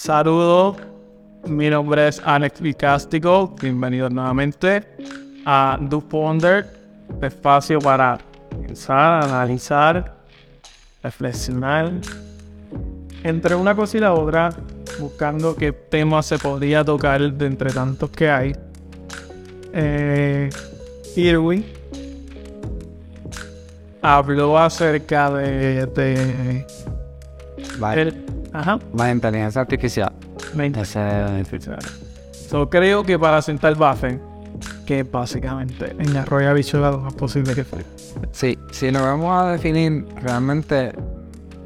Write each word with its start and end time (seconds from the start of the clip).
Saludos, 0.00 0.76
mi 1.44 1.68
nombre 1.68 2.06
es 2.06 2.22
Alex 2.24 2.60
Vicástico, 2.60 3.52
bienvenidos 3.60 4.12
nuevamente 4.12 4.86
a 5.44 5.76
Do 5.80 6.00
Ponder, 6.00 6.64
espacio 7.20 7.80
para 7.80 8.16
pensar, 8.48 9.24
analizar, 9.24 10.14
reflexionar, 11.02 11.90
entre 13.24 13.56
una 13.56 13.74
cosa 13.74 13.96
y 13.96 14.00
la 14.00 14.14
otra, 14.14 14.50
buscando 15.00 15.56
qué 15.56 15.72
tema 15.72 16.22
se 16.22 16.38
podría 16.38 16.84
tocar 16.84 17.32
de 17.32 17.46
entre 17.46 17.72
tantos 17.72 18.08
que 18.10 18.30
hay. 18.30 18.52
Eh, 19.72 20.48
Irwin 21.16 21.66
habló 24.00 24.56
acerca 24.56 25.28
de, 25.32 25.86
de 25.86 26.66
ajá, 28.60 28.78
la 28.94 29.10
inteligencia 29.10 29.60
artificial. 29.62 30.12
la 30.54 30.66
Ese, 30.66 31.00
So, 32.32 32.68
creo 32.70 33.04
que 33.04 33.18
para 33.18 33.42
sentar 33.42 33.74
base, 33.76 34.18
que 34.86 35.02
básicamente 35.02 35.94
en 35.98 36.16
Arroyo 36.16 36.48
Habichuela 36.50 36.90
lo 36.90 36.98
más 36.98 37.14
posible 37.14 37.54
que 37.54 37.64
fue. 37.64 37.84
sí, 38.32 38.58
si 38.72 38.90
lo 38.90 39.02
vamos 39.02 39.30
a 39.38 39.52
definir 39.52 40.06
realmente 40.22 40.92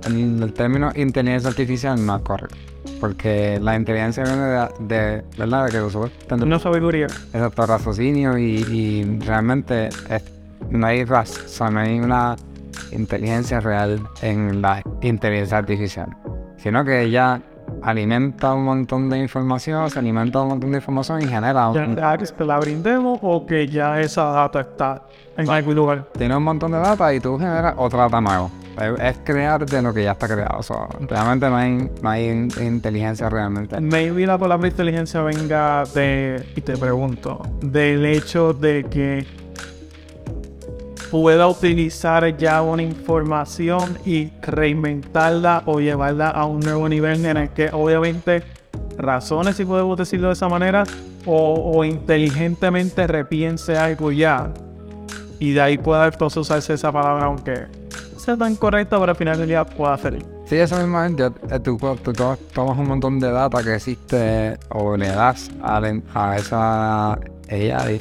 en 0.06 0.42
el 0.42 0.52
término 0.52 0.90
inteligencia 0.96 1.48
artificial 1.50 2.04
no 2.04 2.16
es 2.16 2.22
correcto. 2.22 2.56
Porque 3.00 3.58
la 3.60 3.76
inteligencia 3.76 4.24
viene 4.24 4.42
de, 4.80 5.22
¿verdad? 5.38 5.66
De 5.66 5.70
que 5.72 5.78
nosotros 5.78 6.10
Una 6.30 6.58
sabiduría. 6.58 7.06
exacto 7.06 7.66
raciocinio 7.66 8.36
y, 8.38 8.56
y 8.70 9.18
realmente 9.20 9.88
es- 10.08 10.24
no 10.70 10.86
hay 10.86 11.04
raz- 11.04 11.44
o 11.44 11.48
sea, 11.48 11.70
no 11.70 11.80
hay 11.80 11.98
una 12.00 12.34
inteligencia 12.90 13.60
real 13.60 14.00
en 14.22 14.60
la 14.62 14.82
inteligencia 15.00 15.58
artificial. 15.58 16.08
Sino 16.62 16.84
que 16.84 17.02
ella 17.02 17.40
alimenta 17.82 18.52
un 18.54 18.64
montón 18.64 19.08
de 19.08 19.18
información, 19.18 19.88
se 19.90 19.98
alimenta 19.98 20.40
un 20.42 20.48
montón 20.48 20.70
de 20.72 20.78
información 20.78 21.22
y 21.22 21.26
genera 21.26 21.68
un, 21.68 21.96
ya 21.96 22.16
que 22.18 22.44
la 22.44 22.58
brindemos 22.58 23.18
o 23.22 23.46
que 23.46 23.66
ya 23.66 24.00
esa 24.00 24.24
data 24.24 24.60
está 24.60 25.02
en 25.36 25.48
algún 25.48 25.74
lugar. 25.74 26.06
tiene 26.16 26.36
un 26.36 26.42
montón 26.42 26.72
de 26.72 26.78
data 26.78 27.12
y 27.14 27.20
tú 27.20 27.38
generas 27.38 27.74
otra 27.76 28.00
data 28.02 28.20
nueva. 28.20 28.48
Es, 28.80 29.00
es 29.00 29.18
crear 29.24 29.64
de 29.66 29.82
lo 29.82 29.92
que 29.92 30.02
ya 30.04 30.12
está 30.12 30.26
creado. 30.28 30.58
O 30.58 30.62
sea, 30.62 30.86
realmente 31.08 31.48
no 31.48 31.56
hay, 31.56 31.90
no 32.02 32.08
hay 32.08 32.28
in- 32.28 32.48
inteligencia 32.60 33.28
realmente. 33.28 33.80
Maybe 33.80 34.26
la 34.26 34.38
palabra 34.38 34.68
inteligencia 34.68 35.20
venga 35.22 35.84
de, 35.94 36.44
y 36.56 36.60
te 36.60 36.76
pregunto, 36.76 37.42
del 37.60 38.04
hecho 38.06 38.52
de 38.54 38.84
que 38.84 39.26
pueda 41.12 41.46
utilizar 41.46 42.36
ya 42.38 42.62
una 42.62 42.82
información 42.82 43.98
y 44.06 44.30
reinventarla 44.40 45.62
o 45.66 45.78
llevarla 45.78 46.30
a 46.30 46.46
un 46.46 46.60
nuevo 46.60 46.88
nivel 46.88 47.24
en 47.26 47.36
el 47.36 47.50
que 47.50 47.68
obviamente 47.70 48.42
razones, 48.96 49.56
si 49.56 49.64
podemos 49.66 49.98
decirlo 49.98 50.28
de 50.28 50.32
esa 50.32 50.48
manera, 50.48 50.84
o, 51.26 51.72
o 51.76 51.84
inteligentemente 51.84 53.06
repiense 53.06 53.76
algo 53.76 54.10
ya. 54.10 54.52
Y 55.38 55.52
de 55.52 55.60
ahí 55.60 55.76
pueda 55.76 56.06
entonces 56.06 56.38
usarse 56.38 56.72
esa 56.72 56.90
palabra 56.90 57.26
aunque 57.26 57.66
sea 58.16 58.36
tan 58.36 58.56
correcta, 58.56 58.98
pero 58.98 59.10
al 59.10 59.16
final 59.16 59.36
del 59.36 59.48
día 59.48 59.64
pueda 59.66 59.92
hacer. 59.94 60.18
Sí, 60.46 60.56
eso 60.56 60.76
mismo 60.78 61.02
es. 61.02 61.14
yo- 61.16 61.26
eh, 61.50 61.60
tú, 61.60 61.76
tú 62.02 62.12
to- 62.14 62.38
tomas 62.54 62.78
un 62.78 62.88
montón 62.88 63.20
de 63.20 63.30
data 63.30 63.62
que 63.62 63.74
existe 63.74 64.56
o 64.70 64.96
le 64.96 65.08
das 65.08 65.50
a, 65.62 65.78
a 66.14 66.36
esa 66.38 67.12
AI 67.50 68.00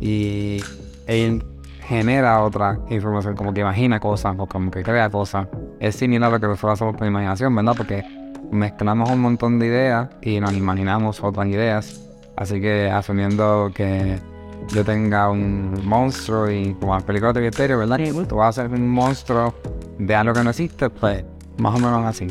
y 0.00 0.60
él 1.06 1.42
genera 1.90 2.40
otra 2.44 2.78
información, 2.88 3.34
como 3.34 3.52
que 3.52 3.62
imagina 3.62 3.98
cosas 3.98 4.36
o 4.38 4.46
como 4.46 4.70
que 4.70 4.84
crea 4.84 5.10
cosas. 5.10 5.48
Es 5.80 5.96
similar 5.96 6.28
a 6.28 6.34
lo 6.34 6.40
que 6.40 6.46
nosotros 6.46 6.74
hacemos 6.74 6.96
con 6.96 7.08
imaginación, 7.08 7.52
¿verdad? 7.52 7.74
Porque 7.76 8.04
mezclamos 8.52 9.10
un 9.10 9.18
montón 9.18 9.58
de 9.58 9.66
ideas 9.66 10.08
y 10.22 10.38
nos 10.38 10.52
imaginamos 10.52 11.20
otras 11.20 11.48
ideas. 11.48 12.08
Así 12.36 12.60
que 12.60 12.88
asumiendo 12.88 13.72
que 13.74 14.20
yo 14.68 14.84
tenga 14.84 15.30
un 15.30 15.84
monstruo 15.84 16.48
y 16.48 16.74
como 16.74 16.94
las 16.94 17.02
películas 17.02 17.34
de 17.34 17.40
misterio, 17.40 17.78
¿verdad? 17.78 17.98
Tú 18.28 18.36
vas 18.36 18.56
a 18.56 18.62
ser 18.62 18.70
un 18.70 18.88
monstruo 18.88 19.52
de 19.98 20.14
algo 20.14 20.32
que 20.32 20.44
no 20.44 20.50
existe, 20.50 20.90
pues 20.90 21.24
más 21.58 21.74
o 21.74 21.78
menos 21.78 22.04
así. 22.04 22.28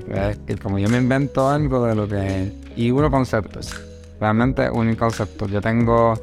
Es 0.47 0.57
como 0.62 0.79
yo 0.79 0.88
me 0.88 1.00
invento 1.00 1.50
algo 1.50 1.85
de 1.85 1.95
lo 1.95 2.07
que... 2.07 2.53
Y 2.78 2.91
uno 2.91 3.12
conceptos. 3.12 3.78
Realmente 4.22 4.69
un 4.69 4.95
concepto. 4.95 5.47
Yo 5.47 5.59
tengo 5.59 6.13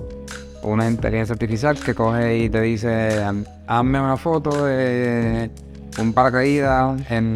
una 0.73 0.89
inteligencia 0.89 1.33
artificial 1.35 1.79
que 1.79 1.95
coge 1.95 2.39
y 2.39 2.49
te 2.51 2.61
dice, 2.61 3.23
"Haz- 3.23 3.47
hazme 3.67 4.01
una 4.01 4.17
foto 4.17 4.65
de 4.67 5.51
un 5.99 6.13
paracaídas 6.13 7.01
en, 7.11 7.35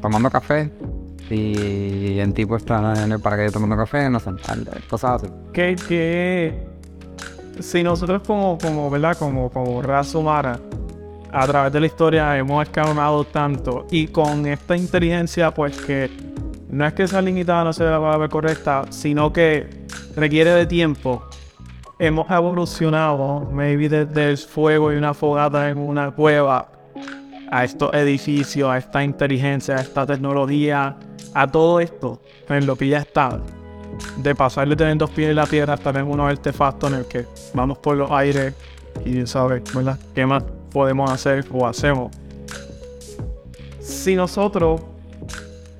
tomando 0.00 0.30
café 0.30 0.70
y 1.30 2.18
el 2.18 2.32
tipo 2.34 2.56
está 2.56 3.02
en 3.04 3.12
el 3.12 3.20
paracaídas 3.20 3.52
tomando 3.54 3.76
café, 3.76 4.08
no 4.10 4.20
sé, 4.20 4.30
cosas 4.88 5.22
así. 5.22 5.32
que, 5.52 5.76
que 5.88 6.66
si 7.60 7.82
nosotros 7.82 8.22
como, 8.26 8.58
como, 8.58 8.90
¿verdad? 8.90 9.16
Como, 9.16 9.50
como 9.50 9.80
raza 9.82 10.18
humana, 10.18 10.58
a 11.32 11.46
través 11.46 11.72
de 11.72 11.80
la 11.80 11.86
historia 11.86 12.36
hemos 12.38 12.62
escalonado 12.64 13.24
tanto 13.24 13.86
y 13.90 14.06
con 14.08 14.46
esta 14.46 14.76
inteligencia, 14.76 15.50
pues 15.52 15.76
que 15.80 16.10
no 16.70 16.86
es 16.86 16.92
que 16.92 17.06
sea 17.08 17.22
limitada, 17.22 17.64
no 17.64 17.72
sea 17.72 17.90
la 17.90 18.00
palabra 18.00 18.28
correcta, 18.28 18.84
sino 18.90 19.32
que 19.32 19.66
requiere 20.16 20.50
de 20.50 20.66
tiempo. 20.66 21.24
Hemos 22.04 22.30
evolucionado, 22.30 23.48
maybe 23.50 23.88
desde 23.88 24.28
el 24.28 24.36
fuego 24.36 24.92
y 24.92 24.96
una 24.96 25.14
fogata 25.14 25.70
en 25.70 25.78
una 25.78 26.10
cueva, 26.10 26.68
a 27.50 27.64
estos 27.64 27.94
edificios, 27.94 28.68
a 28.68 28.76
esta 28.76 29.02
inteligencia, 29.02 29.76
a 29.76 29.80
esta 29.80 30.04
tecnología, 30.04 30.98
a 31.32 31.46
todo 31.50 31.80
esto, 31.80 32.20
en 32.50 32.66
lo 32.66 32.76
que 32.76 32.88
ya 32.88 32.98
está 32.98 33.40
de 34.18 34.34
pasar 34.34 34.68
de 34.68 34.76
tener 34.76 34.98
dos 34.98 35.08
pies 35.08 35.30
en 35.30 35.36
la 35.36 35.46
tierra 35.46 35.72
hasta 35.72 35.92
tener 35.94 36.06
unos 36.06 36.30
artefactos 36.30 36.92
en 36.92 36.98
el 36.98 37.06
que 37.06 37.24
vamos 37.54 37.78
por 37.78 37.96
los 37.96 38.10
aires 38.10 38.52
y 39.02 39.26
saber, 39.26 39.62
¿verdad? 39.74 39.98
¿Qué 40.14 40.26
más 40.26 40.44
podemos 40.70 41.10
hacer 41.10 41.46
o 41.50 41.66
hacemos? 41.66 42.14
Si 43.80 44.14
nosotros 44.14 44.82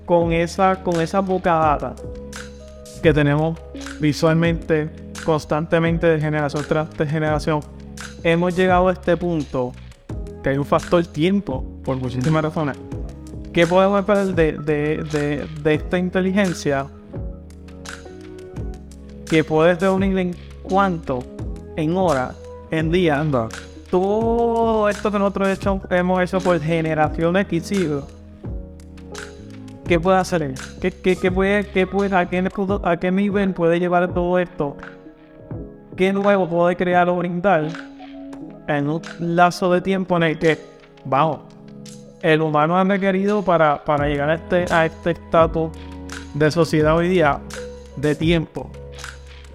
con 0.06 0.33
esa, 0.33 0.83
con 0.83 1.03
esa 1.03 1.21
boca 1.21 1.53
data 1.53 1.95
que 3.03 3.12
tenemos 3.12 3.59
visualmente, 4.01 5.04
constantemente 5.25 6.07
de 6.07 6.21
generación 6.21 6.65
tras 6.69 6.91
de 6.97 7.07
generación, 7.07 7.61
hemos 8.23 8.55
llegado 8.57 8.89
a 8.89 8.93
este 8.93 9.17
punto 9.17 9.73
que 10.43 10.51
hay 10.51 10.59
un 10.59 10.65
factor 10.65 11.05
tiempo, 11.07 11.65
por 11.85 11.97
muchísimas 11.97 12.43
razones. 12.43 12.77
¿Qué 13.53 13.67
podemos 13.67 13.99
esperar 14.01 14.27
de, 14.27 14.53
de, 14.53 15.03
de, 15.05 15.47
de 15.62 15.75
esta 15.75 15.99
inteligencia 15.99 16.87
que 19.29 19.43
puedes 19.45 19.81
reunir 19.81 20.19
en 20.19 20.37
cuánto, 20.62 21.21
en 21.77 21.97
horas, 21.97 22.37
en 22.71 22.91
días, 22.91 23.19
Anda. 23.19 23.49
todo 23.91 24.89
esto 24.89 25.11
que 25.11 25.19
nosotros 25.19 25.49
hecho- 25.49 25.81
hemos 25.91 26.21
hecho 26.23 26.41
por 26.41 26.61
generaciones 26.61 27.47
y 27.51 27.61
siglos. 27.61 28.05
¿Qué 29.87 30.01
puede 30.01 30.19
hacer 30.19 30.43
él? 30.43 30.55
¿Qué, 30.81 30.91
qué, 30.91 31.15
qué 31.17 31.31
puede, 31.31 31.67
qué 31.69 31.87
puede, 31.87 32.17
a, 32.17 32.29
qué, 32.29 32.49
a 32.85 32.97
qué 32.97 33.12
nivel 33.12 33.53
puede 33.53 33.79
llevar 33.79 34.12
todo 34.12 34.39
esto? 34.39 34.77
¿Qué 35.97 36.12
nuevo 36.12 36.49
puede 36.49 36.77
crear 36.77 37.09
o 37.09 37.16
brindar 37.16 37.69
en 38.66 38.88
un 38.88 39.03
lazo 39.19 39.72
de 39.72 39.81
tiempo 39.81 40.16
en 40.16 40.22
el 40.25 40.38
que, 40.38 40.59
vamos, 41.05 41.41
el 42.22 42.41
humano 42.41 42.77
ha 42.77 42.84
requerido 42.84 43.43
para, 43.43 43.84
para 43.84 44.09
llegar 44.09 44.31
a 44.31 44.34
este 44.34 44.65
a 44.72 44.87
este 44.87 45.12
estatus 45.12 45.71
de 46.34 46.50
sociedad 46.50 46.97
hoy 46.97 47.09
día 47.09 47.41
de 47.97 48.15
tiempo? 48.15 48.71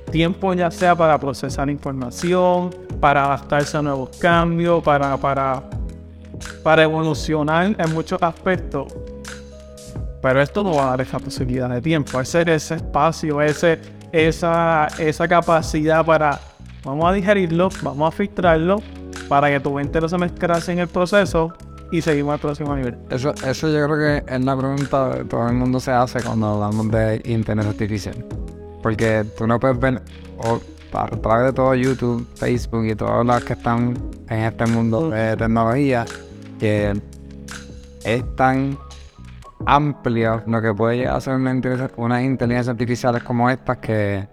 tiempo 0.09 0.53
ya 0.53 0.71
sea 0.71 0.95
para 0.95 1.17
procesar 1.19 1.69
información, 1.69 2.71
para 2.99 3.25
adaptarse 3.25 3.77
a 3.77 3.81
nuevos 3.81 4.17
cambios, 4.17 4.83
para, 4.83 5.15
para, 5.17 5.63
para 6.63 6.83
evolucionar 6.83 7.75
en 7.77 7.93
muchos 7.93 8.21
aspectos. 8.21 8.93
Pero 10.21 10.41
esto 10.41 10.63
no 10.63 10.73
va 10.73 10.87
a 10.87 10.89
dar 10.91 11.01
esa 11.01 11.19
posibilidad 11.19 11.69
de 11.69 11.81
tiempo, 11.81 12.19
ese, 12.19 12.41
ese 12.53 12.75
espacio, 12.75 13.41
ese, 13.41 13.79
esa, 14.11 14.87
esa 14.97 15.27
capacidad 15.27 16.05
para, 16.05 16.39
vamos 16.83 17.09
a 17.09 17.13
digerirlo, 17.13 17.69
vamos 17.81 18.13
a 18.13 18.15
filtrarlo, 18.15 18.81
para 19.27 19.49
que 19.49 19.59
tu 19.59 19.73
mente 19.73 20.01
no 20.01 20.09
se 20.09 20.17
mezclase 20.17 20.71
en 20.71 20.79
el 20.79 20.87
proceso 20.87 21.53
y 21.91 22.01
seguimos 22.01 22.33
al 22.33 22.39
próximo 22.39 22.75
nivel. 22.75 22.97
Eso, 23.09 23.33
eso 23.45 23.69
yo 23.69 23.85
creo 23.85 23.97
que 23.97 24.33
es 24.33 24.45
la 24.45 24.57
pregunta 24.57 25.15
que 25.17 25.23
todo 25.25 25.47
el 25.47 25.53
mundo 25.53 25.79
se 25.79 25.91
hace 25.91 26.21
cuando 26.21 26.47
hablamos 26.47 26.91
de 26.91 27.21
inteligencia 27.25 27.69
artificial. 27.71 28.25
Porque 28.81 29.25
tú 29.37 29.45
no 29.45 29.59
puedes 29.59 29.79
ver, 29.79 30.01
a 30.93 31.07
través 31.07 31.47
de 31.47 31.53
todo 31.53 31.75
YouTube, 31.75 32.27
Facebook 32.35 32.85
y 32.85 32.95
todas 32.95 33.25
las 33.25 33.43
que 33.43 33.53
están 33.53 33.97
en 34.29 34.39
este 34.39 34.65
mundo 34.67 35.09
de 35.09 35.35
tecnología, 35.35 36.05
que 36.59 36.99
es 38.03 38.35
tan 38.35 38.77
amplio 39.65 40.41
lo 40.45 40.61
que 40.61 40.73
puede 40.73 40.97
llegar 40.97 41.15
a 41.15 41.21
ser 41.21 41.35
una 41.35 41.51
inteligencia, 41.51 41.95
unas 41.97 42.23
inteligencias 42.23 42.69
artificiales 42.69 43.23
como 43.23 43.49
estas 43.49 43.77
que 43.77 44.27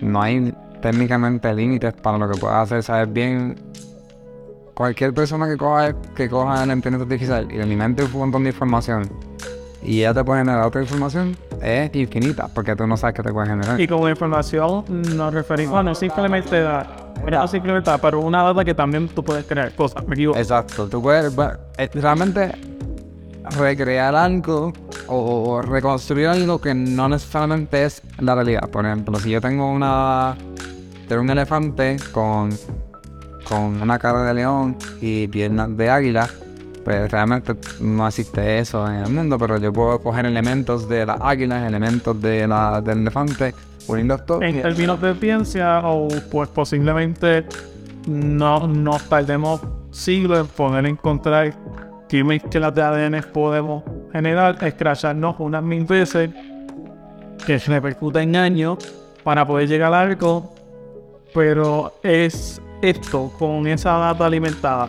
no 0.00 0.22
hay 0.22 0.54
técnicamente 0.80 1.52
límites 1.54 1.94
para 1.94 2.18
lo 2.18 2.30
que 2.30 2.38
pueda 2.38 2.62
hacer. 2.62 2.82
Sabes 2.82 3.12
bien, 3.12 3.56
cualquier 4.74 5.14
persona 5.14 5.48
que 5.48 5.56
coja, 5.56 5.94
que 6.14 6.28
coja 6.28 6.66
la 6.66 6.72
inteligencia 6.72 7.04
artificial 7.04 7.48
y 7.50 7.56
le 7.56 7.62
alimente 7.62 8.04
un 8.04 8.12
montón 8.12 8.44
de 8.44 8.50
información 8.50 9.08
y 9.86 10.00
ella 10.00 10.12
te 10.12 10.24
puede 10.24 10.40
generar 10.40 10.66
otra 10.66 10.82
información, 10.82 11.36
es 11.62 11.94
infinita, 11.94 12.48
porque 12.52 12.74
tú 12.74 12.86
no 12.86 12.96
sabes 12.96 13.14
qué 13.14 13.22
te 13.22 13.32
puede 13.32 13.48
generar. 13.48 13.80
Y 13.80 13.86
como 13.86 14.08
información 14.08 14.84
nos 15.16 15.32
referimos 15.32 15.76
a 15.76 15.82
no 15.82 15.94
simplemente 15.94 16.58
a, 16.58 16.86
no 17.30 17.48
simplemente 17.48 17.90
pero 18.02 18.20
una 18.20 18.42
data 18.42 18.64
que 18.64 18.74
también 18.74 19.08
tú 19.08 19.22
puedes 19.22 19.44
crear 19.44 19.72
cosas. 19.74 20.06
Me. 20.06 20.24
Exacto, 20.24 20.88
tú 20.88 21.00
puedes 21.00 21.34
bueno, 21.34 21.52
eh, 21.78 21.88
realmente 21.94 22.52
recrear 23.58 24.14
algo 24.14 24.72
o, 25.08 25.62
reconstruir 25.62 26.26
algo 26.26 26.60
que 26.60 26.74
no 26.74 27.08
necesariamente 27.08 27.84
es 27.84 28.02
la 28.18 28.34
realidad. 28.34 28.68
Por 28.70 28.86
ejemplo, 28.86 29.18
si 29.18 29.30
yo 29.30 29.40
tengo 29.40 29.70
una 29.70 30.36
tengo 31.08 31.22
un 31.22 31.30
elefante 31.30 31.96
con, 32.12 32.50
con 33.48 33.80
una 33.80 33.98
cara 33.98 34.24
de 34.24 34.34
león 34.34 34.76
y 35.00 35.28
piernas 35.28 35.76
de 35.76 35.88
águila, 35.88 36.28
pues 36.84 37.10
realmente 37.10 37.54
no 37.80 38.06
existe 38.06 38.58
eso 38.58 38.88
en 38.88 38.96
el 38.96 39.10
mundo, 39.10 39.38
pero 39.38 39.58
yo 39.58 39.72
puedo 39.72 40.00
coger 40.00 40.26
elementos 40.26 40.88
de 40.88 41.06
las 41.06 41.20
águilas, 41.20 41.66
elementos 41.66 42.20
de 42.20 42.46
la, 42.46 42.80
del 42.80 42.98
elefante, 42.98 43.54
unirlos 43.86 44.26
todos. 44.26 44.42
En 44.42 44.62
términos 44.62 45.00
de 45.00 45.14
ciencia, 45.14 45.80
o 45.84 46.08
pues 46.30 46.48
posiblemente 46.48 47.44
no 48.06 48.66
nos 48.68 49.02
tardemos 49.08 49.60
siglos 49.90 50.40
en 50.40 50.46
poder 50.46 50.86
encontrar 50.86 51.54
qué 52.08 52.22
mezclas 52.24 52.74
de 52.74 52.82
ADN 52.82 53.22
podemos 53.32 53.82
generar, 54.12 54.62
escracharnos 54.62 55.36
unas 55.38 55.62
mil 55.62 55.84
veces, 55.84 56.30
que 57.46 57.58
se 57.58 57.70
repercute 57.70 58.20
en 58.20 58.36
años, 58.36 58.78
para 59.22 59.46
poder 59.46 59.68
llegar 59.68 59.92
a 59.92 60.00
algo, 60.00 60.54
pero 61.34 61.94
es 62.02 62.60
esto, 62.80 63.32
con 63.38 63.66
esa 63.66 63.92
data 63.92 64.26
alimentada. 64.26 64.88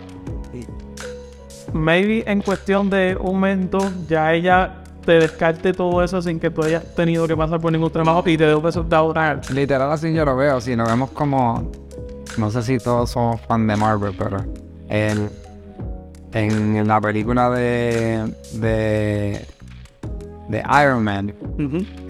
Maybe 1.73 2.23
en 2.25 2.41
cuestión 2.41 2.89
de 2.89 3.17
un 3.19 3.33
momento, 3.33 3.79
ya 4.07 4.33
ella 4.33 4.83
te 5.05 5.13
descarte 5.13 5.73
todo 5.73 6.03
eso 6.03 6.21
sin 6.21 6.39
que 6.39 6.49
tú 6.49 6.63
hayas 6.63 6.83
tenido 6.95 7.27
que 7.27 7.35
pasar 7.35 7.59
por 7.59 7.71
ningún 7.71 7.89
trabajo 7.89 8.27
y 8.27 8.37
te 8.37 8.45
dé 8.45 8.53
un 8.53 8.63
resultado 8.63 9.13
real. 9.13 9.41
Literal 9.53 9.91
así 9.91 10.13
yo 10.13 10.25
lo 10.25 10.35
veo, 10.35 10.61
si 10.61 10.75
nos 10.75 10.87
vemos 10.87 11.11
como, 11.11 11.71
no 12.37 12.51
sé 12.51 12.61
si 12.61 12.77
todos 12.77 13.11
somos 13.11 13.41
fan 13.41 13.65
de 13.67 13.75
Marvel, 13.75 14.13
pero 14.17 14.37
en, 14.89 15.29
en 16.33 16.87
la 16.87 16.99
película 17.01 17.49
de, 17.49 18.33
de, 18.53 19.45
de 20.49 20.63
Iron 20.83 21.03
Man, 21.03 21.33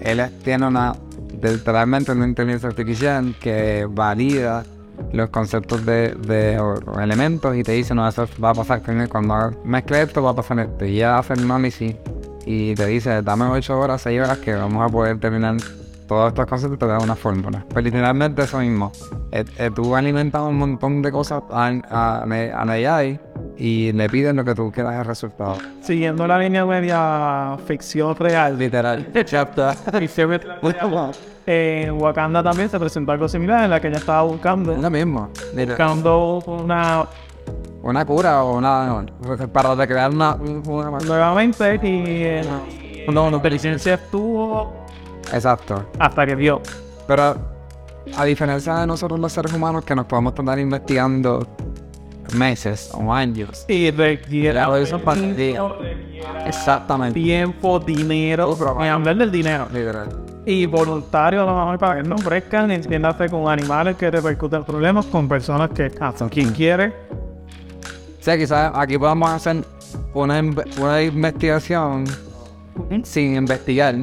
él 0.00 0.22
tiene 0.44 0.66
una, 0.66 0.94
literalmente 1.42 2.12
una 2.12 2.26
inteligencia 2.26 2.68
artificial 2.68 3.34
que 3.40 3.86
valida 3.88 4.64
los 5.12 5.30
conceptos 5.30 5.86
de, 5.86 6.14
de 6.14 6.58
o- 6.58 6.74
o 6.74 7.00
elementos 7.00 7.56
y 7.56 7.62
te 7.62 7.72
dice, 7.72 7.94
no, 7.94 8.06
eso 8.08 8.28
va 8.42 8.50
a 8.50 8.54
pasar 8.54 8.82
con 8.82 9.00
él. 9.00 9.08
Cuando 9.08 9.52
mezcle 9.64 10.02
esto, 10.02 10.22
va 10.22 10.30
a 10.30 10.34
pasar 10.34 10.58
esto. 10.58 10.84
Y 10.84 10.96
ella 10.96 11.18
hace 11.18 11.34
el 11.34 11.44
análisis 11.44 11.94
y 12.44 12.74
te 12.74 12.86
dice, 12.86 13.22
dame 13.22 13.44
8 13.44 13.78
horas, 13.78 14.02
6 14.02 14.20
horas 14.20 14.38
que 14.38 14.54
vamos 14.54 14.84
a 14.84 14.92
poder 14.92 15.18
terminar 15.20 15.56
todos 16.08 16.28
estos 16.28 16.46
conceptos 16.46 16.88
da 16.88 16.98
una 16.98 17.14
fórmula. 17.14 17.64
Pues 17.68 17.84
literalmente 17.84 18.42
eso 18.42 18.58
mismo. 18.58 18.90
Eh, 19.30 19.44
eh, 19.58 19.70
tú 19.74 19.94
alimentas 19.94 20.40
un 20.42 20.56
montón 20.56 21.02
de 21.02 21.12
cosas 21.12 21.42
a, 21.50 21.66
a, 21.90 22.24
a 22.24 22.62
AI 22.72 23.20
y 23.58 23.92
le 23.92 24.08
pides 24.08 24.34
lo 24.34 24.44
que 24.44 24.54
tú 24.54 24.70
quieras 24.70 24.94
el 25.00 25.04
resultado. 25.04 25.56
Siguiendo 25.82 26.26
la 26.26 26.38
línea 26.38 26.64
media 26.64 27.56
ficción 27.66 28.14
real, 28.16 28.56
Literal. 28.58 29.06
Chapter. 29.24 29.74
ficción 29.98 30.30
real, 30.62 31.10
en 31.46 31.92
Wakanda 32.00 32.42
también 32.42 32.68
se 32.70 32.78
presentó 32.78 33.12
algo 33.12 33.28
similar 33.28 33.64
en 33.64 33.70
la 33.70 33.80
que 33.80 33.88
ella 33.88 33.98
estaba 33.98 34.22
buscando, 34.22 34.74
mismo. 34.90 35.30
Literal. 35.54 35.66
buscando 35.68 36.38
una 36.46 37.06
Una 37.82 38.04
cura 38.04 38.44
o 38.44 38.58
una... 38.58 39.06
Para 39.52 39.74
recrear 39.74 40.10
una... 40.10 40.34
una- 40.34 40.98
nuevamente 41.00 41.74
y 41.82 42.22
eh, 42.24 42.42
no, 43.08 43.12
no, 43.12 43.30
licencia 43.50 43.94
estuvo 43.94 44.72
Exacto. 45.32 45.86
hasta 45.98 46.26
que 46.26 46.34
vio. 46.34 46.60
Pero 47.06 47.36
a 48.16 48.24
diferencia 48.24 48.74
de 48.76 48.86
nosotros 48.86 49.18
los 49.18 49.32
seres 49.32 49.52
humanos 49.52 49.84
que 49.84 49.94
nos 49.94 50.04
podemos 50.06 50.34
estar 50.34 50.58
investigando 50.58 51.46
meses 52.34 52.90
o 52.92 53.12
años. 53.12 53.64
Y 53.68 53.90
requiere 53.90 54.60
eso. 54.80 55.00
Exactamente. 56.46 57.20
tiempo, 57.20 57.78
dinero, 57.78 58.56
en 58.80 58.88
hablar 58.88 59.16
del 59.16 59.30
dinero. 59.30 59.68
Literal. 59.72 60.08
Y 60.44 60.66
voluntario 60.66 61.42
a 61.42 61.46
lo 61.46 61.54
mejor 61.54 61.78
para 61.78 62.02
que 62.02 62.08
no 62.08 62.14
ofrezcan, 62.14 62.70
entiéndase 62.70 63.28
con 63.28 63.48
animales 63.48 63.96
que 63.96 64.10
repercuten 64.10 64.64
problemas, 64.64 65.06
con 65.06 65.28
personas 65.28 65.70
que 65.70 65.92
hacen 66.00 66.28
quien 66.28 66.50
quiere. 66.52 66.88
O 66.88 68.22
sea, 68.22 68.36
quizás 68.36 68.72
aquí 68.74 68.98
podamos 68.98 69.30
hacer 69.30 69.64
una, 70.14 70.40
una 70.80 71.02
investigación 71.02 72.04
sin 73.02 73.36
investigar 73.36 73.94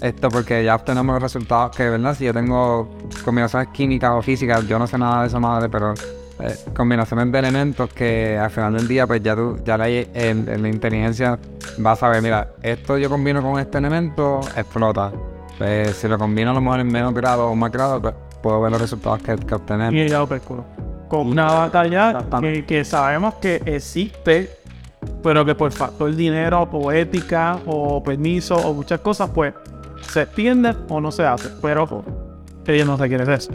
esto 0.00 0.28
porque 0.30 0.64
ya 0.64 0.76
obtenemos 0.76 1.14
los 1.14 1.22
resultados 1.22 1.76
que, 1.76 1.88
¿verdad? 1.88 2.14
Si 2.16 2.24
yo 2.24 2.32
tengo 2.32 2.88
combinaciones 3.24 3.68
químicas 3.68 4.12
o 4.14 4.22
físicas, 4.22 4.66
yo 4.66 4.78
no 4.78 4.86
sé 4.86 4.96
nada 4.96 5.22
de 5.22 5.28
esa 5.28 5.38
madre, 5.38 5.68
pero 5.68 5.94
eh, 6.42 6.54
combinaciones 6.74 7.30
de 7.32 7.38
elementos 7.38 7.92
que 7.92 8.36
al 8.38 8.50
final 8.50 8.74
del 8.74 8.88
día, 8.88 9.06
pues 9.06 9.22
ya 9.22 9.34
tú, 9.36 9.58
ya 9.64 9.76
la, 9.78 9.88
el- 9.88 10.62
la 10.62 10.68
inteligencia 10.68 11.38
va 11.84 11.92
a 11.92 11.96
saber, 11.96 12.22
mira, 12.22 12.48
esto 12.62 12.98
yo 12.98 13.08
combino 13.08 13.42
con 13.42 13.58
este 13.60 13.78
elemento, 13.78 14.40
explota. 14.56 15.12
Pues 15.58 15.96
si 15.96 16.08
lo 16.08 16.18
combino 16.18 16.50
a 16.52 16.54
lo 16.54 16.60
mejor 16.60 16.80
en 16.80 16.88
menos 16.88 17.12
grado 17.14 17.48
o 17.48 17.54
más 17.54 17.70
grado, 17.70 18.00
pues 18.00 18.14
puedo 18.42 18.60
ver 18.62 18.72
los 18.72 18.80
resultados 18.80 19.20
que, 19.22 19.36
que 19.36 19.54
obtenemos. 19.54 19.94
Y 19.94 20.26
percuró. 20.26 20.64
Con 21.08 21.26
una 21.28 21.52
batalla 21.52 22.24
que, 22.40 22.64
que 22.64 22.84
sabemos 22.84 23.34
que 23.34 23.60
existe, 23.66 24.50
pero 25.22 25.44
que 25.44 25.54
por 25.54 25.70
factor 25.72 26.14
dinero, 26.14 26.68
o 26.72 26.92
ética, 26.92 27.58
o 27.66 28.02
permiso, 28.02 28.54
o 28.56 28.72
muchas 28.72 29.00
cosas, 29.00 29.28
pues 29.30 29.52
se 30.08 30.22
extiende 30.22 30.74
o 30.88 31.00
no 31.00 31.10
se 31.12 31.24
hace. 31.26 31.48
Pero 31.60 32.04
ella 32.66 32.84
no 32.84 32.96
requiere 32.96 33.34
eso. 33.34 33.50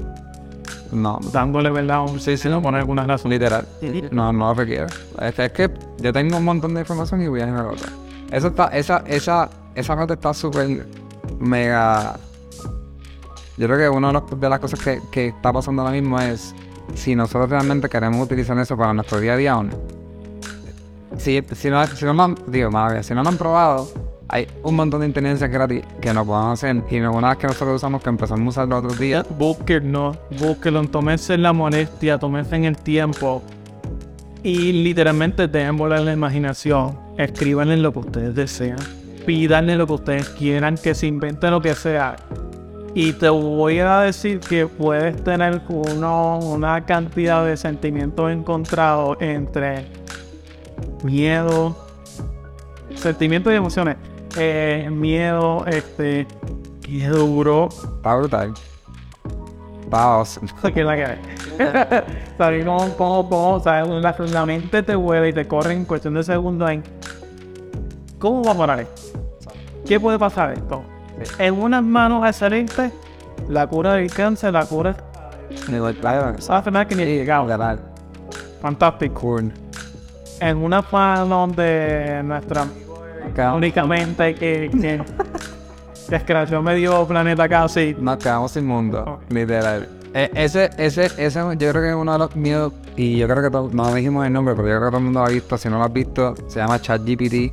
No, 0.95 1.19
Dándole, 1.33 1.69
¿verdad? 1.69 2.03
Un 2.03 2.19
sí, 2.19 2.37
sí, 2.37 2.47
no 2.47 2.61
poner 2.61 2.81
alguna 2.81 3.05
razón. 3.05 3.31
Literal. 3.31 3.67
No, 4.11 4.31
no 4.31 4.47
lo 4.47 4.53
requiere. 4.53 4.85
Es, 5.21 5.37
es 5.37 5.51
que 5.51 5.69
yo 5.99 6.13
tengo 6.13 6.37
un 6.37 6.45
montón 6.45 6.73
de 6.73 6.81
información 6.81 7.21
y 7.21 7.27
voy 7.27 7.41
a 7.41 7.45
generar 7.45 7.67
otra. 7.67 7.89
Eso 8.31 8.47
está, 8.47 8.67
esa, 8.67 9.03
esa, 9.05 9.49
esa 9.75 9.95
parte 9.95 10.13
está 10.13 10.33
súper 10.33 10.87
mega. 11.39 12.17
Yo 13.57 13.67
creo 13.67 13.77
que 13.77 13.89
una 13.89 14.11
de, 14.21 14.49
las 14.49 14.59
cosas 14.59 14.79
que, 14.79 15.01
que 15.11 15.27
está 15.27 15.51
pasando 15.51 15.81
ahora 15.81 15.93
mismo 15.93 16.19
es 16.19 16.55
si 16.93 17.15
nosotros 17.15 17.49
realmente 17.49 17.89
queremos 17.89 18.25
utilizar 18.25 18.57
eso 18.59 18.77
para 18.77 18.93
nuestro 18.93 19.19
día 19.19 19.33
a 19.33 19.37
día 19.37 19.57
o 19.57 19.63
no. 19.63 19.73
Si, 21.17 21.41
si, 21.53 21.69
no, 21.69 21.85
si 21.87 22.05
no 22.05 22.13
lo 22.13 22.23
han, 22.23 22.35
digo, 22.47 22.71
madre 22.71 23.03
si 23.03 23.13
no 23.13 23.23
lo 23.23 23.29
han 23.29 23.37
probado, 23.37 23.89
hay 24.27 24.47
un 24.63 24.75
montón 24.75 25.01
de 25.01 25.07
inteligencia 25.07 25.47
gratis 25.47 25.83
que 26.01 26.13
no 26.13 26.25
podemos 26.25 26.53
hacer. 26.53 26.83
Y 26.89 26.99
una 26.99 27.29
vez 27.29 27.37
que 27.37 27.47
nosotros 27.47 27.75
usamos, 27.77 28.01
que 28.01 28.09
empezamos 28.09 28.45
a 28.45 28.49
usar 28.49 28.67
los 28.67 28.79
otros 28.79 28.99
días, 28.99 29.25
Búsquenlo, 29.37 30.17
búsquenlo, 30.39 30.83
tómense 30.87 31.37
la 31.37 31.53
molestia, 31.53 32.17
tómense 32.17 32.55
en 32.55 32.65
el 32.65 32.77
tiempo 32.77 33.43
y 34.45 34.71
literalmente 34.71 35.47
dejen 35.47 35.75
volar 35.75 36.01
la 36.01 36.13
imaginación. 36.13 36.99
Escríbanle 37.17 37.77
lo 37.77 37.91
que 37.91 37.99
ustedes 37.99 38.35
desean, 38.35 38.77
pídanle 39.25 39.75
lo 39.75 39.87
que 39.87 39.93
ustedes 39.93 40.29
quieran, 40.29 40.77
que 40.77 40.93
se 40.93 41.07
inventen 41.07 41.49
lo 41.49 41.61
que 41.61 41.73
sea. 41.73 42.15
Y 42.93 43.13
te 43.13 43.27
voy 43.27 43.79
a 43.79 44.01
decir 44.01 44.39
que 44.39 44.67
puedes 44.67 45.21
tener 45.23 45.61
uno, 45.67 46.37
una 46.39 46.85
cantidad 46.85 47.43
de 47.43 47.57
sentimientos 47.57 48.31
encontrados 48.31 49.17
entre 49.19 49.87
miedo, 51.03 51.75
sentimientos 52.95 53.51
y 53.51 53.55
emociones. 53.55 53.97
Eh, 54.37 54.89
miedo, 54.91 55.65
este, 55.65 56.27
qué 56.81 57.07
duro, 57.07 57.69
está 57.69 58.15
brutal. 58.15 58.53
Awesome. 59.91 60.47
que 60.73 60.83
la 60.83 60.95
que. 60.95 61.17
¿Sabes 62.37 62.65
cómo, 62.65 62.89
cómo, 62.97 63.29
cómo, 63.29 63.59
sabes? 63.61 63.87
La, 63.87 64.15
la 64.19 64.45
mente 64.45 64.83
te 64.83 64.93
vuela 64.95 65.27
y 65.27 65.33
te 65.33 65.47
corre 65.47 65.73
en 65.73 65.85
cuestión 65.85 66.15
de 66.15 66.23
segundos 66.23 66.69
en 66.69 66.83
¿Cómo 68.19 68.43
va 68.43 68.51
a 68.51 68.55
parar 68.55 68.79
esto? 68.81 69.19
¿Qué 69.85 69.99
puede 69.99 70.19
pasar 70.19 70.51
esto? 70.53 70.83
En 71.37 71.53
unas 71.53 71.83
manos 71.83 72.27
excelentes, 72.27 72.91
la 73.47 73.67
cura 73.67 73.93
del 73.93 74.11
cáncer, 74.11 74.51
la 74.51 74.65
cura 74.65 74.97
esa 76.37 76.57
enfermedad 76.57 76.87
que 76.87 76.95
ni 76.95 77.05
literal. 77.05 77.79
Fantástico. 78.61 79.39
En 80.39 80.57
unas 80.57 80.91
manos 80.91 81.55
de 81.55 82.21
nuestra 82.23 82.65
únicamente 83.53 84.35
que, 84.35 84.69
que, 84.71 85.01
que 86.09 86.15
escrachó 86.15 86.61
medio 86.61 87.05
planeta 87.07 87.47
casi. 87.49 87.95
Nos 87.99 88.17
quedamos 88.17 88.51
sin 88.51 88.65
mundo, 88.65 89.01
Ok. 89.05 89.21
literal. 89.31 89.89
E- 90.13 90.31
ese, 90.33 90.69
ese, 90.77 91.07
ese, 91.17 91.39
yo 91.39 91.55
creo 91.71 91.73
que 91.73 91.89
es 91.89 91.95
uno 91.95 92.13
de 92.13 92.19
los 92.19 92.35
miedos, 92.35 92.71
y 92.95 93.17
yo 93.17 93.27
creo 93.27 93.43
que 93.43 93.49
todo- 93.49 93.69
no 93.73 93.93
dijimos 93.93 94.25
el 94.25 94.31
nombre, 94.33 94.55
pero 94.55 94.67
yo 94.69 94.75
creo 94.77 94.85
que 94.87 94.91
todo 94.91 94.97
el 94.99 95.03
mundo 95.03 95.19
lo 95.19 95.25
ha 95.25 95.29
visto. 95.29 95.57
Si 95.57 95.67
no 95.69 95.77
lo 95.77 95.83
has 95.83 95.91
visto, 95.93 96.35
se 96.47 96.59
llama 96.59 96.79
ChatGPT. 96.79 97.51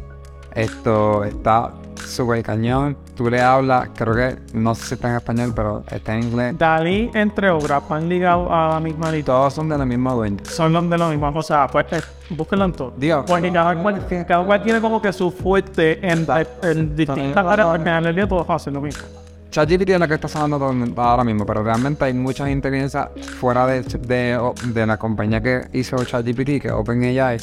Esto 0.55 1.25
está 1.25 1.73
súper 2.07 2.43
cañón. 2.43 2.97
Tú 3.17 3.29
le 3.31 3.41
hablas, 3.41 3.89
creo 3.95 4.15
que, 4.15 4.37
no 4.55 4.75
sé 4.75 4.87
si 4.87 4.95
está 4.95 5.11
en 5.11 5.17
español, 5.17 5.53
pero 5.55 5.85
está 5.91 6.15
en 6.15 6.25
inglés. 6.25 6.59
Dalí, 6.59 7.11
entre 7.15 7.51
obras, 7.51 7.83
van 7.89 8.09
ligados 8.09 8.49
a 8.51 8.69
la 8.75 8.81
misma 8.81 9.11
Y 9.11 9.17
lista. 9.17 9.33
todos 9.33 9.55
son 9.55 9.69
de 9.69 9.79
la 9.79 9.85
misma 9.85 10.13
dueña. 10.13 10.45
Son 10.45 10.73
los 10.73 10.89
de 10.89 10.99
los 10.99 11.11
mismos. 11.11 11.35
O 11.37 11.43
sea, 11.43 11.67
pues, 11.67 11.87
eh, 11.93 12.01
búsquenlo 12.31 12.65
en 12.67 12.73
todo. 12.73 12.93
Digo, 12.97 13.25
Porque 13.27 13.53
cada 13.53 13.81
cual, 13.83 14.07
cada 14.27 14.45
cual 14.45 14.63
tiene 14.63 14.81
como 14.81 15.01
que 15.01 15.13
su 15.13 15.31
fuerte 15.31 15.99
en, 16.07 16.27
en 16.63 16.97
distintas 16.97 17.47
áreas, 17.47 17.69
porque 17.69 17.79
al 17.79 17.81
final 17.81 18.05
del 18.05 18.15
día 18.15 18.29
todos 18.29 18.49
hacen 18.49 18.75
lo 18.75 18.81
mismo. 18.81 19.03
ChatGPT 19.51 19.91
es 19.91 20.01
la 20.01 20.09
que 20.09 20.15
está 20.15 20.29
sonando 20.29 20.71
el 20.71 20.95
ahora 20.97 21.25
mismo, 21.25 21.45
pero 21.45 21.63
realmente 21.63 22.03
hay 22.07 22.15
muchas 22.15 22.49
inteligencias 22.49 23.09
fuera 23.39 23.67
de, 23.67 23.83
de, 23.83 24.53
de 24.69 24.87
la 24.87 24.97
compañía 24.97 25.43
que 25.43 25.69
hizo 25.75 26.03
ChatGPT, 26.03 26.63
que 26.63 26.69
es 26.69 26.73
OpenAI. 26.73 27.37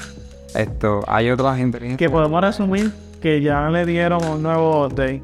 Esto, 0.56 1.02
hay 1.08 1.30
otras 1.30 1.60
inteligencias 1.60 2.00
Que 2.00 2.10
podemos 2.10 2.42
resumir 2.42 2.92
que 3.22 3.42
ya 3.42 3.70
le 3.70 3.86
dieron 3.86 4.24
un 4.26 4.42
nuevo 4.44 4.86
update. 4.88 5.22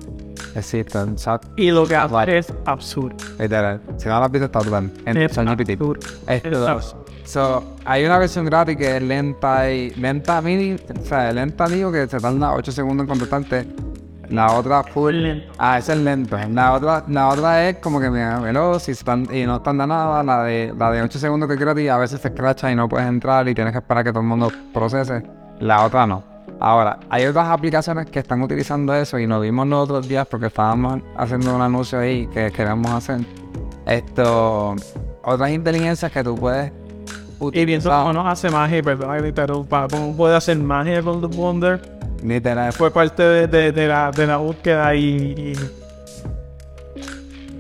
existen. 0.56 1.16
Chat, 1.16 1.46
Y 1.58 1.72
lo 1.72 1.86
que 1.86 1.96
hace 1.96 2.38
es 2.38 2.54
absurdo. 2.66 3.16
literal. 3.40 3.82
Si 3.98 4.08
no 4.08 4.20
lo 4.20 4.26
has 4.26 4.32
visto, 4.32 4.46
está 4.46 4.60
brutal. 4.60 4.92
En 5.06 5.28
ChatGPT. 5.28 5.82
absurdo. 6.28 7.06
So, 7.26 7.64
hay 7.86 8.06
una 8.06 8.20
versión 8.20 8.46
gratis 8.46 8.78
que 8.78 8.98
es 8.98 9.02
lenta 9.02 9.72
y 9.72 9.90
lenta 9.96 10.42
mini, 10.42 10.74
o 10.74 11.06
sea, 11.06 11.32
lenta 11.34 11.68
digo 11.68 11.92
que 11.92 12.06
se 12.08 12.20
tarda 12.20 12.54
8 12.54 12.72
segundos 12.72 13.04
en 13.06 13.10
contestarte. 13.10 13.66
La 14.30 14.52
otra 14.54 14.84
full. 14.84 15.14
Lento. 15.14 15.52
Ah, 15.58 15.78
esa 15.80 15.94
es 15.94 16.00
lento. 16.00 16.38
La 16.52 16.74
otra, 16.74 17.04
la 17.08 17.30
otra 17.30 17.68
es 17.70 17.78
como 17.78 18.00
que 18.00 18.10
me 18.10 18.40
veloz 18.42 18.90
y, 18.90 18.96
tan- 18.96 19.28
y 19.34 19.46
no 19.46 19.62
tarda 19.62 19.86
nada. 19.88 20.24
La 20.24 20.44
de, 20.44 20.74
la 20.78 20.92
de 20.92 21.02
8 21.02 21.18
segundos 21.20 21.48
que 21.48 21.54
es 21.56 21.60
gratis 21.60 21.90
a 21.90 21.98
veces 21.98 22.22
se 22.22 22.28
escracha 22.30 22.72
y 22.72 22.76
no 22.76 22.88
puedes 22.90 23.08
entrar 23.08 23.48
y 23.48 23.54
tienes 23.56 23.72
que 23.74 23.80
esperar 23.80 24.04
que 24.04 24.12
todo 24.12 24.22
el 24.22 24.28
mundo 24.28 24.52
procese. 24.74 25.24
La 25.60 25.84
otra 25.84 26.06
no. 26.08 26.24
Ahora, 26.60 27.00
hay 27.10 27.26
otras 27.26 27.48
aplicaciones 27.50 28.06
que 28.08 28.20
están 28.20 28.42
utilizando 28.42 28.94
eso 28.96 29.20
y 29.20 29.28
nos 29.28 29.42
vimos 29.42 29.68
los 29.68 29.84
otros 29.84 30.08
días 30.08 30.26
porque 30.28 30.48
estábamos 30.48 31.02
haciendo 31.18 31.54
un 31.56 31.62
anuncio 31.62 32.00
ahí 32.00 32.28
que 32.28 32.52
queremos 32.52 32.92
hacer. 32.92 33.20
Esto, 33.86 34.76
otras 35.24 35.52
inteligencias 35.52 36.12
que 36.12 36.24
tú 36.24 36.36
puedes 36.36 36.72
Y 37.52 37.66
pienso 37.66 37.90
utilizar. 37.90 38.08
que 38.08 38.14
no 38.14 38.28
hace 38.28 38.50
magia, 38.50 38.82
perdón, 38.82 39.68
cómo 39.92 40.16
puede 40.16 40.36
hacer 40.36 40.58
magia 40.58 41.02
con 41.04 41.22
The 41.22 41.36
Wonder 41.38 41.82
Literal, 42.24 42.72
fue 42.74 42.90
parte 42.90 43.22
de, 43.22 43.48
de, 43.48 43.72
de 43.72 43.88
la, 43.88 44.10
de 44.10 44.26
la 44.26 44.38
búsqueda 44.38 44.96
y, 44.96 45.06
y 45.06 45.54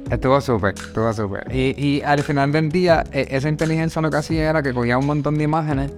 Estuvo 0.09 0.39
súper, 0.39 0.73
estuvo 0.75 1.11
súper. 1.13 1.45
Y, 1.53 1.73
y 1.83 2.01
al 2.01 2.21
final 2.23 2.51
del 2.51 2.69
día, 2.69 3.03
e- 3.11 3.27
esa 3.31 3.49
inteligencia 3.49 4.01
lo 4.01 4.09
que 4.09 4.17
hacía 4.17 4.49
era 4.49 4.61
que 4.63 4.73
cogía 4.73 4.97
un 4.97 5.05
montón 5.05 5.37
de 5.37 5.43
imágenes 5.43 5.91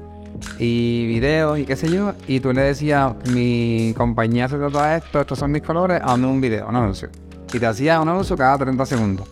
y 0.60 1.06
videos 1.08 1.60
y 1.60 1.66
qué 1.66 1.76
sé 1.76 1.90
yo, 1.90 2.14
y 2.28 2.40
tú 2.40 2.54
le 2.54 2.62
decías, 2.62 3.14
mi 3.32 3.94
compañía 3.98 4.48
se 4.48 4.58
trata 4.58 4.92
de 4.92 4.98
esto, 4.98 5.22
estos 5.22 5.40
son 5.40 5.52
mis 5.52 5.62
colores, 5.62 6.02
hazme 6.04 6.28
un 6.28 6.42
video, 6.42 6.68
un 6.68 6.76
anuncio. 6.76 7.10
Y 7.54 7.60
te 7.60 7.66
hacía 7.66 8.00
un 8.02 8.10
anuncio 8.10 8.36
cada 8.36 8.58
30 8.58 8.86
segundos. 8.86 9.28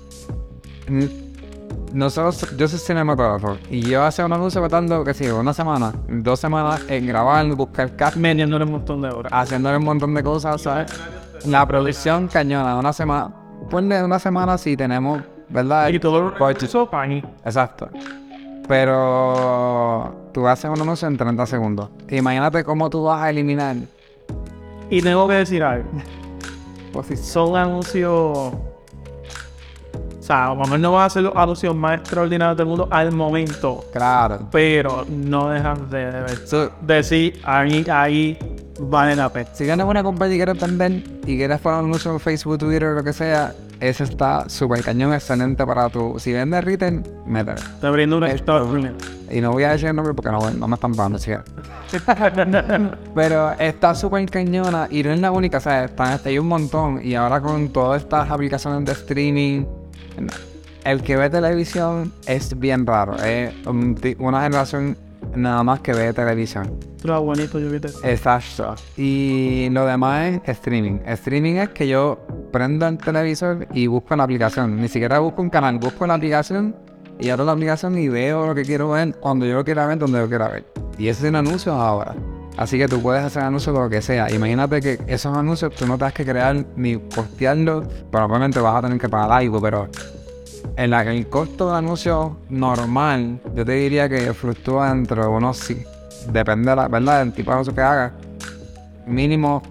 Mm, 0.88 1.06
Nosotros, 1.94 2.56
yo 2.58 2.68
soy 2.68 2.80
cinematógrafo 2.80 3.58
y 3.70 3.82
yo 3.82 4.04
hacía 4.04 4.26
un 4.26 4.34
anuncio 4.34 4.60
tratando, 4.62 5.04
qué 5.04 5.14
sé 5.14 5.26
yo, 5.28 5.40
una 5.40 5.54
semana, 5.54 5.94
dos 6.08 6.40
semanas 6.40 6.82
en 6.90 7.08
grabar, 7.08 7.46
buscar 7.56 7.96
cast 7.96 8.18
metiéndole 8.18 8.66
un 8.66 8.72
montón 8.72 9.02
de 9.02 9.10
horas. 9.10 9.32
haciéndole 9.34 9.78
un 9.78 9.86
montón 9.86 10.14
de 10.14 10.22
cosas, 10.24 10.62
¿sabes? 10.62 10.92
La 11.46 11.66
producción 11.68 12.28
cañona, 12.28 12.78
una 12.78 12.92
semana, 12.92 13.30
ponle 13.70 14.04
una 14.04 14.20
semana 14.20 14.58
si 14.58 14.76
tenemos, 14.76 15.22
¿verdad? 15.50 15.90
Y 15.90 16.00
todo 16.00 16.22
lo. 16.22 16.38
Exacto. 17.46 17.90
Pero 18.68 20.25
tú 20.36 20.46
haces 20.50 20.70
un 20.70 20.82
anuncio 20.82 21.08
en 21.08 21.16
30 21.16 21.46
segundos. 21.46 21.90
Imagínate 22.10 22.66
cómo 22.66 22.90
tú 22.90 23.04
vas 23.04 23.22
a 23.22 23.30
eliminar. 23.30 23.78
Y 24.90 25.02
tengo 25.02 25.30
que 25.30 25.36
decir 25.36 25.64
algo. 25.64 25.90
Pues 26.92 27.08
sí, 27.08 27.16
Son 27.16 27.56
anuncios. 27.56 28.52
O 30.26 30.28
sea, 30.28 30.56
no 30.80 30.92
van 30.92 31.06
a 31.06 31.10
ser 31.12 31.22
los 31.22 31.36
anuncios 31.36 31.76
más 31.76 32.00
extraordinarios 32.00 32.58
del 32.58 32.66
mundo 32.66 32.88
al 32.90 33.12
momento. 33.12 33.86
Claro. 33.94 34.40
Pero 34.52 35.06
no 35.08 35.50
dejan 35.50 35.88
de, 35.92 36.06
de 36.12 36.22
ver. 36.22 36.48
So, 36.48 36.72
decir 36.82 37.40
ahí, 37.44 37.86
ahí 37.92 38.38
vale 38.80 39.16
la 39.16 39.30
pena. 39.32 39.48
si 39.54 39.66
tienes 39.66 39.86
una 39.86 40.02
compañía 40.02 40.36
y 40.36 40.40
quieres 40.40 40.60
vender 40.60 40.92
y 41.28 41.38
quieres 41.38 41.60
poner 41.60 41.80
un 41.80 41.86
anuncio 41.86 42.12
en 42.12 42.20
Facebook, 42.20 42.58
Twitter, 42.58 42.94
lo 42.94 43.04
que 43.04 43.14
sea, 43.14 43.54
ese 43.80 44.04
está 44.04 44.50
súper 44.50 44.82
cañón, 44.84 45.14
excelente 45.14 45.64
para 45.64 45.90
tu. 45.90 46.18
Si 46.18 46.34
vendes 46.34 46.64
retail, 46.64 47.04
métele. 47.28 47.62
Te 47.80 47.90
brindo 47.92 48.18
una 48.18 48.34
historia. 48.34 48.94
Y 49.30 49.42
no 49.42 49.52
voy 49.52 49.64
a 49.64 49.74
decir 49.74 49.90
el 49.90 49.96
nombre 49.96 50.16
porque 50.16 50.32
no, 50.32 50.50
no 50.52 50.68
me 50.68 50.74
están 50.74 50.96
pagando, 50.96 51.20
que. 51.20 51.38
Pero 53.16 53.52
está 53.60 53.94
súper 53.96 54.30
cañona 54.30 54.88
y 54.90 55.04
no 55.04 55.12
es 55.12 55.20
la 55.20 55.32
única, 55.32 55.58
o 55.58 55.62
sea, 55.62 55.86
está- 55.86 56.20
hay 56.26 56.40
un 56.40 56.48
montón. 56.48 57.00
Y 57.04 57.16
ahora 57.16 57.40
con 57.42 57.70
todas 57.70 58.02
estas 58.02 58.30
aplicaciones 58.30 58.86
de 58.86 58.92
streaming, 58.94 59.66
el 60.86 61.02
que 61.02 61.18
ve 61.18 61.30
televisión 61.30 62.14
es 62.28 62.58
bien 62.58 62.86
raro. 62.86 63.16
Es 63.24 63.54
una 63.66 64.44
generación 64.44 64.96
nada 65.36 65.64
más 65.64 65.80
que 65.80 65.94
ve 65.94 66.14
televisión. 66.14 66.80
Era 67.04 67.18
bonito, 67.20 67.60
yo 67.60 67.70
vi 67.70 67.78
Exacto. 68.04 68.76
Y 68.96 69.68
lo 69.72 69.86
demás 69.86 70.40
es 70.44 70.50
streaming. 70.58 71.00
Streaming 71.06 71.56
es 71.56 71.70
que 71.70 71.88
yo 71.88 72.20
prendo 72.52 72.88
el 72.88 72.98
televisor 72.98 73.68
y 73.74 73.88
busco 73.88 74.16
la 74.16 74.24
aplicación. 74.24 74.80
Ni 74.80 74.88
siquiera 74.88 75.20
busco 75.20 75.42
un 75.42 75.50
canal, 75.50 75.80
busco 75.80 76.06
la 76.08 76.14
aplicación 76.16 76.76
y 77.20 77.30
abro 77.30 77.46
la 77.46 77.54
aplicación 77.54 77.98
y 77.98 78.08
veo 78.08 78.46
lo 78.46 78.56
que 78.56 78.64
quiero 78.64 78.92
ver 78.92 79.16
cuando 79.20 79.46
yo 79.46 79.56
lo 79.56 79.66
quiera 79.66 79.88
ver, 79.88 79.98
donde 79.98 80.20
yo 80.20 80.28
quiera 80.28 80.50
ver. 80.50 80.66
Y 80.98 81.08
eso 81.08 81.26
es 81.26 81.30
un 81.30 81.36
anuncio 81.36 81.74
ahora. 81.74 82.16
Así 82.58 82.78
que 82.78 82.88
tú 82.88 83.02
puedes 83.02 83.24
hacer 83.24 83.44
anuncios 83.44 83.74
con 83.74 83.84
lo 83.84 83.90
que 83.90 84.02
sea. 84.02 84.32
Imagínate 84.32 84.80
que 84.82 85.00
esos 85.08 85.36
anuncios 85.36 85.74
tú 85.76 85.86
no 85.86 85.98
tengas 85.98 86.14
que 86.14 86.26
crear 86.26 86.66
ni 86.76 86.98
postearlos, 86.98 87.88
probablemente 88.12 88.60
vas 88.60 88.76
a 88.76 88.82
tener 88.82 89.00
que 89.00 89.10
pagar 89.10 89.32
algo, 89.32 89.62
pero 89.62 89.90
en 90.78 90.94
el 90.94 91.28
costo 91.28 91.72
de 91.72 91.78
anuncio 91.78 92.38
normal, 92.50 93.40
yo 93.56 93.66
te 93.66 93.74
diría 93.74 94.10
que 94.10 94.34
fluctúa 94.34 94.92
entre 94.92 95.26
unos 95.26 95.58
sí. 95.58 95.84
Depende 96.32 96.72
de 96.72 96.76
la 96.76 96.88
verdad 96.88 97.20
del 97.20 97.34
tipo 97.34 97.52
de 97.52 97.56
anuncio 97.56 97.76
que 97.76 97.82
hagas. 97.82 98.12
Mínimo 99.06 99.62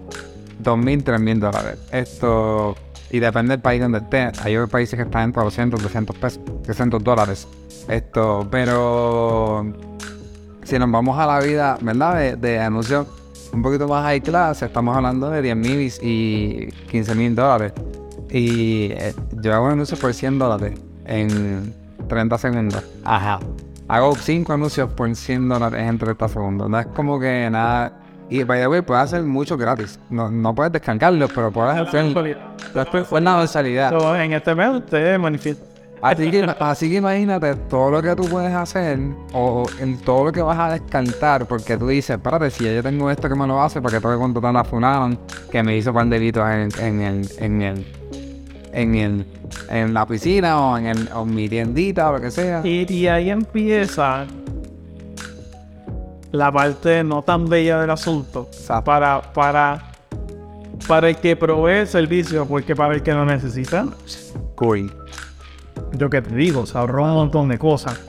2.000, 0.63 1.03
3.000 1.03 1.39
dólares. 1.39 1.79
Esto. 1.91 2.75
Y 3.11 3.19
depende 3.19 3.51
del 3.51 3.61
país 3.61 3.81
donde 3.81 3.99
estés. 3.99 4.43
Hay 4.43 4.55
otros 4.57 4.69
países 4.69 4.97
que 4.97 5.03
están 5.03 5.23
entre 5.25 5.43
200, 5.43 5.81
200 5.81 6.17
pesos, 6.17 6.41
300 6.63 7.03
dólares. 7.03 7.47
Esto, 7.87 8.47
pero. 8.49 9.84
Si 10.65 10.77
nos 10.77 10.91
vamos 10.91 11.17
a 11.17 11.25
la 11.27 11.39
vida, 11.39 11.77
¿verdad? 11.79 12.17
De, 12.17 12.35
de 12.35 12.59
anuncios 12.59 13.07
un 13.53 13.61
poquito 13.61 13.87
más 13.87 14.03
high 14.03 14.19
class, 14.21 14.61
estamos 14.63 14.97
hablando 14.97 15.29
de 15.29 15.41
10.000 15.55 15.99
y 16.01 16.67
15.000 16.91 17.35
dólares. 17.35 17.73
Y 18.29 18.91
eh, 18.91 19.13
yo 19.41 19.53
hago 19.53 19.67
un 19.67 19.73
anuncio 19.73 19.95
por 19.97 20.13
100 20.13 20.39
dólares 20.39 20.79
en 21.05 21.73
30 22.09 22.37
segundos. 22.37 22.83
Ajá. 23.03 23.39
Hago 23.87 24.15
5 24.15 24.51
anuncios 24.51 24.89
por 24.91 25.15
100 25.15 25.47
dólares 25.47 25.87
en 25.87 25.97
30 25.99 26.27
segundos. 26.27 26.69
No 26.69 26.79
es 26.79 26.87
como 26.87 27.19
que 27.19 27.47
nada. 27.49 28.01
Y 28.27 28.43
by 28.43 28.59
the 28.59 28.67
way, 28.67 28.81
puedes 28.81 29.03
hacer 29.03 29.21
mucho 29.21 29.55
gratis. 29.55 29.99
No, 30.09 30.31
no 30.31 30.55
puedes 30.55 30.73
descargarlos, 30.73 31.31
pero 31.33 31.51
puedes 31.51 31.75
hacer. 31.75 32.37
Después 32.73 33.07
fue 33.07 33.21
una 33.21 33.37
versalidad. 33.37 33.91
So, 33.91 34.15
en 34.15 34.33
este 34.33 34.55
mes 34.55 34.69
usted 34.69 35.19
manifiesta. 35.19 35.74
Así 36.05 36.29
que, 36.29 36.43
así 36.59 36.89
que 36.89 36.97
imagínate 36.97 37.55
todo 37.67 37.89
lo 37.89 38.01
que 38.01 38.15
tú 38.15 38.29
puedes 38.29 38.53
hacer 38.53 38.99
o 39.33 39.65
en 39.79 39.97
todo 40.01 40.25
lo 40.25 40.31
que 40.31 40.39
vas 40.39 40.59
a 40.59 40.73
descartar, 40.73 41.47
porque 41.47 41.77
tú 41.77 41.87
dices, 41.87 42.17
espérate, 42.17 42.51
si 42.51 42.63
yo 42.63 42.83
tengo 42.83 43.09
esto 43.09 43.27
que 43.27 43.33
me 43.33 43.47
lo 43.47 43.59
hace, 43.59 43.81
porque 43.81 43.99
tengo 43.99 44.13
que 44.13 44.19
contratar 44.19 44.55
a 44.55 44.63
Funaron, 44.63 45.17
que 45.49 45.63
me 45.63 45.75
hizo 45.75 45.91
par 45.91 46.05
de 46.05 46.19
delitos 46.19 46.43
en, 46.47 46.69
en 46.79 47.01
el, 47.01 47.29
en 47.39 47.61
el, 47.63 47.85
en 48.71 48.95
el, 48.95 49.25
en 49.67 49.93
la 49.95 50.05
piscina 50.05 50.61
o 50.61 50.77
en 50.77 50.85
el, 50.85 51.09
o 51.11 51.23
en 51.23 51.33
mi 51.33 51.49
tiendita 51.49 52.11
o 52.11 52.13
lo 52.13 52.21
que 52.21 52.29
sea. 52.29 52.61
Y, 52.63 52.85
y 52.93 53.07
ahí 53.07 53.31
empieza 53.31 54.27
la 56.31 56.51
parte 56.51 57.03
no 57.03 57.23
tan 57.23 57.49
bella 57.49 57.79
del 57.81 57.89
asunto. 57.89 58.47
Exacto. 58.51 58.83
Para, 58.83 59.33
para, 59.33 59.91
para 60.87 61.09
el 61.09 61.15
que 61.15 61.35
provee 61.35 61.79
el 61.79 61.87
servicio, 61.87 62.45
porque 62.45 62.75
para 62.75 62.93
el 62.93 63.01
que 63.01 63.11
lo 63.11 63.25
necesita, 63.25 63.87
Cool. 64.55 64.91
Yo 65.93 66.09
que 66.09 66.21
te 66.21 66.35
digo, 66.35 66.65
se 66.65 66.77
ahorró 66.77 67.03
un 67.05 67.13
montón 67.13 67.49
de 67.49 67.57
cosas. 67.57 67.99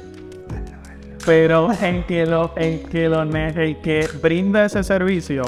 Pero 1.24 1.70
en 1.82 2.04
que 2.04 2.24
lo, 2.24 2.52
en 2.56 2.84
que 2.88 3.08
lo 3.08 3.24
el 3.58 3.80
que 3.80 4.08
brinda 4.22 4.64
ese 4.64 4.82
servicio, 4.84 5.42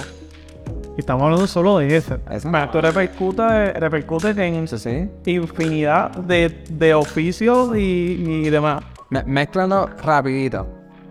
y 0.97 1.01
estamos 1.01 1.23
hablando 1.23 1.47
solo 1.47 1.79
de 1.79 1.97
ese. 1.97 2.19
Eso. 2.31 2.51
Esto 2.57 2.81
repercute, 2.81 3.73
repercute 3.75 4.31
en 4.31 4.55
sí. 4.79 5.09
infinidad 5.27 6.11
de, 6.11 6.65
de 6.71 6.95
oficios 6.95 7.77
y, 7.77 8.25
y 8.45 8.51
demás. 8.51 8.83
Me- 9.11 9.23
Mézclalo 9.23 9.89
rapidito. 10.03 10.67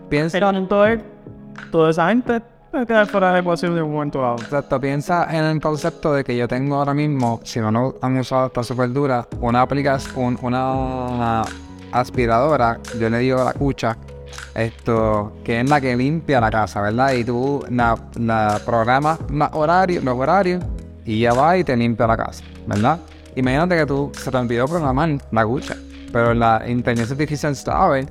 Piensa, 0.10 0.38
Pero 0.38 0.50
entonces, 0.50 1.00
toda 1.72 1.90
esa 1.92 2.10
gente 2.10 2.42
quedar 2.72 3.08
fuera 3.08 3.28
de 3.28 3.34
la 3.34 3.40
ecuación 3.40 3.76
de 3.76 3.82
un 3.82 3.92
momento 3.92 4.26
a. 4.26 4.34
Exacto, 4.36 4.80
piensa 4.80 5.28
en 5.30 5.44
el 5.46 5.62
concepto 5.62 6.14
de 6.14 6.24
que 6.24 6.36
yo 6.36 6.48
tengo 6.48 6.76
ahora 6.76 6.94
mismo, 6.94 7.40
si 7.44 7.60
no 7.60 7.72
lo 7.72 7.96
han 8.02 8.18
usado, 8.18 8.48
está 8.48 8.64
súper 8.64 8.92
dura, 8.92 9.28
una 9.40 9.62
aplicación, 9.62 10.38
una 10.42 11.44
aspiradora, 11.92 12.80
yo 13.00 13.10
le 13.10 13.20
digo 13.20 13.44
la 13.44 13.54
cucha, 13.54 13.98
esto, 14.56 15.34
que 15.44 15.62
es 15.62 15.70
la 15.70 15.80
que 15.80 15.96
limpia 15.96 16.42
la 16.42 16.52
casa, 16.52 16.82
¿verdad? 16.82 17.14
Y 17.14 17.24
tú 17.24 17.64
la, 17.70 17.98
la 18.16 18.60
programas 18.66 19.20
los 19.30 19.50
horarios, 19.54 20.04
los 20.04 20.18
horarios 20.18 20.64
y 21.06 21.20
ella 21.20 21.34
va 21.34 21.58
y 21.58 21.64
te 21.64 21.76
limpia 21.76 22.08
la 22.08 22.18
casa, 22.18 22.44
¿verdad? 22.66 23.00
Imagínate 23.36 23.78
que 23.78 23.86
tú 23.86 24.12
se 24.14 24.32
te 24.32 24.38
olvidó 24.38 24.68
programar 24.68 25.18
la 25.32 25.44
ducha, 25.44 25.76
pero 26.12 26.34
la 26.34 26.64
inteligencia 26.68 27.14
artificial 27.14 27.56
sabe 27.56 28.08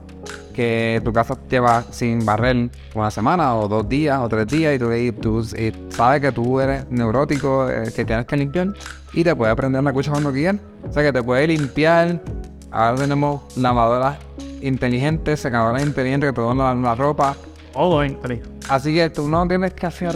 que 0.56 1.02
tu 1.04 1.12
casa 1.12 1.36
lleva 1.50 1.84
sin 1.90 2.24
barrer 2.24 2.70
una 2.94 3.10
semana 3.10 3.54
o 3.54 3.68
dos 3.68 3.86
días 3.86 4.18
o 4.18 4.28
tres 4.28 4.46
días 4.46 4.74
y 4.74 4.78
tú, 4.78 4.90
y 4.90 5.12
tú 5.12 5.40
y 5.56 5.72
sabes 5.90 6.22
que 6.22 6.32
tú 6.32 6.58
eres 6.58 6.86
neurótico, 6.90 7.68
eh, 7.68 7.92
que 7.94 8.06
tienes 8.06 8.24
que 8.24 8.38
limpiar 8.38 8.68
y 9.12 9.22
te 9.22 9.36
puede 9.36 9.54
prender 9.54 9.84
la 9.84 9.92
ducha 9.92 10.10
cuando 10.10 10.32
quieras. 10.32 10.56
O 10.88 10.92
sea 10.92 11.02
que 11.02 11.12
te 11.12 11.22
puede 11.22 11.46
limpiar. 11.46 12.22
Ahora 12.70 12.96
tenemos 12.96 13.56
lavadoras 13.56 14.16
inteligentes, 14.62 15.40
secadoras 15.40 15.84
inteligentes 15.84 16.30
que 16.30 16.34
te 16.34 16.40
lavan 16.40 16.82
la 16.82 16.94
ropa. 16.94 17.36
Todo 17.72 18.02
inteligente. 18.02 18.66
Así 18.70 18.94
que 18.94 19.10
tú 19.10 19.28
no 19.28 19.46
tienes 19.46 19.74
que 19.74 19.86
hacer 19.86 20.14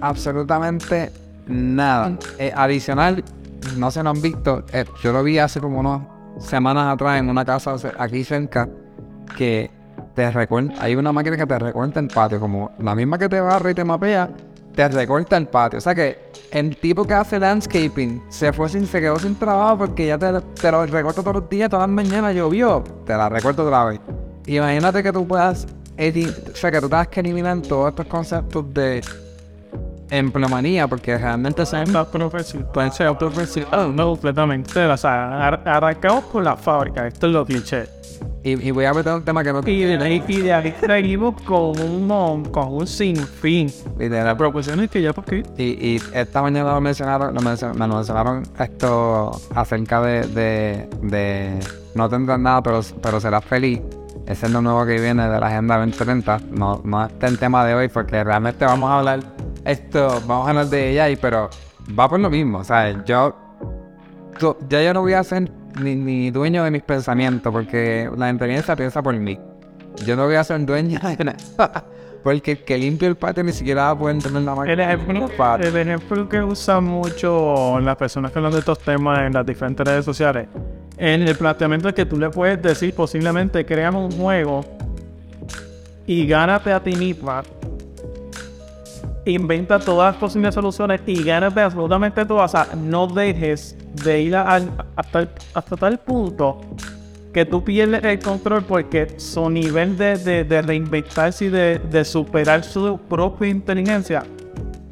absolutamente 0.00 1.12
nada. 1.46 2.16
Eh, 2.38 2.50
adicional, 2.56 3.22
no 3.76 3.90
se 3.90 4.02
lo 4.02 4.10
han 4.10 4.22
visto. 4.22 4.64
eh, 4.72 4.86
yo 5.02 5.12
lo 5.12 5.22
vi 5.22 5.38
hace 5.38 5.60
como 5.60 5.80
unas 5.80 6.00
semanas 6.38 6.92
atrás 6.94 7.20
en 7.20 7.28
una 7.28 7.44
casa 7.44 7.76
aquí 7.98 8.24
cerca 8.24 8.68
que 9.36 9.70
te 10.14 10.30
recorta. 10.30 10.74
Hay 10.80 10.94
una 10.96 11.12
máquina 11.12 11.36
que 11.36 11.46
te 11.46 11.58
recorta 11.58 12.00
el 12.00 12.08
patio, 12.08 12.38
como 12.40 12.70
la 12.78 12.94
misma 12.94 13.18
que 13.18 13.28
te 13.28 13.40
barra 13.40 13.70
y 13.70 13.74
te 13.74 13.84
mapea, 13.84 14.30
te 14.74 14.88
recorta 14.88 15.36
el 15.36 15.46
patio. 15.46 15.78
O 15.78 15.82
sea 15.82 15.94
que 15.94 16.30
el 16.50 16.76
tipo 16.76 17.04
que 17.04 17.14
hace 17.14 17.38
landscaping 17.38 18.22
se 18.28 18.52
fue 18.52 18.68
sin, 18.68 18.86
se 18.86 19.00
quedó 19.00 19.18
sin 19.18 19.34
trabajo 19.36 19.78
porque 19.78 20.06
ya 20.06 20.18
te, 20.18 20.32
te 20.40 20.70
lo 20.70 20.84
recorta 20.86 21.22
todos 21.22 21.36
los 21.42 21.48
días, 21.48 21.70
todas 21.70 21.86
las 21.88 21.94
mañanas 21.94 22.34
llovió, 22.34 22.82
te 23.06 23.16
la 23.16 23.28
recorta 23.28 23.62
otra 23.62 23.84
vez. 23.86 24.00
Imagínate 24.46 25.02
que 25.02 25.12
tú 25.12 25.26
puedas 25.26 25.66
o 25.92 26.56
sea 26.56 26.70
que 26.70 26.80
tú 26.80 26.88
tengas 26.88 27.08
que 27.08 27.20
eliminar 27.20 27.60
todos 27.60 27.90
estos 27.90 28.06
conceptos 28.06 28.72
de 28.74 29.02
empleomanía 30.10 30.88
porque 30.88 31.16
realmente 31.16 31.64
se. 31.64 31.84
Pueden 32.72 32.90
ser 32.92 33.06
autoprofesional. 33.06 33.94
No, 33.94 34.08
completamente. 34.10 34.84
O 34.84 34.96
sea, 34.96 35.46
ar- 35.48 35.62
arrancamos 35.64 36.24
con 36.24 36.44
la 36.44 36.56
fábrica. 36.56 37.06
Esto 37.06 37.26
es 37.28 37.32
lo 37.32 37.44
cliché. 37.44 37.84
Y, 38.44 38.68
y 38.68 38.70
voy 38.72 38.84
a 38.86 38.92
meter 38.92 39.12
un 39.14 39.22
tema 39.24 39.44
que 39.44 39.52
no 39.52 39.60
Y 39.66 39.82
de 39.82 39.96
ahí, 40.02 40.22
y 40.26 40.40
de 40.40 40.52
ahí 40.52 40.74
seguimos 40.80 41.40
con 41.42 41.78
un, 41.80 42.44
con 42.50 42.72
un 42.74 42.86
sinfín 42.86 43.68
de 43.96 44.04
literal, 44.06 44.36
proposiciones 44.36 44.90
que 44.90 45.00
ya 45.02 45.12
porque 45.12 45.42
Y, 45.56 45.62
y 45.94 46.00
esta 46.12 46.42
mañana 46.42 46.72
lo 46.74 46.80
mencionaron, 46.80 47.34
lo 47.34 47.40
mencio- 47.40 47.72
me 47.74 47.86
lo 47.86 47.96
mencionaron 47.96 48.42
esto 48.58 49.30
acerca 49.54 50.00
de, 50.02 50.26
de, 50.26 50.88
de 51.02 51.60
no 51.94 52.08
tendrás 52.08 52.40
nada, 52.40 52.62
pero, 52.62 52.80
pero 53.02 53.20
serás 53.20 53.44
feliz. 53.44 53.80
Ese 54.26 54.46
es 54.46 54.52
lo 54.52 54.62
nuevo 54.62 54.84
que 54.86 55.00
viene 55.00 55.28
de 55.28 55.40
la 55.40 55.46
Agenda 55.46 55.76
2030. 55.78 56.40
No, 56.52 56.80
no 56.84 57.04
está 57.06 57.26
el 57.26 57.38
tema 57.38 57.64
de 57.64 57.74
hoy 57.74 57.88
porque 57.88 58.22
realmente 58.24 58.64
vamos 58.64 58.90
a 58.90 58.98
hablar 58.98 59.20
esto, 59.64 60.08
vamos 60.26 60.46
a 60.46 60.50
hablar 60.50 60.66
de 60.66 60.90
ella, 60.90 61.08
y, 61.10 61.16
pero 61.16 61.48
va 61.98 62.08
por 62.08 62.18
lo 62.20 62.30
mismo. 62.30 62.58
O 62.58 62.64
sea, 62.64 63.04
yo, 63.04 63.36
yo- 64.40 64.56
ya 64.68 64.82
yo 64.82 64.94
no 64.94 65.00
voy 65.02 65.12
a 65.12 65.22
ser 65.24 65.50
ni, 65.80 65.94
ni 65.94 66.30
dueño 66.30 66.64
de 66.64 66.70
mis 66.70 66.82
pensamientos 66.82 67.52
porque 67.52 68.10
la 68.16 68.30
inteligencia 68.30 68.76
piensa 68.76 69.02
por 69.02 69.14
mí. 69.14 69.38
Yo 70.04 70.16
no 70.16 70.26
voy 70.26 70.36
a 70.36 70.44
ser 70.44 70.64
dueño 70.64 70.98
de 71.00 71.24
nada. 71.24 71.84
Porque 72.22 72.52
el 72.52 72.58
que 72.58 72.78
limpia 72.78 73.08
el 73.08 73.16
patio 73.16 73.42
ni 73.42 73.52
siquiera 73.52 73.96
poder 73.98 74.22
tener 74.22 74.42
la 74.42 74.54
máquina. 74.54 74.72
El 74.72 74.80
ejemplo, 74.80 75.28
el 75.58 75.76
ejemplo 75.76 76.28
que 76.28 76.40
usan 76.40 76.84
mucho 76.84 77.80
las 77.80 77.96
personas 77.96 78.30
que 78.30 78.38
hablan 78.38 78.52
de 78.52 78.60
estos 78.60 78.78
temas 78.78 79.20
en 79.20 79.32
las 79.32 79.44
diferentes 79.44 79.84
redes 79.84 80.04
sociales, 80.04 80.46
en 80.98 81.22
el 81.22 81.36
planteamiento 81.36 81.88
es 81.88 81.94
que 81.94 82.06
tú 82.06 82.16
le 82.16 82.30
puedes 82.30 82.62
decir 82.62 82.94
posiblemente 82.94 83.66
creamos 83.66 84.14
un 84.14 84.20
juego 84.20 84.64
y 86.06 86.26
gánate 86.26 86.72
a 86.72 86.80
ti 86.80 86.94
misma, 86.94 87.42
inventa 89.24 89.78
todas 89.78 90.12
las 90.14 90.20
posibles 90.20 90.54
soluciones 90.54 91.00
y 91.06 91.22
gánate 91.22 91.60
absolutamente 91.60 92.24
todas. 92.26 92.52
O 92.54 92.56
sea, 92.64 92.74
no 92.76 93.06
dejes 93.06 93.76
de 94.04 94.20
ir 94.22 94.36
a- 94.36 94.60
hasta, 94.96 95.28
hasta 95.54 95.76
tal 95.76 95.98
punto 96.00 96.60
que 97.32 97.44
tú 97.46 97.64
pierdes 97.64 98.04
el 98.04 98.18
control 98.18 98.62
porque 98.64 99.14
su 99.18 99.48
nivel 99.48 99.96
de, 99.96 100.18
de, 100.18 100.44
de 100.44 100.60
reinventarse 100.62 101.46
y 101.46 101.48
de, 101.48 101.78
de 101.78 102.04
superar 102.04 102.62
su 102.64 102.98
propia 103.08 103.48
inteligencia 103.48 104.22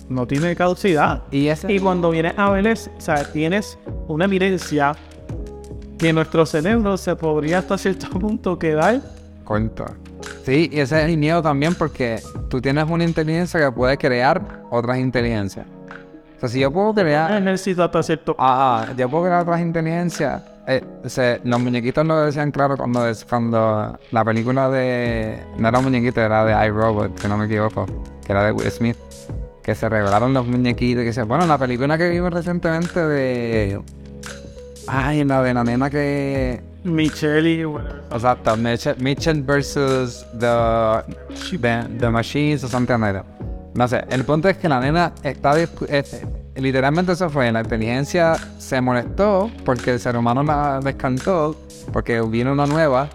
no 0.08 0.26
tiene 0.26 0.56
caducidad. 0.56 1.22
Y 1.30 1.48
ese 1.48 1.72
Y 1.72 1.78
cuando 1.78 2.10
vienes 2.10 2.34
a 2.36 2.50
ver, 2.50 2.66
es- 2.66 2.90
o 2.96 3.00
sea, 3.00 3.30
tienes 3.30 3.78
una 4.08 4.24
evidencia 4.24 4.94
que 5.98 6.12
nuestro 6.14 6.46
cerebro 6.46 6.96
se 6.96 7.14
podría 7.14 7.58
hasta 7.58 7.76
cierto 7.76 8.08
punto 8.18 8.58
quedar. 8.58 9.00
corto. 9.44 9.84
Sí, 10.44 10.70
y 10.72 10.80
ese 10.80 11.02
es 11.02 11.08
el 11.08 11.18
miedo 11.18 11.42
también 11.42 11.74
porque 11.74 12.20
tú 12.48 12.60
tienes 12.60 12.88
una 12.88 13.04
inteligencia 13.04 13.60
que 13.60 13.72
puede 13.72 13.98
crear 13.98 14.62
otras 14.70 14.98
inteligencias. 14.98 15.66
O 16.36 16.40
sea, 16.40 16.48
si 16.48 16.60
yo 16.60 16.72
puedo 16.72 16.94
crear... 16.94 17.58
sitio 17.58 17.84
hasta 17.84 18.02
cierto 18.02 18.34
Ah, 18.38 18.86
ah, 18.88 18.94
yo 18.96 19.10
puedo 19.10 19.24
crear 19.24 19.42
otras 19.42 19.60
inteligencias. 19.60 20.42
Eh, 20.66 20.82
o 21.04 21.08
sea, 21.08 21.38
los 21.44 21.60
muñequitos 21.60 22.06
lo 22.06 22.18
decían 22.20 22.50
claro 22.50 22.76
cuando, 22.76 23.04
cuando 23.28 23.98
la 24.10 24.24
película 24.24 24.70
de... 24.70 25.38
No 25.58 25.68
era 25.68 25.78
un 25.78 25.84
muñequito, 25.84 26.20
era 26.20 26.44
de 26.44 26.66
iRobot, 26.68 27.18
si 27.20 27.28
no 27.28 27.36
me 27.36 27.44
equivoco. 27.44 27.84
Que 28.24 28.32
era 28.32 28.44
de 28.44 28.52
Will 28.52 28.70
Smith. 28.70 28.96
Que 29.62 29.74
se 29.74 29.88
revelaron 29.88 30.32
los 30.32 30.46
muñequitos. 30.46 31.02
Y 31.02 31.06
que 31.06 31.12
se... 31.12 31.24
Bueno, 31.24 31.46
la 31.46 31.58
película 31.58 31.98
que 31.98 32.08
vimos 32.08 32.32
recientemente 32.32 33.06
de... 33.06 33.80
Ay, 34.86 35.24
la 35.24 35.42
de 35.42 35.52
la 35.52 35.62
nena 35.62 35.90
que... 35.90 36.69
Michelle 36.84 37.46
y 37.46 37.64
whatever. 37.64 38.02
Exacto, 38.10 38.56
Mitchell, 38.56 38.96
Mitchell 38.98 39.42
versus 39.42 40.24
the, 40.38 41.02
the, 41.50 41.88
the 41.98 42.10
Machines 42.10 42.64
o 42.64 42.68
something 42.68 42.98
like 42.98 43.14
that. 43.14 43.26
No 43.74 43.86
sé, 43.86 44.04
el 44.10 44.24
punto 44.24 44.48
es 44.48 44.56
que 44.56 44.68
la 44.68 44.80
nena 44.80 45.12
está... 45.22 45.54
literalmente 46.56 47.12
eso 47.12 47.30
fue, 47.30 47.52
la 47.52 47.60
inteligencia 47.60 48.34
se 48.58 48.80
molestó 48.80 49.50
porque 49.64 49.92
el 49.92 50.00
ser 50.00 50.16
humano 50.16 50.42
la 50.42 50.80
descantó, 50.80 51.56
porque 51.92 52.20
vino 52.22 52.52
una 52.52 52.66
nueva. 52.66 53.08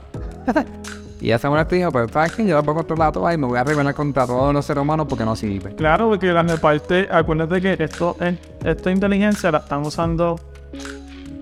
y 1.19 1.27
ella 1.27 1.39
se 1.39 1.49
molestó 1.49 1.75
y 1.75 1.79
dijo, 1.79 1.91
pues 1.91 2.09
sabes 2.11 2.31
que 2.31 2.45
yo 2.45 2.55
la 2.55 2.63
puedo 2.63 2.77
controlar 2.77 3.11
toda 3.11 3.33
y 3.33 3.37
me 3.37 3.47
voy 3.47 3.59
a 3.59 3.63
rebelar 3.63 3.93
contra 3.93 4.25
todos 4.25 4.53
los 4.53 4.65
seres 4.65 4.81
humanos 4.81 5.07
porque 5.09 5.25
no 5.25 5.35
sirve. 5.35 5.75
Claro, 5.75 6.07
porque 6.09 6.31
la 6.31 6.45
parte, 6.57 7.07
acuérdate 7.11 7.61
que 7.61 7.83
esto, 7.83 8.15
esta 8.63 8.91
inteligencia 8.91 9.51
la 9.51 9.57
están 9.57 9.85
usando 9.85 10.39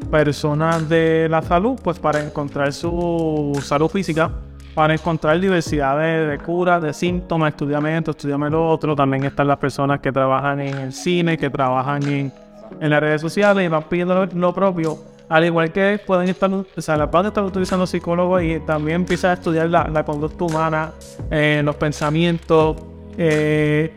personas 0.04 0.88
de 0.89 1.28
la 1.30 1.42
salud, 1.42 1.80
pues 1.84 2.00
para 2.00 2.24
encontrar 2.24 2.74
su 2.74 3.60
salud 3.63 3.89
física, 3.89 4.32
para 4.74 4.94
encontrar 4.94 5.39
diversidad 5.39 5.98
de, 6.00 6.38
curas, 6.39 6.82
de 6.82 6.94
síntomas, 6.94 7.54
estudiamiento, 7.54 8.12
estudiame 8.12 8.50
lo 8.50 8.70
otro. 8.70 8.96
También 8.96 9.24
están 9.26 9.48
las 9.48 9.58
personas 9.58 10.00
que 10.00 10.12
trabajan 10.12 10.60
en 10.60 10.78
el 10.78 10.94
cine, 10.94 11.38
que 11.38 11.50
trabajan 11.50 12.04
en, 12.04 12.34
las 12.80 13.00
redes 13.00 13.22
sociales 13.22 13.66
y 13.66 13.68
van 13.68 13.84
pidiendo 13.84 14.26
lo, 14.26 14.54
propio. 14.54 14.98
Al 15.30 15.46
igual 15.46 15.72
que 15.72 16.00
pueden 16.06 16.28
estar, 16.30 16.52
o 16.52 16.66
sea, 16.78 16.98
las 16.98 17.10
van 17.10 17.26
a 17.26 17.28
estar 17.30 17.44
utilizando 17.44 17.86
psicólogos 17.86 18.44
y 18.44 18.60
también 18.62 19.02
empiezan 19.02 19.32
a 19.32 19.34
estudiar 19.34 19.70
la, 19.70 20.04
conducta 20.04 20.44
humana, 20.44 20.92
eh, 21.30 21.62
los 21.63 21.76
pensamientos, 21.76 22.78
eh, 23.18 23.96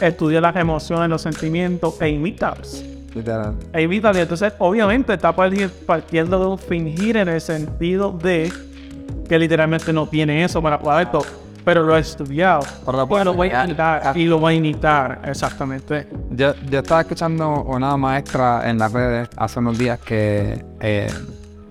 estudia 0.00 0.40
las 0.40 0.56
emociones, 0.56 1.08
los 1.08 1.22
sentimientos 1.22 2.00
e 2.00 2.08
imitarlos. 2.08 2.91
Literal. 3.14 3.54
Entonces, 3.72 4.52
obviamente, 4.58 5.12
está 5.14 5.34
parti- 5.34 5.68
partiendo 5.86 6.38
de 6.38 6.46
un 6.46 6.58
fingir 6.58 7.16
en 7.16 7.28
el 7.28 7.40
sentido 7.40 8.12
de 8.12 8.52
que 9.28 9.38
literalmente 9.38 9.92
no 9.92 10.06
tiene 10.06 10.44
eso 10.44 10.62
para 10.62 10.78
poder 10.78 11.10
todo, 11.10 11.24
pero 11.64 11.82
lo 11.82 11.94
ha 11.94 11.98
estudiado. 11.98 12.62
Pero 12.84 12.98
lo 12.98 13.06
Bueno, 13.06 13.24
lo 13.26 13.34
voy 13.34 13.48
a 13.50 13.64
imitar 13.64 14.16
y 14.16 14.24
lo 14.24 14.38
voy 14.38 14.54
a 14.54 14.56
imitar, 14.56 15.20
exactamente. 15.24 16.06
Yo, 16.30 16.54
yo 16.70 16.78
estaba 16.80 17.02
escuchando 17.02 17.62
una 17.64 17.96
maestra 17.96 18.68
en 18.68 18.78
las 18.78 18.92
redes 18.92 19.28
hace 19.36 19.58
unos 19.58 19.78
días 19.78 19.98
que 20.00 20.64
eh, 20.80 21.10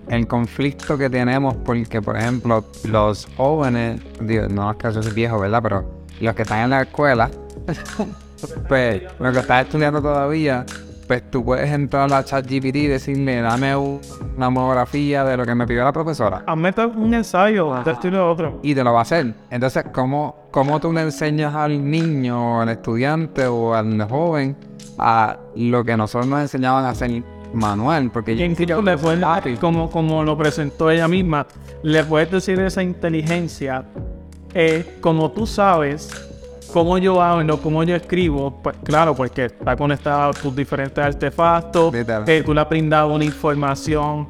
el 0.08 0.26
conflicto 0.26 0.96
que 0.98 1.08
tenemos 1.10 1.54
porque, 1.64 2.00
por 2.02 2.16
ejemplo, 2.16 2.64
los 2.88 3.26
jóvenes, 3.36 4.00
digo, 4.20 4.46
no 4.48 4.70
es 4.70 4.76
que 4.76 4.92
yo 4.92 5.02
soy 5.02 5.12
viejo, 5.12 5.38
¿verdad? 5.40 5.60
Pero 5.62 5.84
los 6.20 6.34
que 6.34 6.42
están 6.42 6.60
en 6.64 6.70
la 6.70 6.82
escuela, 6.82 7.30
pues, 8.68 9.02
los 9.18 9.32
que 9.32 9.38
están 9.40 9.64
estudiando 9.66 10.00
todavía, 10.02 10.64
pues 11.06 11.30
tú 11.30 11.44
puedes 11.44 11.70
entrar 11.70 12.04
a 12.04 12.08
la 12.08 12.24
chat 12.24 12.44
GPT 12.46 12.76
y 12.76 12.86
decirle, 12.86 13.40
dame 13.40 13.74
un- 13.76 14.00
una 14.36 14.48
monografía 14.50 15.24
de 15.24 15.36
lo 15.36 15.44
que 15.44 15.54
me 15.54 15.66
pidió 15.66 15.84
la 15.84 15.92
profesora. 15.92 16.42
Hazme 16.46 16.72
un 16.96 17.12
ensayo 17.14 17.74
de 17.84 17.90
esto 17.92 18.08
y 18.08 18.10
lo 18.10 18.30
otro. 18.30 18.58
Y 18.62 18.74
te 18.74 18.82
lo 18.84 18.92
va 18.92 19.00
a 19.00 19.02
hacer. 19.02 19.34
Entonces, 19.50 19.84
¿cómo, 19.92 20.36
cómo 20.50 20.80
tú 20.80 20.92
le 20.92 21.02
enseñas 21.02 21.54
al 21.54 21.88
niño, 21.90 22.58
o 22.58 22.60
al 22.62 22.68
estudiante 22.70 23.46
o 23.46 23.74
al 23.74 24.00
joven 24.08 24.56
a 24.98 25.36
lo 25.56 25.84
que 25.84 25.96
nosotros 25.96 26.26
nos 26.28 26.40
enseñaban 26.40 26.84
a 26.84 26.90
hacer 26.90 27.22
manual? 27.52 28.10
Porque 28.10 28.36
yo- 28.36 28.44
incluso 28.44 28.80
le 28.82 28.96
puedes, 28.96 29.58
como, 29.58 29.90
como 29.90 30.22
lo 30.24 30.36
presentó 30.38 30.90
ella 30.90 31.08
misma, 31.08 31.46
le 31.82 32.04
puedes 32.04 32.30
decir 32.30 32.58
esa 32.60 32.82
inteligencia, 32.82 33.84
eh, 34.54 34.98
como 35.00 35.30
tú 35.30 35.46
sabes 35.46 36.10
cómo 36.72 36.98
yo 36.98 37.20
hablo, 37.22 37.60
cómo 37.60 37.82
yo 37.84 37.94
escribo, 37.94 38.60
pues 38.62 38.76
claro, 38.84 39.14
porque 39.14 39.46
está 39.46 39.76
conectado 39.76 40.30
a 40.30 40.32
tus 40.32 40.54
diferentes 40.54 41.02
artefactos, 41.04 41.94
eh, 42.26 42.42
tú 42.44 42.54
le 42.54 42.60
has 42.60 42.68
brindado 42.68 43.12
una 43.14 43.24
información. 43.24 44.28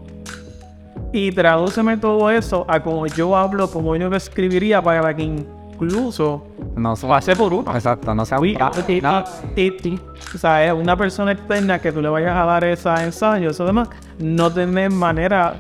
Y 1.12 1.30
tradúceme 1.30 1.96
todo 1.98 2.30
eso 2.30 2.64
a 2.68 2.82
como 2.82 3.06
yo 3.06 3.36
hablo, 3.36 3.70
como 3.70 3.94
yo 3.96 4.08
lo 4.08 4.16
escribiría 4.16 4.80
para 4.82 5.14
que 5.14 5.22
incluso 5.24 6.46
No 6.74 6.96
se 6.96 7.06
pase 7.06 7.36
por 7.36 7.52
uno. 7.52 7.74
Exacto, 7.74 8.14
no 8.14 8.24
se 8.24 8.36
Uy, 8.38 8.54
no, 8.54 8.70
y- 8.88 9.00
no, 9.00 9.24
y- 9.56 9.88
y- 9.88 10.00
O 10.34 10.38
sea, 10.38 10.64
es 10.64 10.72
una 10.72 10.96
persona 10.96 11.32
externa 11.32 11.78
que 11.80 11.92
tú 11.92 12.00
le 12.00 12.08
vayas 12.08 12.34
a 12.36 12.44
dar 12.46 12.64
ese 12.64 12.88
ensayo, 13.02 13.50
eso 13.50 13.66
demás, 13.66 13.88
no 14.18 14.50
tener 14.50 14.90
manera 14.90 15.54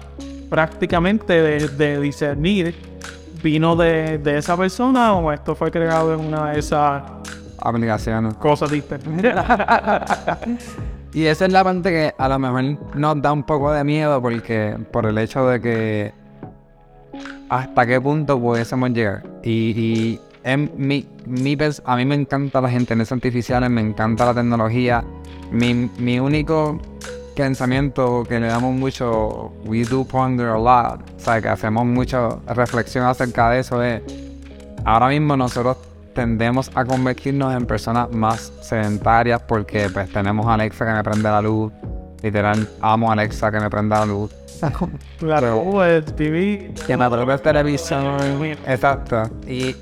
prácticamente 0.48 1.32
de, 1.34 1.68
de 1.68 2.00
discernir 2.00 2.74
vino 3.42 3.76
de, 3.76 4.18
de 4.18 4.38
esa 4.38 4.56
persona 4.56 5.14
o 5.14 5.32
esto 5.32 5.54
fue 5.54 5.70
creado 5.70 6.14
en 6.14 6.20
una 6.20 6.52
de 6.52 6.58
esas 6.58 7.02
aplicaciones. 7.58 8.34
cosas 8.34 8.72
internet. 8.72 9.36
Y 11.14 11.26
esa 11.26 11.44
es 11.44 11.52
la 11.52 11.62
parte 11.62 11.90
que 11.90 12.14
a 12.16 12.26
lo 12.26 12.38
mejor 12.38 12.96
nos 12.96 13.20
da 13.20 13.32
un 13.32 13.42
poco 13.42 13.70
de 13.70 13.84
miedo 13.84 14.22
porque 14.22 14.78
por 14.90 15.04
el 15.04 15.18
hecho 15.18 15.46
de 15.46 15.60
que 15.60 16.14
hasta 17.50 17.86
qué 17.86 18.00
punto 18.00 18.40
pudiésemos 18.40 18.90
llegar. 18.90 19.22
Y, 19.42 19.50
y 19.78 20.20
en 20.42 20.72
mi, 20.74 21.06
mi 21.26 21.56
a 21.84 21.96
mí 21.96 22.04
me 22.06 22.14
encanta 22.14 22.62
las 22.62 22.72
inteligencias 22.72 23.12
artificiales, 23.12 23.68
me 23.68 23.82
encanta 23.82 24.24
la 24.24 24.34
tecnología. 24.34 25.04
Mi, 25.50 25.90
mi 25.98 26.18
único 26.18 26.80
pensamiento 27.36 28.24
que 28.28 28.38
le 28.40 28.46
damos 28.48 28.74
mucho, 28.74 29.52
we 29.64 29.84
do 29.84 30.04
ponder 30.04 30.48
a 30.48 30.58
lot, 30.58 31.00
o 31.16 31.20
sea, 31.20 31.40
que 31.40 31.48
hacemos 31.48 31.84
mucha 31.86 32.28
reflexión 32.48 33.04
acerca 33.04 33.50
de 33.50 33.60
eso 33.60 33.82
es, 33.82 34.02
ahora 34.84 35.08
mismo 35.08 35.36
nosotros 35.36 35.76
tendemos 36.14 36.70
a 36.74 36.84
convertirnos 36.84 37.54
en 37.54 37.64
personas 37.66 38.10
más 38.10 38.52
sedentarias 38.60 39.40
porque 39.42 39.88
pues 39.88 40.10
tenemos 40.12 40.46
a 40.46 40.54
Alexa 40.54 40.84
que 40.86 40.92
me 40.92 41.02
prende 41.02 41.22
la 41.28 41.40
luz, 41.42 41.72
literal, 42.22 42.68
amo 42.80 43.10
a 43.10 43.14
Alexa 43.14 43.50
que 43.50 43.60
me 43.60 43.70
prenda 43.70 44.00
la 44.00 44.06
luz. 44.06 44.30
Claro, 45.18 45.64
pues, 45.70 46.04
TV. 46.16 46.72
Que 46.86 46.96
me 46.96 47.04
el 47.06 47.40
televisor. 47.40 48.20
Exacto. 48.66 49.22
Y, 49.46 49.74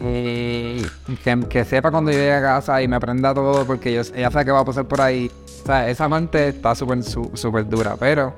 y- 0.00 0.86
y 1.08 1.16
que, 1.22 1.40
que 1.48 1.64
sepa 1.64 1.90
cuando 1.90 2.10
yo 2.10 2.18
llegue 2.18 2.34
a 2.34 2.40
casa 2.40 2.80
y 2.82 2.88
me 2.88 2.98
prenda 3.00 3.34
todo 3.34 3.64
porque 3.66 3.92
yo, 3.92 4.02
ella 4.14 4.30
sabe 4.30 4.46
que 4.46 4.50
va 4.52 4.60
a 4.60 4.64
pasar 4.64 4.84
por 4.86 5.00
ahí. 5.00 5.30
O 5.62 5.66
sea, 5.66 5.88
esa 5.88 6.08
parte 6.08 6.48
está 6.48 6.74
súper 6.74 7.02
su- 7.04 7.30
súper 7.34 7.68
dura, 7.68 7.94
pero 7.98 8.34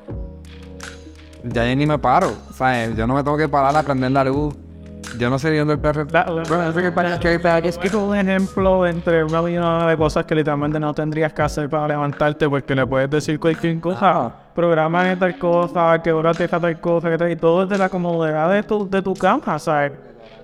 ya 1.42 1.66
yo 1.68 1.76
ni 1.76 1.86
me 1.86 1.98
paro. 1.98 2.32
O 2.50 2.52
sea, 2.52 2.88
yo 2.90 3.06
no 3.06 3.14
me 3.14 3.22
tengo 3.24 3.36
que 3.36 3.48
parar 3.48 3.74
a 3.76 3.82
prender 3.82 4.10
la 4.12 4.24
luz. 4.24 4.54
Yo 5.18 5.30
no 5.30 5.38
sé 5.38 5.50
de 5.50 5.58
dónde 5.60 5.74
el 5.74 5.80
perro 5.80 6.04
la- 6.10 7.18
Es 7.68 7.78
que 7.78 7.96
un 7.96 8.16
ejemplo 8.16 8.86
entre 8.86 9.22
una 9.22 9.40
millonada 9.42 9.88
de 9.88 9.96
cosas 9.96 10.24
que 10.26 10.34
literalmente 10.34 10.80
no 10.80 10.92
tendrías 10.92 11.32
que 11.32 11.40
hacer 11.42 11.70
para 11.70 11.86
levantarte 11.88 12.48
porque 12.48 12.74
le 12.74 12.84
puedes 12.86 13.08
decir 13.10 13.38
cualquier 13.38 13.78
cosa. 13.80 14.32
Programa 14.54 15.04
de 15.04 15.16
tal 15.16 15.38
cosa, 15.38 16.00
que 16.02 16.12
hora 16.12 16.32
te 16.34 16.42
deja 16.44 16.58
tal 16.60 16.80
cosa, 16.80 17.10
que 17.10 17.16
tal, 17.18 17.30
y 17.30 17.36
todo 17.36 17.64
desde 17.64 17.78
la 17.78 17.88
comodidad 17.88 18.50
de 18.50 18.62
tu, 18.64 18.88
de 18.90 19.02
tu 19.02 19.14
cama, 19.14 19.58
¿sabes? 19.58 19.92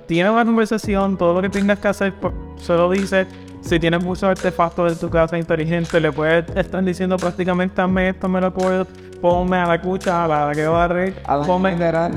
Tienes 0.07 0.33
una 0.33 0.45
conversación, 0.45 1.17
todo 1.17 1.35
lo 1.35 1.43
que 1.43 1.49
tengas 1.51 1.79
que 1.79 1.89
hacer, 1.89 2.15
pues, 2.15 2.33
se 2.59 2.73
lo 2.73 2.91
dices. 2.91 3.27
Si 3.61 3.79
tienes 3.79 4.03
muchos 4.03 4.25
artefactos 4.25 4.93
en 4.93 4.99
tu 4.99 5.11
casa 5.11 5.39
inteligente, 5.39 6.01
le 6.01 6.11
puedes 6.11 6.45
estar 6.57 6.83
diciendo 6.83 7.17
prácticamente 7.17 7.81
hazme 7.81 8.09
esto, 8.09 8.29
me 8.29 8.41
lo 8.41 8.53
puedo, 8.53 8.87
ponme 9.21 9.59
a 9.59 9.67
la 9.67 9.81
cucha, 9.81 10.25
a 10.25 10.29
la 10.29 10.53
que 10.53 10.65
la 10.65 11.45
ponme, 11.47 11.77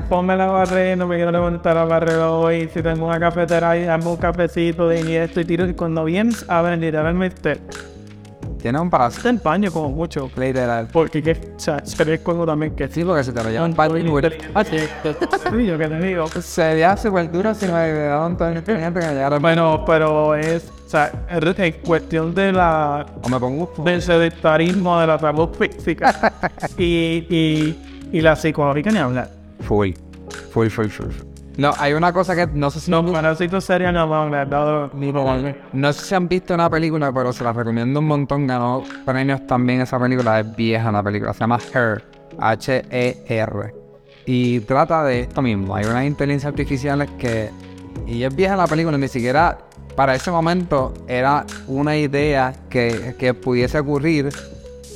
ponme 0.09 0.35
la 0.35 0.47
barrer, 0.47 0.97
no 0.97 1.05
me 1.05 1.17
quiero 1.17 1.31
levantar 1.31 1.77
a 1.77 1.85
barrer 1.85 2.17
hoy, 2.19 2.69
si 2.73 2.81
tengo 2.81 3.05
una 3.07 3.19
cafetera 3.19 3.71
ahí, 3.71 3.83
dame 3.83 4.07
un 4.07 4.17
cafecito 4.17 4.87
de 4.87 5.01
y 5.01 5.15
esto 5.15 5.41
y 5.41 5.45
tiro, 5.45 5.67
y 5.67 5.73
cuando 5.73 6.05
vienes 6.05 6.45
a 6.49 6.61
ver 6.61 6.79
literalmente, 6.79 7.59
Tiene 8.63 8.79
un 8.79 8.89
parásito. 8.89 9.23
te 9.23 9.27
empaño 9.29 9.69
como 9.73 9.89
mucho, 9.89 10.31
Literal. 10.37 10.87
porque 10.93 11.21
que, 11.21 11.31
o 11.33 11.59
sea, 11.59 11.85
sería 11.85 12.17
algo 12.25 12.45
también 12.45 12.73
que 12.73 12.87
Sí, 12.87 13.03
porque 13.03 13.21
se 13.25 13.33
te 13.33 13.43
lo 13.43 13.49
llevan 13.49 13.73
para 13.73 13.93
el 13.97 14.07
Sí, 14.07 15.65
yo 15.65 15.77
que 15.77 15.87
te 15.89 15.99
digo. 15.99 16.27
Sería 16.29 16.95
súper 16.95 17.29
duro 17.29 17.53
si 17.53 17.65
me 17.65 17.73
ayudaran 17.73 18.37
todo 18.37 18.47
el 18.47 18.63
que. 18.63 19.37
Bueno, 19.41 19.83
pero 19.85 20.35
es, 20.35 20.71
o 20.87 20.89
sea, 20.89 21.11
es 21.29 21.43
cuestión 21.83 22.33
de 22.33 22.53
la 22.53 23.05
O 23.21 23.27
me 23.27 23.37
pongo 23.37 23.69
del 23.83 24.01
sedentarismo, 24.01 24.97
de 24.97 25.07
la 25.07 25.19
salud 25.19 25.49
física 25.49 26.31
y, 26.77 27.25
y, 27.29 28.09
y 28.13 28.21
la 28.21 28.37
psicológica 28.37 28.91
ni 28.91 28.97
hablar. 28.99 29.29
Full. 29.59 29.91
Full, 30.53 30.69
full, 30.69 30.87
full. 30.87 31.32
No, 31.57 31.71
hay 31.77 31.93
una 31.93 32.11
cosa 32.11 32.35
que 32.35 32.47
no 32.47 32.71
sé 32.71 32.79
si 32.79 32.89
No, 32.89 33.05
parásitos 33.05 33.63
serían 33.63 33.93
no 33.93 34.07
van 34.07 34.33
a 34.33 34.45
dado 34.45 34.89
ni 34.93 35.11
No 35.11 35.93
sé 35.93 36.05
si 36.05 36.15
han 36.15 36.27
visto 36.27 36.53
una 36.53 36.69
película, 36.69 37.11
pero 37.13 37.31
se 37.31 37.43
la 37.43 37.53
recomiendo 37.53 37.99
un 37.99 38.07
montón. 38.07 38.47
Ganó 38.47 38.83
premios 39.05 39.45
también 39.45 39.81
esa 39.81 39.99
película. 39.99 40.39
Es 40.39 40.55
vieja 40.55 40.91
la 40.91 41.03
película. 41.03 41.33
Se 41.33 41.41
llama 41.41 41.59
Her. 41.73 42.03
H-E-R. 42.39 43.75
Y 44.25 44.61
trata 44.61 45.03
de 45.03 45.21
esto 45.21 45.41
mismo. 45.41 45.75
Hay 45.75 45.85
unas 45.85 46.05
inteligencias 46.05 46.49
artificiales 46.49 47.09
que... 47.19 47.51
Y 48.07 48.23
es 48.23 48.35
vieja 48.35 48.55
la 48.55 48.65
película. 48.65 48.97
Ni 48.97 49.07
siquiera 49.07 49.59
para 49.95 50.15
ese 50.15 50.31
momento 50.31 50.93
era 51.07 51.45
una 51.67 51.95
idea 51.95 52.53
que, 52.69 53.15
que 53.19 53.33
pudiese 53.35 53.77
ocurrir. 53.79 54.29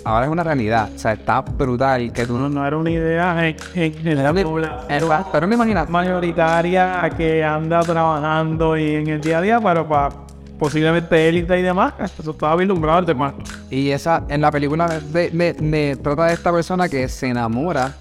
Ahora 0.07 0.25
es 0.25 0.31
una 0.31 0.43
realidad. 0.43 0.89
O 0.95 0.97
sea, 0.97 1.13
está 1.13 1.41
brutal 1.41 2.13
que 2.13 2.25
tú 2.25 2.37
No, 2.37 2.47
no 2.49 2.65
era 2.65 2.77
una 2.77 2.89
idea 2.89 3.47
en, 3.47 3.55
en, 3.75 4.07
en 4.07 4.23
la 4.23 4.33
población 4.33 5.09
Pero 5.31 5.47
me 5.47 5.55
imaginas, 5.55 5.89
mayoritaria 5.89 7.09
que 7.17 7.43
anda 7.43 7.81
trabajando 7.81 8.77
y 8.77 8.95
en 8.95 9.07
el 9.07 9.21
día 9.21 9.39
a 9.39 9.41
día, 9.41 9.59
pero 9.59 9.87
para 9.87 10.09
posiblemente 10.57 11.27
élite 11.29 11.59
y 11.59 11.61
demás, 11.61 11.93
eso 11.99 12.31
estaba 12.31 12.55
vislumbrado 12.55 12.99
el 12.99 13.05
tema. 13.05 13.33
Y 13.69 13.89
esa, 13.91 14.23
en 14.29 14.41
la 14.41 14.49
película 14.51 14.87
de, 14.87 15.29
de- 15.29 15.53
de- 15.53 15.95
trata 15.97 16.25
de 16.25 16.33
esta 16.33 16.51
persona 16.51 16.89
que 16.89 17.07
se 17.09 17.27
enamora 17.27 17.93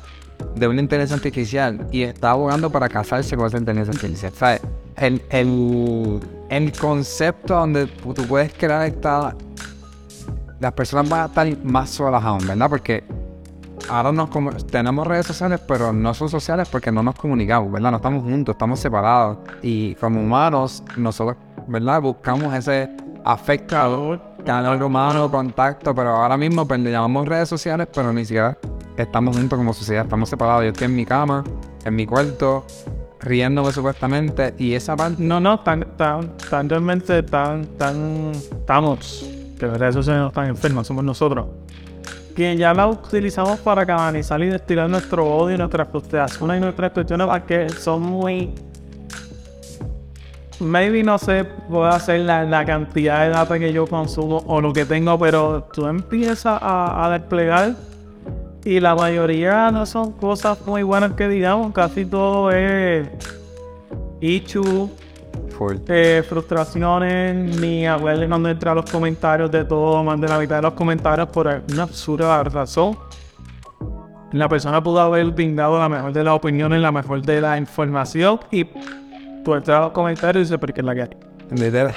de 0.55 0.66
una 0.69 0.81
inteligencia 0.81 1.16
artificial 1.16 1.87
y 1.92 2.03
está 2.03 2.31
abogando 2.31 2.71
para 2.71 2.88
casarse 2.88 3.37
con 3.37 3.47
esa 3.47 3.59
inteligencia 3.59 3.92
artificial. 4.01 4.33
¿Sabes? 4.33 4.61
El, 4.97 5.21
el, 5.31 6.21
el 6.49 6.73
concepto 6.73 7.55
donde 7.57 7.87
tú 7.88 8.27
puedes 8.27 8.55
crear 8.55 8.87
esta... 8.87 9.35
Las 10.61 10.73
personas 10.73 11.09
van 11.09 11.21
a 11.21 11.27
estar 11.27 11.64
más 11.64 11.90
solas 11.90 12.25
aún, 12.25 12.47
¿verdad? 12.47 12.69
Porque 12.69 13.05
ahora 13.88 14.12
nos 14.12 14.66
tenemos 14.66 15.07
redes 15.07 15.27
sociales, 15.27 15.61
pero 15.66 15.92
no 15.92 16.14
son 16.14 16.29
sociales 16.29 16.69
porque 16.71 16.90
no 16.90 17.03
nos 17.03 17.14
comunicamos, 17.14 17.71
¿verdad? 17.71 17.90
No 17.90 17.97
estamos 17.99 18.23
juntos, 18.23 18.55
estamos 18.55 18.81
separados. 18.81 19.38
Y 19.62 19.95
como 19.97 20.21
humanos, 20.21 20.83
nosotros, 20.97 21.37
¿verdad? 21.66 22.01
Buscamos 22.01 22.55
ese 22.55 22.90
afecto 23.25 24.21
calor 24.47 24.83
humano, 24.83 25.31
contacto, 25.31 25.95
pero 25.95 26.11
ahora 26.11 26.37
mismo 26.37 26.66
pues, 26.66 26.81
le 26.81 26.90
llamamos 26.90 27.27
redes 27.27 27.49
sociales, 27.49 27.88
pero 27.92 28.12
ni 28.12 28.25
siquiera 28.25 28.57
estamos 28.97 29.37
juntos 29.37 29.59
como 29.59 29.75
sociedad, 29.75 30.05
estamos 30.05 30.29
separados. 30.31 30.62
Yo 30.62 30.71
estoy 30.71 30.87
en 30.87 30.97
mi 30.97 31.05
cama, 31.05 31.45
en 31.85 31.95
mi 31.95 32.07
cuarto, 32.07 32.64
riéndome 33.21 33.73
supuestamente, 33.73 34.55
y 34.57 34.75
esa 34.75 34.97
parte 34.97 35.23
No, 35.23 35.40
no, 35.40 35.61
tan, 35.61 35.97
tan, 35.97 36.37
tan 36.37 36.69
realmente 36.69 37.23
tan, 37.25 37.66
tan, 37.77 38.31
estamos, 38.33 39.29
que 39.59 39.66
las 39.66 39.79
redes 39.79 39.95
sociales 39.95 40.23
no 40.23 40.29
están 40.29 40.47
enfermas, 40.47 40.87
somos 40.87 41.05
nosotros. 41.05 41.47
Que 42.35 42.57
ya 42.57 42.75
la 42.75 42.87
utilizamos 42.87 43.59
para 43.61 43.87
canalizar 43.87 44.42
y 44.42 44.47
destilar 44.47 44.90
nuestro 44.90 45.25
odio, 45.27 45.57
nuestras 45.57 45.88
frustraciones 45.88 46.59
y 46.59 46.61
nuestras 46.61 46.92
cuestiones 46.92 47.29
que 47.47 47.69
son 47.71 48.03
muy... 48.03 48.55
Maybe 50.59 51.03
no 51.03 51.19
sé, 51.19 51.45
puedo 51.45 51.87
hacer 51.87 52.21
la, 52.21 52.45
la 52.45 52.64
cantidad 52.64 53.25
de 53.25 53.29
data 53.29 53.59
que 53.59 53.73
yo 53.73 53.87
consumo 53.87 54.42
o 54.47 54.61
lo 54.61 54.73
que 54.73 54.87
tengo, 54.87 55.19
pero 55.19 55.69
tú 55.73 55.87
empiezas 55.87 56.59
a, 56.62 57.05
a 57.05 57.11
desplegar 57.11 57.75
y 58.64 58.81
la 58.81 58.95
mayoría 58.95 59.71
no 59.71 59.85
son 59.87 60.12
cosas 60.12 60.59
muy 60.66 60.83
buenas 60.83 61.12
que 61.12 61.29
digamos, 61.29 61.73
casi 61.73 62.07
todo 62.07 62.51
es 62.51 63.09
full. 64.21 65.06
Eh, 65.88 66.22
frustraciones, 66.29 67.61
ni 67.61 67.87
a 67.87 67.96
ver 67.96 68.29
cuando 68.29 68.49
entra 68.49 68.75
los 68.75 68.90
comentarios 68.90 69.51
de 69.51 69.64
todo, 69.64 70.03
más 70.05 70.20
de 70.20 70.29
la 70.29 70.38
mitad 70.38 70.57
de 70.57 70.62
los 70.62 70.75
comentarios 70.75 71.29
por 71.29 71.46
una 71.72 71.83
absurda 71.83 72.42
razón. 72.44 72.96
La 74.33 74.49
persona 74.49 74.83
pudo 74.83 75.01
haber 75.01 75.27
brindado 75.31 75.79
la 75.79 75.88
mejor 75.88 76.12
de 76.12 76.25
las 76.25 76.35
opiniones, 76.35 76.81
la 76.81 76.92
mejor 76.92 77.22
de 77.22 77.40
la 77.40 77.57
información 77.57 78.40
y 78.51 78.64
tú 79.44 79.55
entras 79.55 79.79
a 79.79 79.81
los 79.83 79.90
comentarios 79.92 80.37
y 80.42 80.44
dices, 80.44 80.59
¿pero 80.61 80.75
qué 80.75 80.81
es 80.81 80.85
la 80.85 80.94
que 80.94 81.03
hay? 81.03 81.09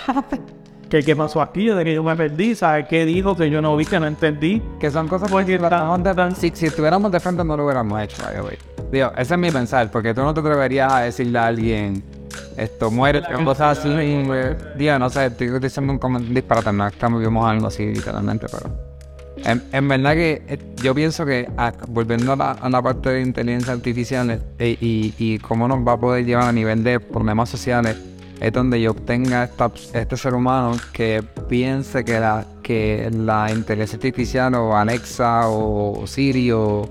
¿Qué, 0.89 1.03
¿Qué 1.03 1.15
pasó 1.15 1.41
aquí? 1.41 1.67
¿De 1.67 1.83
que 1.83 1.93
yo 1.93 2.01
me 2.03 2.15
perdí? 2.15 2.55
¿Sabes 2.55 2.87
qué 2.87 3.05
dijo 3.05 3.35
que 3.35 3.49
yo 3.49 3.61
no 3.61 3.75
vi, 3.75 3.85
que 3.85 3.99
no 3.99 4.07
entendí? 4.07 4.61
que 4.79 4.89
son 4.89 5.07
cosas 5.07 5.29
porque 5.29 5.59
tan- 5.59 6.01
tan- 6.03 6.35
si, 6.35 6.49
si 6.53 6.67
estuviéramos 6.67 7.11
de 7.11 7.19
frente 7.19 7.43
no 7.43 7.55
lo 7.57 7.65
hubiéramos 7.65 8.01
hecho. 8.01 8.23
Digo, 8.91 9.11
ese 9.17 9.33
es 9.35 9.39
mi 9.39 9.51
pensar, 9.51 9.91
porque 9.91 10.13
tú 10.15 10.21
no 10.21 10.33
te 10.33 10.39
atreverías 10.39 10.91
a 10.91 11.01
decirle 11.01 11.37
a 11.37 11.45
alguien 11.47 12.03
esto 12.57 12.91
muere, 12.91 13.21
cosas 13.43 13.79
así, 13.79 13.89
güey. 14.23 14.55
Digo, 14.77 14.99
no 14.99 15.09
sé, 15.09 15.27
estoy 15.27 15.59
diciendo 15.59 15.99
un 16.01 16.33
disparate, 16.33 16.73
no 16.73 16.87
es 16.87 16.93
que 16.93 17.07
vimos 17.07 17.49
algo 17.49 17.67
así 17.67 17.85
literalmente, 17.85 18.47
pero 18.51 18.89
en, 19.45 19.63
en 19.71 19.87
verdad 19.87 20.13
que 20.13 20.41
eh, 20.47 20.59
yo 20.83 20.93
pienso 20.93 21.25
que 21.25 21.49
ah, 21.57 21.71
volviendo 21.87 22.33
a 22.33 22.35
la, 22.35 22.51
a 22.51 22.69
la 22.69 22.81
parte 22.81 23.09
de 23.09 23.21
inteligencia 23.21 23.73
artificial 23.73 24.41
eh, 24.59 24.77
y, 24.79 25.13
y 25.17 25.39
cómo 25.39 25.67
nos 25.67 25.87
va 25.87 25.93
a 25.93 25.97
poder 25.97 26.25
llevar 26.25 26.45
a 26.45 26.51
nivel 26.51 26.83
de 26.83 26.99
problemas 26.99 27.49
sociales, 27.49 27.95
es 28.39 28.53
donde 28.53 28.81
yo 28.81 28.91
obtenga 28.91 29.43
esta, 29.43 29.71
este 29.93 30.17
ser 30.17 30.33
humano 30.33 30.77
que 30.93 31.23
piense 31.47 32.03
que 32.03 32.19
la, 32.19 32.45
que 32.63 33.09
la 33.11 33.51
inteligencia 33.51 33.97
artificial 33.97 34.55
o 34.55 34.75
Alexa 34.75 35.49
o 35.49 36.05
Siri 36.05 36.51
o 36.51 36.89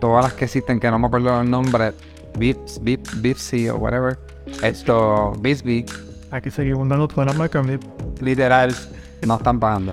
todas 0.00 0.24
las 0.24 0.32
que 0.34 0.46
existen, 0.46 0.80
que 0.80 0.90
no 0.90 0.98
me 0.98 1.06
acuerdo 1.06 1.40
el 1.40 1.50
nombre, 1.50 1.92
Bips, 2.38 2.82
Bip, 2.82 3.06
Bipsy 3.16 3.68
o 3.68 3.76
whatever, 3.76 4.18
esto, 4.62 5.32
Bixby, 5.40 5.84
Hay 6.30 6.40
que 6.40 6.50
seguir 6.50 6.76
mandando 6.76 7.08
todas 7.08 7.26
las 7.26 7.36
marcas. 7.36 7.66
literal, 8.20 8.74
no 9.26 9.36
están 9.36 9.58
pagando. 9.58 9.92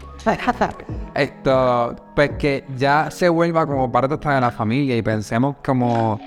Esto, 1.16 1.96
pues 2.16 2.32
que 2.38 2.64
ya 2.78 3.10
se 3.10 3.30
vuelva 3.30 3.66
como 3.66 3.92
parte 3.92 4.14
hasta 4.16 4.36
de 4.36 4.42
la 4.42 4.52
familia 4.52 4.96
y 4.98 5.02
pensemos 5.02 5.56
como. 5.66 6.20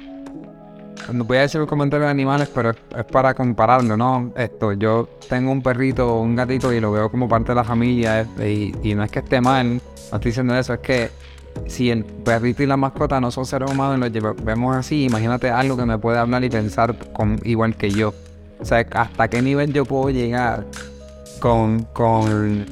No 1.13 1.25
voy 1.25 1.39
a 1.39 1.41
decir 1.43 1.61
un 1.61 1.67
comentario 1.67 2.05
de 2.05 2.11
animales, 2.11 2.51
pero 2.55 2.71
es, 2.71 2.77
es 2.97 3.05
para 3.05 3.35
compararlo, 3.35 3.97
¿no? 3.97 4.33
Esto, 4.37 4.73
yo 4.75 5.09
tengo 5.29 5.51
un 5.51 5.63
perrito 5.63 6.17
o 6.17 6.21
un 6.21 6.37
gatito 6.37 6.73
y 6.73 6.81
lo 6.81 6.93
veo 6.93 7.11
como 7.11 7.29
parte 7.29 7.53
de 7.53 7.57
la 7.57 7.65
familia 7.65 8.27
eh, 8.39 8.73
y, 8.83 8.91
y 8.91 8.95
no 8.95 9.03
es 9.03 9.11
que 9.11 9.21
esté 9.21 9.41
mal, 9.41 9.77
no 9.77 9.81
estoy 10.03 10.21
diciendo 10.31 10.55
eso, 10.57 10.75
es 10.75 10.81
que 10.81 11.11
si 11.67 11.91
el 11.91 12.05
perrito 12.05 12.63
y 12.63 12.67
la 12.67 12.77
mascota 12.77 13.21
no 13.21 13.31
son 13.31 13.47
seres 13.47 13.71
humanos 13.71 13.97
y 13.97 14.01
los 14.01 14.13
lleve- 14.13 14.45
vemos 14.45 14.77
así, 14.77 15.05
imagínate 15.05 15.51
algo 15.51 15.77
que 15.77 15.85
me 15.87 15.99
puede 15.99 16.19
hablar 16.19 16.43
y 16.45 16.51
pensar 16.51 16.95
con, 17.13 17.39
igual 17.45 17.77
que 17.77 17.91
yo. 17.91 18.13
O 18.61 18.65
sea, 18.65 18.87
hasta 18.93 19.29
qué 19.29 19.41
nivel 19.41 19.73
yo 19.73 19.85
puedo 19.85 20.11
llegar 20.11 20.67
con, 21.41 21.85
con, 21.93 22.67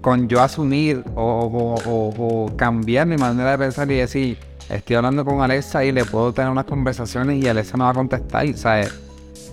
con 0.00 0.28
yo 0.28 0.42
asumir 0.42 1.02
o, 1.14 2.50
cambiar 2.56 3.06
mi 3.06 3.16
manera 3.16 3.52
de 3.52 3.58
pensar 3.58 3.90
y 3.90 3.96
decir, 3.96 4.38
estoy 4.68 4.96
hablando 4.96 5.24
con 5.24 5.40
Alexa 5.40 5.84
y 5.84 5.92
le 5.92 6.04
puedo 6.04 6.32
tener 6.32 6.50
unas 6.50 6.66
conversaciones 6.66 7.42
y 7.42 7.48
Alexa 7.48 7.76
me 7.76 7.84
va 7.84 7.90
a 7.90 7.94
contestar. 7.94 8.46
Sea, 8.54 8.86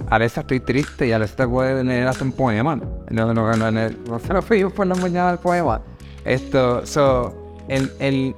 Alexa 0.10 0.42
estoy 0.42 0.60
triste 0.60 1.08
y 1.08 1.12
Alexa 1.12 1.38
te 1.38 1.48
puede 1.48 1.84
leer 1.84 2.08
hasta 2.08 2.24
un 2.24 2.32
poema. 2.32 2.76
No, 2.76 3.34
no, 3.34 3.34
no, 3.34 3.54
no, 3.56 3.72
no, 3.72 4.20
se 4.20 4.34
lo 4.34 4.70
por 4.70 4.88
la 4.88 4.96
mañana 4.96 5.32
el 5.32 5.40
poema. 5.40 5.82
Esto, 6.26 6.86
so, 6.86 7.64
el, 7.70 7.92
el, 8.00 8.36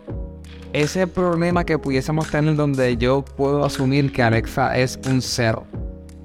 ese 0.73 1.07
problema 1.07 1.63
que 1.63 1.79
pudiésemos 1.79 2.29
tener 2.29 2.55
donde 2.55 2.97
yo 2.97 3.23
puedo 3.23 3.65
asumir 3.65 4.11
que 4.11 4.21
Alexa 4.21 4.77
es 4.77 4.99
un 5.07 5.21
cero. 5.21 5.65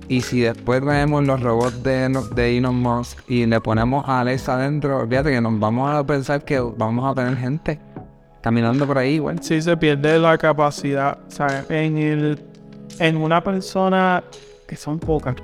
Y 0.07 0.21
si 0.21 0.41
después 0.41 0.85
vemos 0.85 1.25
los 1.25 1.41
robots 1.41 1.83
de, 1.83 2.09
de 2.35 2.59
Elon 2.59 2.75
Musk 2.75 3.19
y 3.27 3.47
le 3.47 3.61
ponemos 3.61 4.07
a 4.07 4.21
Alexa 4.21 4.55
adentro, 4.55 4.99
olvídate 4.99 5.31
que 5.31 5.41
nos 5.41 5.59
vamos 5.59 5.91
a 5.95 6.05
pensar 6.05 6.45
que 6.45 6.61
vamos 6.61 7.11
a 7.11 7.15
tener 7.15 7.37
gente 7.39 7.81
caminando 8.43 8.87
por 8.87 8.99
ahí, 8.99 9.19
güey. 9.19 9.39
Sí 9.41 9.63
se 9.63 9.75
pierde 9.77 10.19
la 10.19 10.37
capacidad, 10.37 11.19
¿sabes? 11.29 11.65
En, 11.71 11.97
el, 11.97 12.39
en 12.99 13.17
una 13.17 13.43
persona 13.43 14.23
que 14.69 14.77
son 14.77 14.99
pocas. 14.99 15.37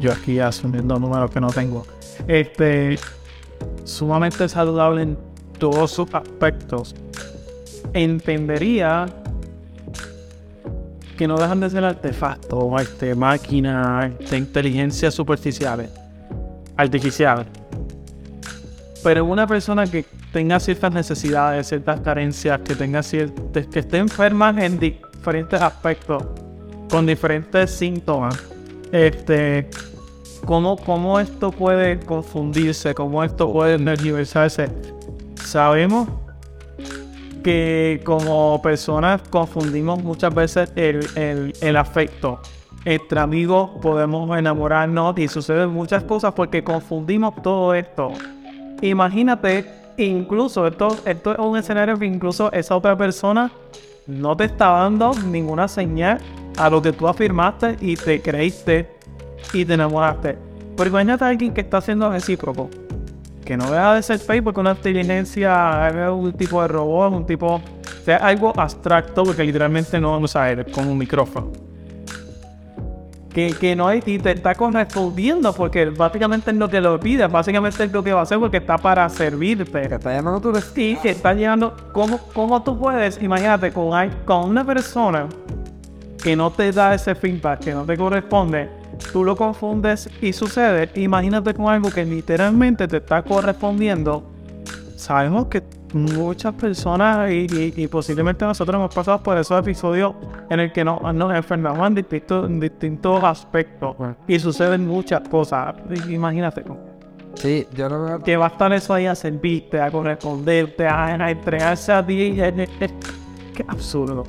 Yo 0.00 0.12
aquí 0.12 0.40
asumiendo 0.40 0.98
números 0.98 1.30
que 1.30 1.40
no 1.40 1.50
tengo. 1.50 1.86
Este, 2.26 2.98
sumamente 3.84 4.48
saludable 4.48 5.02
en 5.02 5.27
todos 5.58 5.90
sus 5.90 6.12
aspectos. 6.14 6.94
Entendería 7.92 9.06
que 11.16 11.26
no 11.26 11.36
dejan 11.36 11.60
de 11.60 11.68
ser 11.68 11.84
artefactos, 11.84 12.80
este, 12.80 13.14
máquinas, 13.14 14.12
este, 14.20 14.38
inteligencias 14.38 15.12
superficiales, 15.12 15.90
artificiales. 16.76 17.46
Pero 19.02 19.24
una 19.24 19.46
persona 19.46 19.86
que 19.86 20.04
tenga 20.32 20.60
ciertas 20.60 20.92
necesidades, 20.92 21.68
ciertas 21.68 22.00
carencias, 22.00 22.60
que 22.60 22.74
tenga 22.74 23.02
ciertas, 23.02 23.66
que 23.66 23.80
esté 23.80 23.98
enferma 23.98 24.54
en 24.58 24.78
diferentes 24.78 25.60
aspectos, 25.60 26.22
con 26.88 27.04
diferentes 27.04 27.70
síntomas, 27.70 28.38
este, 28.92 29.68
cómo, 30.44 30.76
cómo 30.76 31.18
esto 31.18 31.50
puede 31.50 31.98
confundirse, 32.00 32.94
cómo 32.94 33.24
esto 33.24 33.52
puede 33.52 33.78
nerviosarse. 33.78 34.68
Sabemos 35.44 36.08
que 37.42 38.00
como 38.04 38.60
personas 38.62 39.22
confundimos 39.30 40.02
muchas 40.02 40.34
veces 40.34 40.72
el, 40.76 41.52
el, 41.60 41.76
afecto. 41.76 42.40
Entre 42.84 43.18
amigos 43.18 43.70
podemos 43.80 44.36
enamorarnos 44.38 45.18
y 45.18 45.28
suceden 45.28 45.70
muchas 45.70 46.04
cosas 46.04 46.32
porque 46.34 46.62
confundimos 46.62 47.34
todo 47.42 47.74
esto. 47.74 48.12
Imagínate, 48.82 49.66
incluso 49.96 50.66
esto, 50.66 50.88
esto 51.04 51.32
es 51.32 51.38
un 51.38 51.56
escenario 51.56 51.98
que 51.98 52.06
incluso 52.06 52.52
esa 52.52 52.76
otra 52.76 52.96
persona 52.96 53.50
no 54.06 54.36
te 54.36 54.44
está 54.44 54.68
dando 54.68 55.12
ninguna 55.26 55.68
señal 55.68 56.18
a 56.56 56.70
lo 56.70 56.80
que 56.80 56.92
tú 56.92 57.08
afirmaste 57.08 57.76
y 57.80 57.96
te 57.96 58.20
creíste 58.20 58.90
y 59.52 59.64
te 59.64 59.74
enamoraste. 59.74 60.38
Pero 60.76 60.90
imagínate 60.90 61.24
a 61.24 61.28
alguien 61.28 61.52
que 61.52 61.60
está 61.60 61.78
haciendo 61.78 62.10
recíproco. 62.10 62.70
Que 63.44 63.56
no 63.56 63.70
deja 63.70 63.94
de 63.94 64.02
ser 64.02 64.42
porque 64.42 64.60
una 64.60 64.72
inteligencia 64.72 65.88
es 65.88 66.10
un 66.10 66.32
tipo 66.32 66.60
de 66.62 66.68
robot, 66.68 67.12
un 67.12 67.26
tipo. 67.26 67.54
O 67.56 68.04
sea, 68.04 68.16
algo 68.18 68.52
abstracto 68.58 69.22
porque 69.22 69.44
literalmente 69.44 69.98
no 70.00 70.12
vamos 70.12 70.34
a 70.36 70.44
ver 70.44 70.70
con 70.70 70.86
un 70.86 70.98
micrófono. 70.98 71.52
Que, 73.32 73.52
que 73.52 73.76
no 73.76 73.86
hay, 73.86 74.02
y 74.04 74.18
te 74.18 74.32
está 74.32 74.54
correspondiendo 74.54 75.52
porque 75.52 75.84
básicamente 75.86 76.50
es 76.50 76.56
lo 76.56 76.68
que 76.68 76.80
lo 76.80 76.98
pide, 76.98 77.26
básicamente 77.26 77.84
es 77.84 77.92
lo 77.92 78.02
que 78.02 78.12
va 78.12 78.20
a 78.20 78.22
hacer 78.22 78.38
porque 78.38 78.56
está 78.56 78.78
para 78.78 79.08
servirte. 79.08 79.94
Está 79.94 80.12
llamando 80.12 80.40
tu 80.40 80.58
Sí, 80.60 80.98
que 81.00 81.10
está 81.10 81.34
llegando. 81.34 81.76
¿Cómo, 81.92 82.18
cómo 82.32 82.62
tú 82.62 82.78
puedes, 82.78 83.22
imagínate, 83.22 83.72
con, 83.72 84.10
con 84.24 84.48
una 84.48 84.64
persona 84.64 85.28
que 86.22 86.34
no 86.34 86.50
te 86.50 86.72
da 86.72 86.94
ese 86.94 87.14
feedback, 87.14 87.60
que 87.60 87.72
no 87.72 87.84
te 87.84 87.96
corresponde, 87.96 88.68
tú 89.12 89.24
lo 89.24 89.36
confundes 89.36 90.08
y 90.20 90.32
sucede? 90.32 90.90
Imagínate 91.00 91.54
con 91.54 91.68
algo 91.68 91.90
que 91.90 92.04
literalmente 92.04 92.86
te 92.88 92.98
está 92.98 93.22
correspondiendo. 93.22 94.22
Sabemos 94.96 95.46
que 95.46 95.62
muchas 95.94 96.52
personas 96.54 97.30
y, 97.30 97.46
y- 97.50 97.72
y 97.76 97.86
posiblemente 97.86 98.44
nosotros 98.44 98.74
hemos 98.74 98.94
pasado 98.94 99.22
por 99.22 99.38
esos 99.38 99.58
episodios 99.60 100.12
en 100.50 100.60
el 100.60 100.72
que 100.72 100.84
nos, 100.84 101.00
nos 101.14 101.34
enfermamos 101.34 101.86
en 101.86 101.94
distintos, 101.94 102.46
en 102.50 102.60
distintos 102.60 103.22
aspectos 103.24 103.96
y 104.26 104.38
suceden 104.38 104.86
muchas 104.86 105.26
cosas. 105.28 105.74
Imagínate. 106.08 106.64
Sí, 107.34 107.66
yo 107.72 107.88
veo. 107.88 108.22
que 108.22 108.36
va 108.36 108.46
a 108.46 108.48
estar 108.48 108.72
eso 108.72 108.92
ahí 108.92 109.06
a 109.06 109.14
servirte, 109.14 109.80
a 109.80 109.90
corresponderte, 109.92 110.86
a, 110.86 111.04
a 111.06 111.30
entregarse 111.30 111.92
a 111.92 112.04
ti. 112.04 112.36
Qué 113.54 113.64
absurdo. 113.68 114.24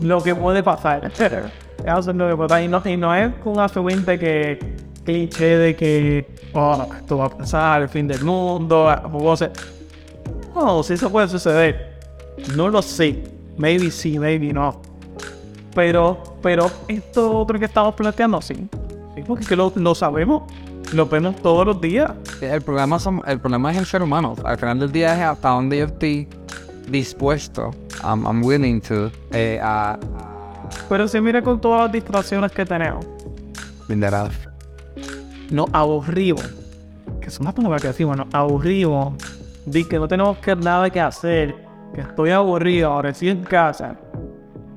Lo 0.00 0.22
que 0.22 0.34
puede 0.34 0.62
pasar. 0.62 1.10
Es 1.82 1.88
absurdo 1.88 2.28
lo 2.28 2.48
que. 2.48 2.64
Y 2.64 2.68
no, 2.68 2.82
y 2.84 2.96
no 2.96 3.14
es 3.14 3.32
un 3.44 3.58
asumiente 3.58 4.18
que 4.18 4.58
cliché 5.04 5.58
de 5.58 5.76
que 5.76 6.26
oh, 6.54 6.86
esto 6.96 7.18
va 7.18 7.26
a 7.26 7.30
pasar, 7.30 7.82
el 7.82 7.88
fin 7.88 8.06
del 8.06 8.24
mundo, 8.24 8.88
o 9.12 9.36
sea, 9.36 9.52
No, 10.54 10.82
si 10.82 10.94
eso 10.94 11.10
puede 11.10 11.28
suceder. 11.28 12.00
No 12.56 12.68
lo 12.68 12.82
sé. 12.82 13.22
Maybe 13.56 13.90
sí, 13.90 14.18
maybe 14.18 14.52
no. 14.52 14.80
Pero, 15.74 16.22
pero 16.42 16.70
esto 16.88 17.38
otro 17.38 17.58
que 17.58 17.66
estamos 17.66 17.94
planteando, 17.94 18.40
sí. 18.40 18.54
Sí, 19.14 19.22
porque 19.26 19.42
es 19.42 19.48
que 19.48 19.56
lo, 19.56 19.72
lo 19.74 19.94
sabemos. 19.94 20.44
Lo 20.92 21.06
vemos 21.06 21.36
todos 21.36 21.66
los 21.66 21.80
días. 21.80 22.10
El 22.40 22.60
problema, 22.60 22.98
son, 22.98 23.22
el 23.26 23.40
problema 23.40 23.72
es 23.72 23.78
el 23.78 23.86
ser 23.86 24.02
humano. 24.02 24.34
Al 24.44 24.58
final 24.58 24.78
del 24.78 24.92
día 24.92 25.14
es 25.14 25.20
hasta 25.20 25.48
donde 25.50 25.78
yo 25.78 25.84
estoy 25.86 26.28
dispuesto, 26.88 27.70
I'm, 28.02 28.26
I'm 28.26 28.44
willing 28.44 28.80
to, 28.82 29.10
eh, 29.32 29.58
a, 29.62 29.98
Pero 30.88 31.08
si 31.08 31.20
mira 31.20 31.42
con 31.42 31.60
todas 31.60 31.82
las 31.82 31.92
distracciones 31.92 32.52
que 32.52 32.64
tenemos, 32.64 33.04
a 33.88 34.30
nos 35.50 35.66
aburrimos. 35.72 36.48
Que 37.20 37.28
es 37.28 37.38
una 37.38 37.52
palabra 37.52 37.78
que 37.78 37.88
decimos, 37.88 38.16
nos 38.16 38.26
aburrimos. 38.32 39.14
Que 39.70 39.98
no 39.98 40.08
tenemos 40.08 40.38
que 40.38 40.56
nada 40.56 40.88
que 40.90 41.00
hacer. 41.00 41.54
Que 41.94 42.00
estoy 42.00 42.30
aburrido, 42.30 42.90
ahora 42.90 43.10
estoy 43.10 43.28
en 43.28 43.42
casa. 43.42 43.96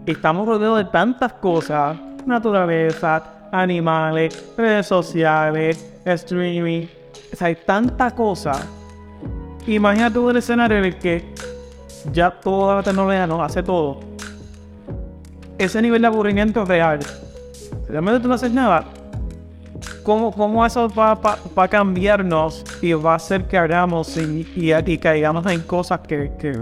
Y 0.05 0.11
estamos 0.11 0.45
rodeados 0.47 0.79
de 0.79 0.85
tantas 0.85 1.33
cosas. 1.33 1.97
Naturaleza, 2.25 3.23
animales, 3.51 4.53
redes 4.57 4.87
sociales, 4.87 5.93
streaming. 6.03 6.87
O 7.31 7.35
sea, 7.35 7.47
hay 7.47 7.55
tanta 7.55 8.11
cosa. 8.11 8.53
Imagínate 9.67 10.19
un 10.19 10.37
escenario 10.37 10.77
en 10.77 10.85
el 10.85 10.97
que 10.97 11.33
ya 12.11 12.29
toda 12.29 12.75
la 12.75 12.83
tecnología 12.83 13.25
nos 13.25 13.41
hace 13.41 13.63
todo. 13.63 13.99
Ese 15.57 15.81
nivel 15.81 16.01
de 16.01 16.07
aburrimiento 16.07 16.65
real. 16.65 16.99
Realmente 17.87 18.19
tú 18.19 18.27
no 18.27 18.33
haces 18.35 18.51
nada. 18.51 18.85
¿Cómo, 20.03 20.31
cómo 20.31 20.65
eso 20.65 20.87
va, 20.89 21.15
va- 21.15 21.37
va 21.57 21.63
a 21.63 21.67
cambiarnos 21.67 22.63
y 22.81 22.93
va 22.93 23.13
a 23.13 23.15
hacer 23.15 23.45
que 23.47 23.57
hagamos 23.57 24.15
y, 24.17 24.47
y, 24.55 24.71
y 24.73 24.97
caigamos 24.97 25.45
en 25.47 25.61
cosas 25.61 26.01
que, 26.01 26.31
que 26.39 26.57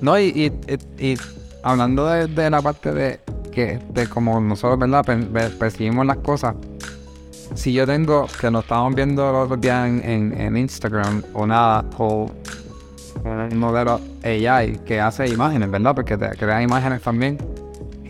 No, 0.00 0.18
y, 0.18 0.52
y, 0.98 1.16
hablando 1.62 2.06
de, 2.06 2.26
de 2.26 2.50
la 2.50 2.60
parte 2.60 2.92
de 2.92 3.20
que 3.52 3.78
de 3.90 4.06
como 4.08 4.40
nosotros, 4.40 4.78
¿verdad? 4.78 5.04
Pe- 5.04 5.16
pe- 5.18 5.50
percibimos 5.50 6.04
las 6.06 6.16
cosas. 6.18 6.54
Si 7.54 7.72
yo 7.72 7.86
tengo, 7.86 8.26
que 8.40 8.50
lo 8.50 8.60
estábamos 8.60 8.94
viendo 8.94 9.30
los 9.32 9.44
otros 9.46 9.60
días 9.60 9.88
en, 9.88 10.02
en, 10.08 10.40
en 10.40 10.56
Instagram, 10.56 11.22
una 11.34 11.84
o 11.98 12.30
un 13.24 13.58
modelo 13.58 14.00
AI 14.24 14.78
que 14.84 15.00
hace 15.00 15.28
imágenes, 15.28 15.70
¿verdad? 15.70 15.94
Porque 15.94 16.16
te 16.16 16.28
crea 16.30 16.62
imágenes 16.62 17.02
también. 17.02 17.38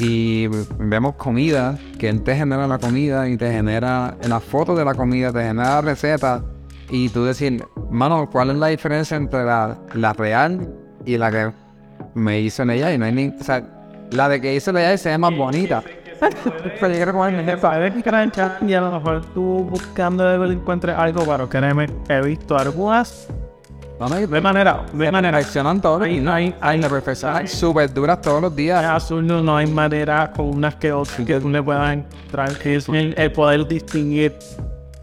Y 0.01 0.47
vemos 0.79 1.17
comida, 1.17 1.79
que 1.99 2.09
él 2.09 2.23
te 2.23 2.35
genera 2.35 2.67
la 2.67 2.79
comida 2.79 3.29
y 3.29 3.37
te 3.37 3.53
genera 3.53 4.17
las 4.27 4.43
fotos 4.43 4.79
de 4.79 4.85
la 4.85 4.95
comida, 4.95 5.31
te 5.31 5.43
genera 5.43 5.83
recetas. 5.83 6.43
Y 6.89 7.11
tú 7.11 7.25
decir, 7.25 7.63
mano, 7.91 8.31
¿cuál 8.33 8.51
es 8.51 8.57
la 8.57 8.69
diferencia 8.69 9.19
entre 9.19 9.45
la, 9.45 9.79
la 9.95 10.15
real 10.15 10.75
y 11.05 11.19
la 11.19 11.31
que 11.31 11.53
me 12.15 12.41
hizo 12.41 12.63
en 12.63 12.71
ella? 12.71 12.95
Y 12.95 12.99
no 12.99 13.05
hay 13.05 13.13
ni. 13.13 13.29
O 13.29 13.45
sea, 13.45 13.63
la 14.11 14.31
de 14.31 14.41
que 14.41 14.55
hizo 14.55 14.71
en 14.71 14.79
ella 14.79 14.97
se 14.97 15.11
ve 15.11 15.19
más 15.19 15.37
bonita. 15.37 15.83
Peligro 16.81 17.13
con 17.13 17.35
el 17.35 17.45
jefe. 17.45 17.61
Sabes 17.61 18.03
crunchar 18.03 18.59
y 18.67 18.73
a 18.73 18.81
lo 18.81 18.93
mejor 18.93 19.25
tú 19.35 19.67
buscando 19.69 20.45
encuentres 20.45 20.97
algo, 20.97 21.25
pero 21.27 21.47
créeme, 21.47 21.87
he 22.09 22.23
visto 22.23 22.57
algunas 22.57 23.29
No, 24.01 24.09
no, 24.09 24.17
de 24.17 24.41
manera, 24.41 24.87
de 24.95 25.13
manera 25.13 25.37
Reaccionan 25.39 25.81
todos. 25.81 26.03
Hay- 26.03 26.21
No 26.21 26.33
hay, 26.33 26.55
hay. 26.61 26.81
Súper 27.47 27.93
duras 27.93 28.21
todos 28.23 28.41
los 28.41 28.57
días. 28.57 28.83
azul 28.85 29.27
no, 29.27 29.43
no 29.43 29.57
hay 29.59 29.67
manera 29.67 30.33
con 30.35 30.47
unas 30.49 30.75
que 30.77 30.91
otras 30.91 31.21
que 31.27 31.39
tú 31.39 31.51
le 31.51 31.63
puedas 31.63 31.93
entrar, 31.93 32.57
que 32.57 32.77
es 32.77 32.89
el, 32.89 33.15
el 33.19 33.31
poder 33.33 33.69
distinguir 33.69 34.35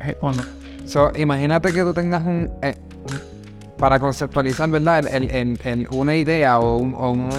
eh, 0.02 0.18
o 0.20 0.32
no. 0.32 0.42
So, 0.88 1.12
imagínate 1.16 1.72
que 1.72 1.82
tú 1.84 1.94
tengas 1.94 2.26
un. 2.26 2.50
eh, 2.64 2.76
para 3.78 4.00
conceptualizar, 4.00 4.68
¿verdad? 4.72 5.00
El, 5.00 5.08
el- 5.08 5.32
el- 5.32 5.60
el- 5.64 5.88
una 5.92 6.16
idea 6.16 6.58
o, 6.60 6.78
un- 6.78 6.96
o 6.98 7.12
un- 7.12 7.30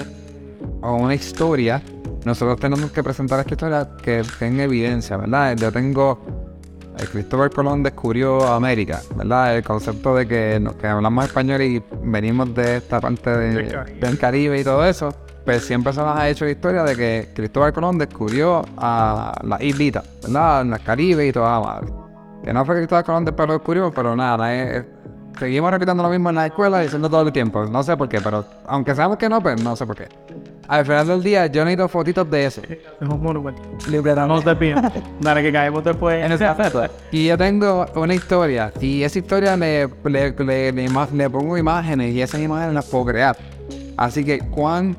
o 0.80 0.94
una 0.94 1.14
historia, 1.16 1.82
nosotros 2.24 2.60
tenemos 2.60 2.92
que 2.92 3.02
presentar 3.02 3.40
esta 3.40 3.54
historia 3.54 3.88
que 4.00 4.22
tenga 4.38 4.62
evidencia, 4.62 5.16
¿verdad? 5.16 5.56
Yo 5.56 5.72
tengo. 5.72 6.20
Eh, 6.98 7.06
Cristóbal 7.10 7.50
Colón 7.50 7.82
descubrió 7.82 8.46
América, 8.46 9.00
¿verdad? 9.16 9.56
El 9.56 9.62
concepto 9.64 10.14
de 10.14 10.26
que, 10.26 10.62
que 10.80 10.86
hablamos 10.86 11.24
español 11.26 11.62
y 11.62 11.82
venimos 12.02 12.54
de 12.54 12.76
esta 12.78 13.00
parte 13.00 13.30
de- 13.30 13.48
Del 13.54 13.68
Caribe. 13.72 14.00
del 14.00 14.18
Caribe 14.18 14.60
y 14.60 14.64
todo 14.64 14.84
eso, 14.84 15.14
pues 15.44 15.64
siempre 15.64 15.92
se 15.92 16.00
nos 16.00 16.16
ha 16.18 16.28
hecho 16.28 16.44
la 16.44 16.50
historia 16.50 16.82
de 16.82 16.94
que 16.96 17.28
Cristóbal 17.34 17.72
Colón 17.72 17.98
descubrió 17.98 18.62
a 18.76 19.32
la 19.44 19.62
islita, 19.62 20.02
¿verdad? 20.22 20.62
En 20.62 20.72
el 20.74 20.80
Caribe 20.82 21.26
y 21.26 21.32
toda 21.32 21.52
la 21.52 21.60
madre. 21.66 21.86
Que 22.44 22.52
no 22.52 22.64
fue 22.64 22.76
Cristóbal 22.76 23.04
Colón 23.04 23.24
después 23.24 23.46
lo 23.48 23.54
descubrió, 23.54 23.90
pero 23.90 24.14
nada, 24.14 24.54
eh, 24.54 24.78
eh, 24.78 24.84
seguimos 25.38 25.70
repitiendo 25.70 26.02
lo 26.02 26.08
mismo 26.10 26.28
en 26.30 26.36
la 26.36 26.46
escuela 26.46 26.80
diciendo 26.80 27.08
todo 27.08 27.22
el 27.22 27.32
tiempo. 27.32 27.64
No 27.66 27.82
sé 27.82 27.96
por 27.96 28.08
qué, 28.08 28.20
pero 28.20 28.44
aunque 28.66 28.94
sabemos 28.94 29.18
que 29.18 29.28
no, 29.28 29.40
pues 29.40 29.62
no 29.62 29.74
sé 29.76 29.86
por 29.86 29.96
qué. 29.96 30.08
Al 30.68 30.84
final 30.84 31.06
del 31.08 31.22
día, 31.22 31.46
yo 31.46 31.64
necesito 31.64 31.88
fotitos 31.88 32.30
de 32.30 32.44
eso. 32.44 32.60
Es 32.68 33.08
un 33.08 33.22
monumento. 33.22 33.62
Libretamos 33.90 34.44
Nos 34.44 34.44
desvían. 34.44 34.92
Dale 35.18 35.42
que 35.42 35.50
caemos 35.50 35.82
después. 35.82 36.22
en 36.22 36.30
ese 36.30 36.44
aspecto. 36.44 36.84
Y 37.10 37.26
yo 37.26 37.38
tengo 37.38 37.86
una 37.94 38.14
historia, 38.14 38.70
y 38.80 39.02
esa 39.02 39.18
historia 39.18 39.56
le, 39.56 39.88
le, 40.04 40.30
le, 40.32 40.72
le 40.72 40.88
le 41.14 41.30
pongo 41.30 41.56
imágenes, 41.56 42.14
y 42.14 42.20
esas 42.20 42.40
imágenes 42.42 42.74
las 42.74 42.84
puedo 42.84 43.06
crear. 43.06 43.34
Así 43.96 44.24
que, 44.24 44.38
¿cuán 44.40 44.94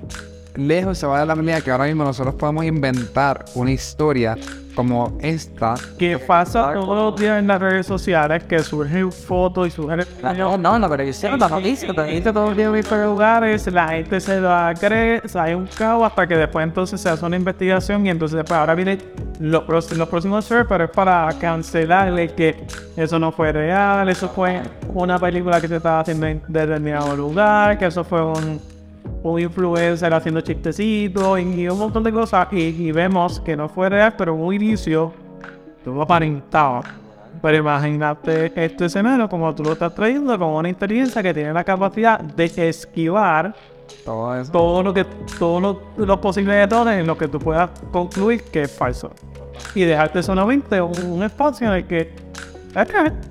lejos 0.60 0.98
se 0.98 1.08
va 1.08 1.19
de 1.19 1.26
la 1.26 1.36
realidad 1.36 1.62
que 1.62 1.72
ahora 1.72 1.86
mismo 1.86 2.04
nosotros 2.04 2.36
podemos 2.36 2.65
inventar 2.65 3.45
una 3.56 3.72
historia 3.72 4.38
como 4.76 5.17
esta? 5.22 5.76
Que 5.98 6.17
pasa 6.17 6.74
todos 6.74 6.95
los 6.95 7.19
días 7.19 7.39
en 7.39 7.48
las 7.48 7.60
redes 7.60 7.86
sociales 7.86 8.43
que 8.45 8.60
surgen 8.60 9.12
fotos 9.12 9.67
y 9.67 9.72
surgen 9.72 10.06
No, 10.38 10.58
no, 10.58 10.80
no, 10.80 10.89
pero 10.89 11.04
yo 11.04 11.12
sé, 11.12 11.36
la 11.38 11.50
noticia, 11.50 11.91
la 11.91 12.06
gente 12.06 12.32
todo 12.32 12.52
el 12.52 12.56
día 12.56 12.72
por 12.88 12.98
lugares, 13.00 13.67
la 13.67 13.89
gente 13.89 14.22
se 14.22 14.39
la 14.39 14.74
cree, 14.80 15.22
se 15.28 15.38
hay 15.38 15.54
un 15.54 15.67
caos 15.67 16.04
hasta 16.04 16.28
que 16.28 16.38
después 16.38 16.63
entonces 16.63 17.02
se 17.02 17.10
hace 17.10 17.26
una 17.26 17.36
investigación 17.36 18.06
y 18.06 18.10
entonces 18.10 18.38
después 18.38 18.58
ahora 18.58 18.76
viene 18.76 19.00
los, 19.39 19.91
los 19.98 20.08
próximos 20.08 20.45
ser, 20.45 20.65
pero 20.67 20.86
es 20.86 20.91
para 20.91 21.30
cancelarle 21.39 22.30
que 22.30 22.65
eso 22.95 23.19
no 23.19 23.32
fue 23.32 23.52
real, 23.52 24.08
eso 24.08 24.30
fue 24.30 24.62
una 24.93 25.19
película 25.19 25.60
que 25.60 25.67
se 25.67 25.78
estaba 25.78 26.02
haciendo 26.02 26.26
en 26.28 26.41
determinado 26.48 27.15
lugar, 27.15 27.78
que 27.78 27.86
eso 27.86 28.04
fue 28.04 28.24
un, 28.24 28.62
un 29.24 29.39
influencer 29.39 30.13
haciendo 30.13 30.41
chistecitos 30.41 31.39
y, 31.39 31.62
y 31.62 31.69
un 31.69 31.78
montón 31.80 32.04
de 32.04 32.12
cosas 32.12 32.48
y, 32.52 32.60
y 32.60 32.91
vemos 32.91 33.39
que 33.39 33.56
no 33.56 33.67
fue 33.69 33.89
real, 33.89 34.13
pero 34.17 34.34
en 34.34 34.41
un 34.41 34.54
inicio 34.54 35.12
todo 35.84 36.02
aparentaba. 36.02 36.82
Pero 37.41 37.58
imagínate 37.58 38.52
este 38.56 38.86
escenario 38.86 39.30
como 39.30 39.54
tú 39.56 39.63
lo 39.63 39.74
estás 39.74 39.93
trayendo 39.95 40.38
con 40.38 40.50
una 40.50 40.67
inteligencia 40.67 41.24
que 41.24 41.34
tiene 41.34 41.54
la 41.54 41.63
capacidad 41.63 42.19
de 42.19 42.52
esquivar 42.69 43.56
Todo 44.04 44.36
eso. 44.36 44.52
todo 44.52 44.84
lo 44.84 44.93
que 44.93 45.06
todos 45.38 45.62
los, 45.62 45.78
los 46.08 46.19
posibles 46.19 46.56
errores 46.56 47.00
en 47.00 47.08
los 47.08 47.17
que 47.17 47.28
tú 47.30 47.39
puedas 47.39 47.69
concluir 47.91 48.43
que 48.43 48.63
es 48.63 48.72
falso 48.72 49.12
y 49.74 49.84
dejarte 49.84 50.22
solamente 50.22 50.82
un, 50.82 50.91
un 51.06 51.24
espacio 51.24 51.67
en 51.67 51.74
el 51.74 51.88
que 51.88 52.02
es 52.76 52.88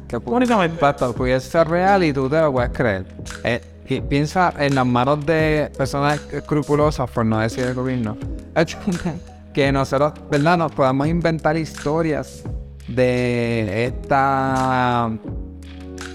Que 0.08 0.16
únicamente 0.16 0.80
pudiese 1.16 1.48
ser 1.50 1.68
real 1.68 2.02
y 2.02 2.12
tú 2.12 2.28
te 2.28 2.40
lo 2.40 2.52
puedes 2.52 2.70
creer. 2.70 3.04
Eh, 3.44 3.60
piensa 4.08 4.52
en 4.58 4.74
las 4.74 4.86
manos 4.86 5.24
de 5.24 5.70
personas 5.76 6.20
escrupulosas, 6.32 7.10
por 7.10 7.24
no 7.26 7.38
decir 7.38 7.64
el 7.64 7.74
gobierno, 7.74 8.16
que 9.54 9.72
nosotros, 9.72 10.12
¿verdad? 10.30 10.58
Nos 10.58 10.72
podamos 10.72 11.06
inventar 11.08 11.56
historias 11.56 12.44
de 12.86 13.86
esta. 13.86 15.10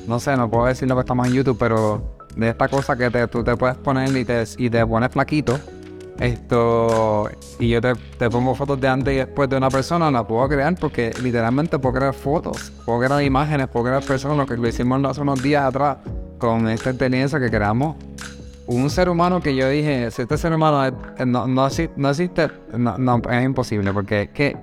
No 0.07 0.19
sé, 0.19 0.35
no 0.37 0.49
puedo 0.49 0.65
decir 0.65 0.87
lo 0.87 0.95
que 0.95 1.01
estamos 1.01 1.27
en 1.27 1.33
YouTube, 1.33 1.57
pero 1.57 2.15
de 2.35 2.49
esta 2.49 2.67
cosa 2.67 2.95
que 2.95 3.09
te- 3.09 3.27
tú 3.27 3.43
te 3.43 3.55
puedes 3.55 3.77
poner 3.77 4.15
y 4.15 4.25
te, 4.25 4.43
y 4.57 4.69
te 4.69 4.85
pones 4.85 5.11
flaquito. 5.11 5.59
Esto, 6.19 7.27
y 7.59 7.69
yo 7.69 7.81
te, 7.81 7.93
te 8.19 8.29
pongo 8.29 8.53
fotos 8.53 8.79
de 8.79 8.87
antes 8.87 9.13
y 9.13 9.17
después 9.17 9.49
de 9.49 9.57
una 9.57 9.69
persona, 9.69 10.11
la 10.11 10.25
puedo 10.25 10.47
crear 10.47 10.75
porque 10.75 11.11
literalmente 11.21 11.79
puedo 11.79 11.95
crear 11.95 12.13
fotos, 12.13 12.71
puedo 12.85 12.99
crear 12.99 13.23
imágenes, 13.23 13.67
puedo 13.67 13.85
crear 13.87 14.03
personas, 14.03 14.37
lo 14.37 14.45
que 14.45 14.55
lo 14.55 14.67
hicimos 14.67 15.03
hace 15.05 15.21
unos 15.21 15.41
días 15.41 15.63
atrás 15.65 15.97
con 16.43 16.67
esta 16.67 16.89
inteligencia 16.89 17.39
que 17.39 17.49
creamos. 17.49 17.95
Un 18.67 18.89
ser 18.89 19.07
humano 19.07 19.41
que 19.41 19.55
yo 19.55 19.69
dije, 19.69 20.11
si 20.11 20.23
este 20.23 20.37
ser 20.37 20.53
humano 20.53 20.85
eh, 20.85 21.25
no, 21.25 21.47
no, 21.47 21.69
no 21.95 22.09
existe, 22.09 22.51
no, 22.77 23.21
es 23.31 23.45
imposible 23.45 23.93
porque 23.93 24.23
es 24.23 24.29
que 24.31 24.57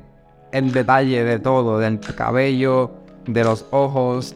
el 0.52 0.72
detalle 0.72 1.24
de 1.24 1.38
todo, 1.38 1.78
del 1.78 1.98
cabello, 2.00 2.90
de 3.26 3.44
los 3.44 3.64
ojos, 3.70 4.34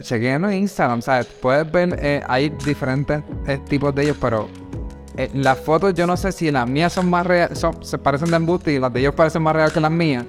chequeando 0.00 0.50
Instagram, 0.50 1.00
¿sabes? 1.00 1.26
Puedes 1.26 1.70
ver, 1.70 1.96
eh, 2.02 2.22
hay 2.26 2.50
diferentes 2.64 3.22
eh, 3.46 3.60
tipos 3.68 3.94
de 3.94 4.02
ellos, 4.02 4.16
pero 4.20 4.48
eh, 5.16 5.30
las 5.32 5.58
fotos 5.60 5.94
yo 5.94 6.08
no 6.08 6.16
sé 6.16 6.32
si 6.32 6.50
las 6.50 6.68
mías 6.68 6.92
son 6.92 7.08
más 7.08 7.24
reales, 7.24 7.64
se 7.82 7.98
parecen 7.98 8.30
de 8.30 8.36
embuste 8.36 8.72
y 8.72 8.80
las 8.80 8.92
de 8.92 8.98
ellos 8.98 9.14
parecen 9.14 9.42
más 9.42 9.54
reales 9.54 9.72
que 9.72 9.80
las 9.80 9.92
mías. 9.92 10.24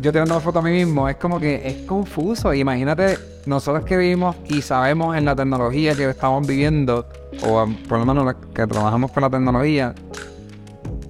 Yo 0.00 0.12
tirando 0.12 0.40
foto 0.40 0.60
a 0.60 0.62
mí 0.62 0.70
mismo, 0.70 1.08
es 1.08 1.16
como 1.16 1.38
que 1.38 1.66
es 1.66 1.86
confuso. 1.86 2.54
Imagínate, 2.54 3.18
nosotros 3.46 3.84
que 3.84 3.96
vivimos 3.96 4.36
y 4.48 4.62
sabemos 4.62 5.16
en 5.16 5.24
la 5.24 5.36
tecnología 5.36 5.94
que 5.94 6.08
estamos 6.08 6.46
viviendo, 6.46 7.06
o 7.44 7.62
um, 7.62 7.74
por 7.74 7.98
lo 7.98 8.06
menos 8.06 8.24
los 8.24 8.34
que 8.54 8.66
trabajamos 8.66 9.10
con 9.10 9.22
la 9.22 9.30
tecnología, 9.30 9.94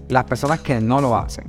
las 0.09 0.25
personas 0.25 0.61
que 0.61 0.81
no 0.81 1.01
lo 1.01 1.17
hacen. 1.17 1.45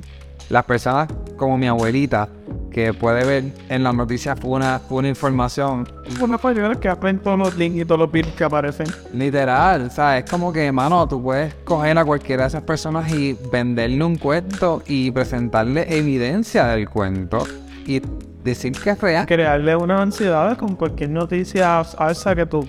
Las 0.48 0.64
personas 0.64 1.08
como 1.36 1.56
mi 1.58 1.66
abuelita, 1.66 2.28
que 2.74 2.92
puede 2.92 3.24
ver 3.24 3.44
en 3.68 3.84
las 3.84 3.94
noticias 3.94 4.36
una, 4.42 4.80
una 4.90 5.08
información 5.08 5.88
una 6.20 6.38
falla 6.38 6.74
que 6.74 6.88
aprenden 6.88 7.22
todos 7.22 7.38
los 7.38 7.56
links 7.56 7.82
y 7.82 7.84
todos 7.84 8.00
los 8.00 8.10
bits 8.10 8.32
que 8.32 8.42
aparecen 8.42 8.86
Literal, 9.12 9.82
o 9.82 9.90
sea, 9.90 10.18
es 10.18 10.28
como 10.28 10.52
que, 10.52 10.72
mano, 10.72 11.06
tú 11.06 11.22
puedes 11.22 11.54
coger 11.64 11.96
a 11.96 12.04
cualquiera 12.04 12.42
de 12.42 12.48
esas 12.48 12.62
personas 12.62 13.12
y 13.12 13.38
venderle 13.52 14.02
un 14.02 14.16
cuento 14.16 14.82
y 14.86 15.12
presentarle 15.12 15.86
evidencia 15.96 16.66
del 16.66 16.88
cuento 16.88 17.46
y 17.86 18.02
decir 18.42 18.72
que 18.72 18.90
es 18.90 19.00
real. 19.00 19.26
crearle 19.26 19.76
unas 19.76 20.00
ansiedades 20.00 20.58
con 20.58 20.74
cualquier 20.74 21.10
noticia 21.10 21.80
alza 21.80 22.34
que 22.34 22.44
tu 22.44 22.66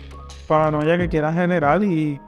paranoia 0.47 0.97
que 0.97 1.09
quieras 1.09 1.33
generar 1.33 1.83
y, 1.83 2.19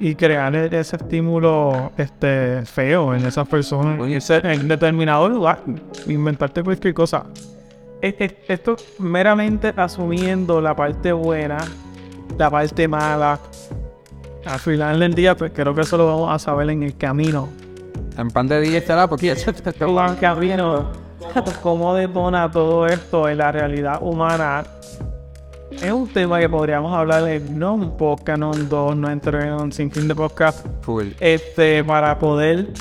y 0.00 0.14
crear 0.14 0.54
e- 0.54 0.66
ese 0.78 0.96
estímulo 0.96 1.92
este 1.96 2.62
feo 2.66 3.14
en 3.14 3.24
esas 3.26 3.46
personas 3.48 3.98
Oye. 4.00 4.18
en 4.42 4.68
determinado 4.68 5.28
lugar 5.28 5.60
inventarte 6.06 6.62
cualquier 6.62 6.94
cosa 6.94 7.24
Es- 8.00 8.14
es- 8.18 8.34
esto 8.48 8.76
meramente 8.98 9.72
asumiendo 9.76 10.60
la 10.60 10.74
parte 10.74 11.12
buena 11.12 11.58
la 12.36 12.50
parte 12.50 12.88
mala 12.88 13.38
al 14.44 14.58
final 14.58 14.98
del 15.00 15.14
día 15.14 15.36
pues 15.36 15.52
creo 15.54 15.74
que 15.74 15.82
eso 15.82 15.96
lo 15.96 16.06
vamos 16.06 16.34
a 16.34 16.38
saber 16.38 16.68
en 16.70 16.82
el 16.82 16.96
camino 16.96 17.48
En 18.18 18.28
pan 18.30 18.46
de 18.48 18.60
día 18.60 18.78
estará 18.78 19.08
porque 19.08 19.26
ya 19.28 19.36
se 19.36 19.52
camino, 20.20 20.90
cómo 21.62 21.94
detona 21.94 22.50
todo 22.50 22.86
esto 22.86 23.28
en 23.28 23.38
la 23.38 23.50
realidad 23.50 23.98
humana. 24.02 24.62
Es 25.82 25.92
un 25.92 26.08
tema 26.08 26.40
que 26.40 26.48
podríamos 26.48 26.92
hablar 26.94 27.28
en 27.28 27.58
no 27.58 27.74
un 27.74 27.96
podcast, 27.96 28.38
no 28.38 28.54
en 28.54 28.68
dos, 28.68 28.96
no 28.96 29.10
entre 29.10 29.52
un 29.52 29.72
sinfín 29.72 30.08
de 30.08 30.14
podcast, 30.14 30.66
full. 30.82 31.08
este, 31.20 31.84
para 31.84 32.18
poder 32.18 32.72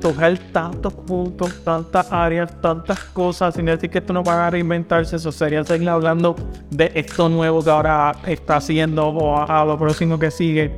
tocar 0.00 0.38
tantos 0.52 0.92
puntos, 0.94 1.62
tantas 1.64 2.10
áreas, 2.12 2.60
tantas 2.60 3.00
cosas, 3.04 3.54
sin 3.54 3.66
decir 3.66 3.90
que 3.90 3.98
esto 3.98 4.12
no 4.12 4.22
va 4.22 4.46
a 4.46 4.50
reinventarse, 4.50 5.16
eso 5.16 5.32
sería 5.32 5.64
seguir 5.64 5.88
hablando 5.88 6.36
de 6.70 6.90
esto 6.94 7.28
nuevo 7.28 7.62
que 7.62 7.70
ahora 7.70 8.12
está 8.26 8.56
haciendo 8.56 9.08
o 9.08 9.36
a, 9.36 9.60
a 9.60 9.64
lo 9.64 9.78
próximo 9.78 10.18
que 10.18 10.30
sigue. 10.30 10.74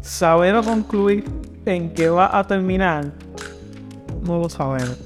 Saber 0.00 0.56
o 0.56 0.62
concluir 0.62 1.24
en 1.64 1.92
qué 1.94 2.08
va 2.08 2.36
a 2.36 2.44
terminar, 2.46 3.12
no 4.22 4.38
lo 4.38 4.48
sabemos. 4.48 4.98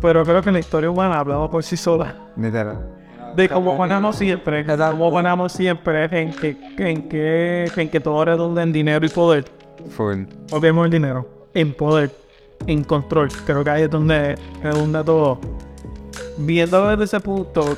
Pero 0.00 0.24
creo 0.24 0.42
que 0.42 0.50
la 0.50 0.58
historia 0.58 0.90
humana 0.90 1.16
ha 1.16 1.20
hablado 1.20 1.50
por 1.50 1.62
sí 1.62 1.76
sola 1.76 2.29
Literal. 2.40 2.78
de 3.36 3.48
cómo 3.48 3.76
ganamos 3.78 4.16
siempre, 4.16 4.64
cómo 4.64 5.10
ganamos 5.10 5.52
siempre 5.52 6.04
en 6.04 6.32
que, 6.32 6.56
en 6.78 7.08
que, 7.08 7.70
en 7.76 7.88
que 7.88 8.00
todo 8.00 8.24
redunda 8.24 8.62
en 8.62 8.72
dinero 8.72 9.04
y 9.04 9.08
poder. 9.08 9.44
Full. 9.90 10.24
Olvidemos 10.50 10.86
el 10.86 10.90
dinero, 10.90 11.28
en 11.54 11.72
poder, 11.74 12.10
en 12.66 12.84
control. 12.84 13.28
Creo 13.46 13.62
que 13.64 13.70
ahí 13.70 13.82
es 13.82 13.90
donde 13.90 14.36
redunda 14.62 15.04
todo. 15.04 15.38
Viéndolo 16.38 16.88
desde 16.90 17.04
ese 17.04 17.20
punto, 17.20 17.76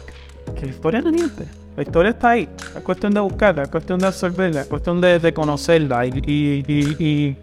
que 0.58 0.66
la 0.66 0.72
historia 0.72 1.00
no 1.00 1.10
miente. 1.12 1.44
La 1.76 1.82
historia 1.82 2.10
está 2.10 2.30
ahí. 2.30 2.48
Es 2.76 2.82
cuestión 2.82 3.14
de 3.14 3.20
buscarla, 3.20 3.62
es 3.62 3.68
cuestión 3.68 3.98
de 3.98 4.06
absorberla, 4.06 4.60
es 4.62 4.66
cuestión 4.66 5.00
de, 5.00 5.18
de 5.18 5.32
conocerla 5.32 6.06
y, 6.06 6.10
y, 6.26 6.64
y, 6.66 6.96
y, 6.98 7.36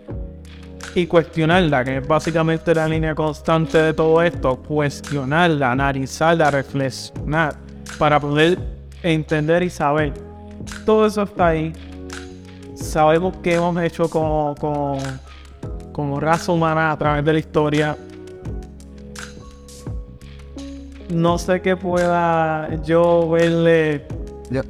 y 0.96 1.06
cuestionarla, 1.08 1.84
que 1.84 1.98
es 1.98 2.08
básicamente 2.08 2.74
la 2.74 2.88
línea 2.88 3.16
constante 3.16 3.78
de 3.78 3.94
todo 3.94 4.22
esto, 4.22 4.58
cuestionarla, 4.58 5.72
analizarla, 5.72 6.52
reflexionar, 6.52 7.56
para 7.98 8.20
poder 8.20 8.58
entender 9.04 9.64
y 9.64 9.70
saber. 9.70 10.14
Todo 10.86 11.06
eso 11.06 11.24
está 11.24 11.48
ahí. 11.48 11.74
Sabemos 12.76 13.38
que 13.38 13.56
hemos 13.56 13.82
hecho 13.82 14.10
como, 14.10 14.56
como, 14.60 14.98
como 15.92 16.20
raza 16.20 16.52
humana 16.52 16.92
a 16.92 16.98
través 16.98 17.24
de 17.24 17.34
la 17.34 17.40
historia. 17.40 17.98
No 21.10 21.38
sé 21.38 21.62
qué 21.62 21.76
pueda 21.76 22.70
yo 22.84 23.30
verle. 23.30 24.06
Yo, 24.50 24.62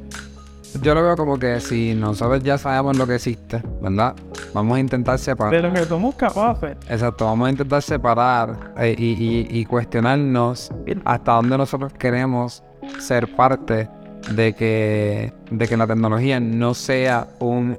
yo 0.82 0.94
lo 0.94 1.02
veo 1.02 1.16
como 1.16 1.38
que 1.38 1.60
si 1.60 1.94
nosotros 1.94 2.42
ya 2.42 2.58
sabemos 2.58 2.96
lo 2.96 3.06
que 3.06 3.16
existe, 3.16 3.62
¿verdad? 3.80 4.14
Vamos 4.52 4.76
a 4.76 4.80
intentar 4.80 5.18
separar. 5.18 5.52
De 5.52 5.62
lo 5.68 5.72
que 5.72 5.84
somos 5.84 6.14
capaces. 6.16 6.76
Exacto, 6.88 7.24
vamos 7.24 7.46
a 7.48 7.50
intentar 7.50 7.82
separar 7.82 8.72
eh, 8.78 8.94
y, 8.98 9.04
y- 9.12 9.60
y 9.60 9.64
cuestionarnos 9.64 10.70
hasta 11.04 11.32
dónde 11.32 11.56
nosotros 11.58 11.92
queremos 11.92 12.62
ser 12.98 13.34
parte 13.36 13.88
de 14.34 14.52
que, 14.54 15.32
de 15.50 15.68
que 15.68 15.76
la 15.76 15.86
tecnología 15.86 16.40
no 16.40 16.74
sea 16.74 17.28
un- 17.38 17.78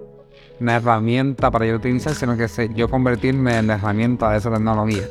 una 0.60 0.76
herramienta 0.76 1.50
para 1.52 1.66
yo 1.66 1.76
utilizar, 1.76 2.14
sino 2.16 2.38
que 2.38 2.48
se- 2.48 2.74
yo 2.74 2.90
convertirme 2.90 3.58
en 3.58 3.68
la 3.68 3.74
herramienta 3.76 4.32
de 4.32 4.38
esa 4.38 4.52
tecnología. 4.52 5.04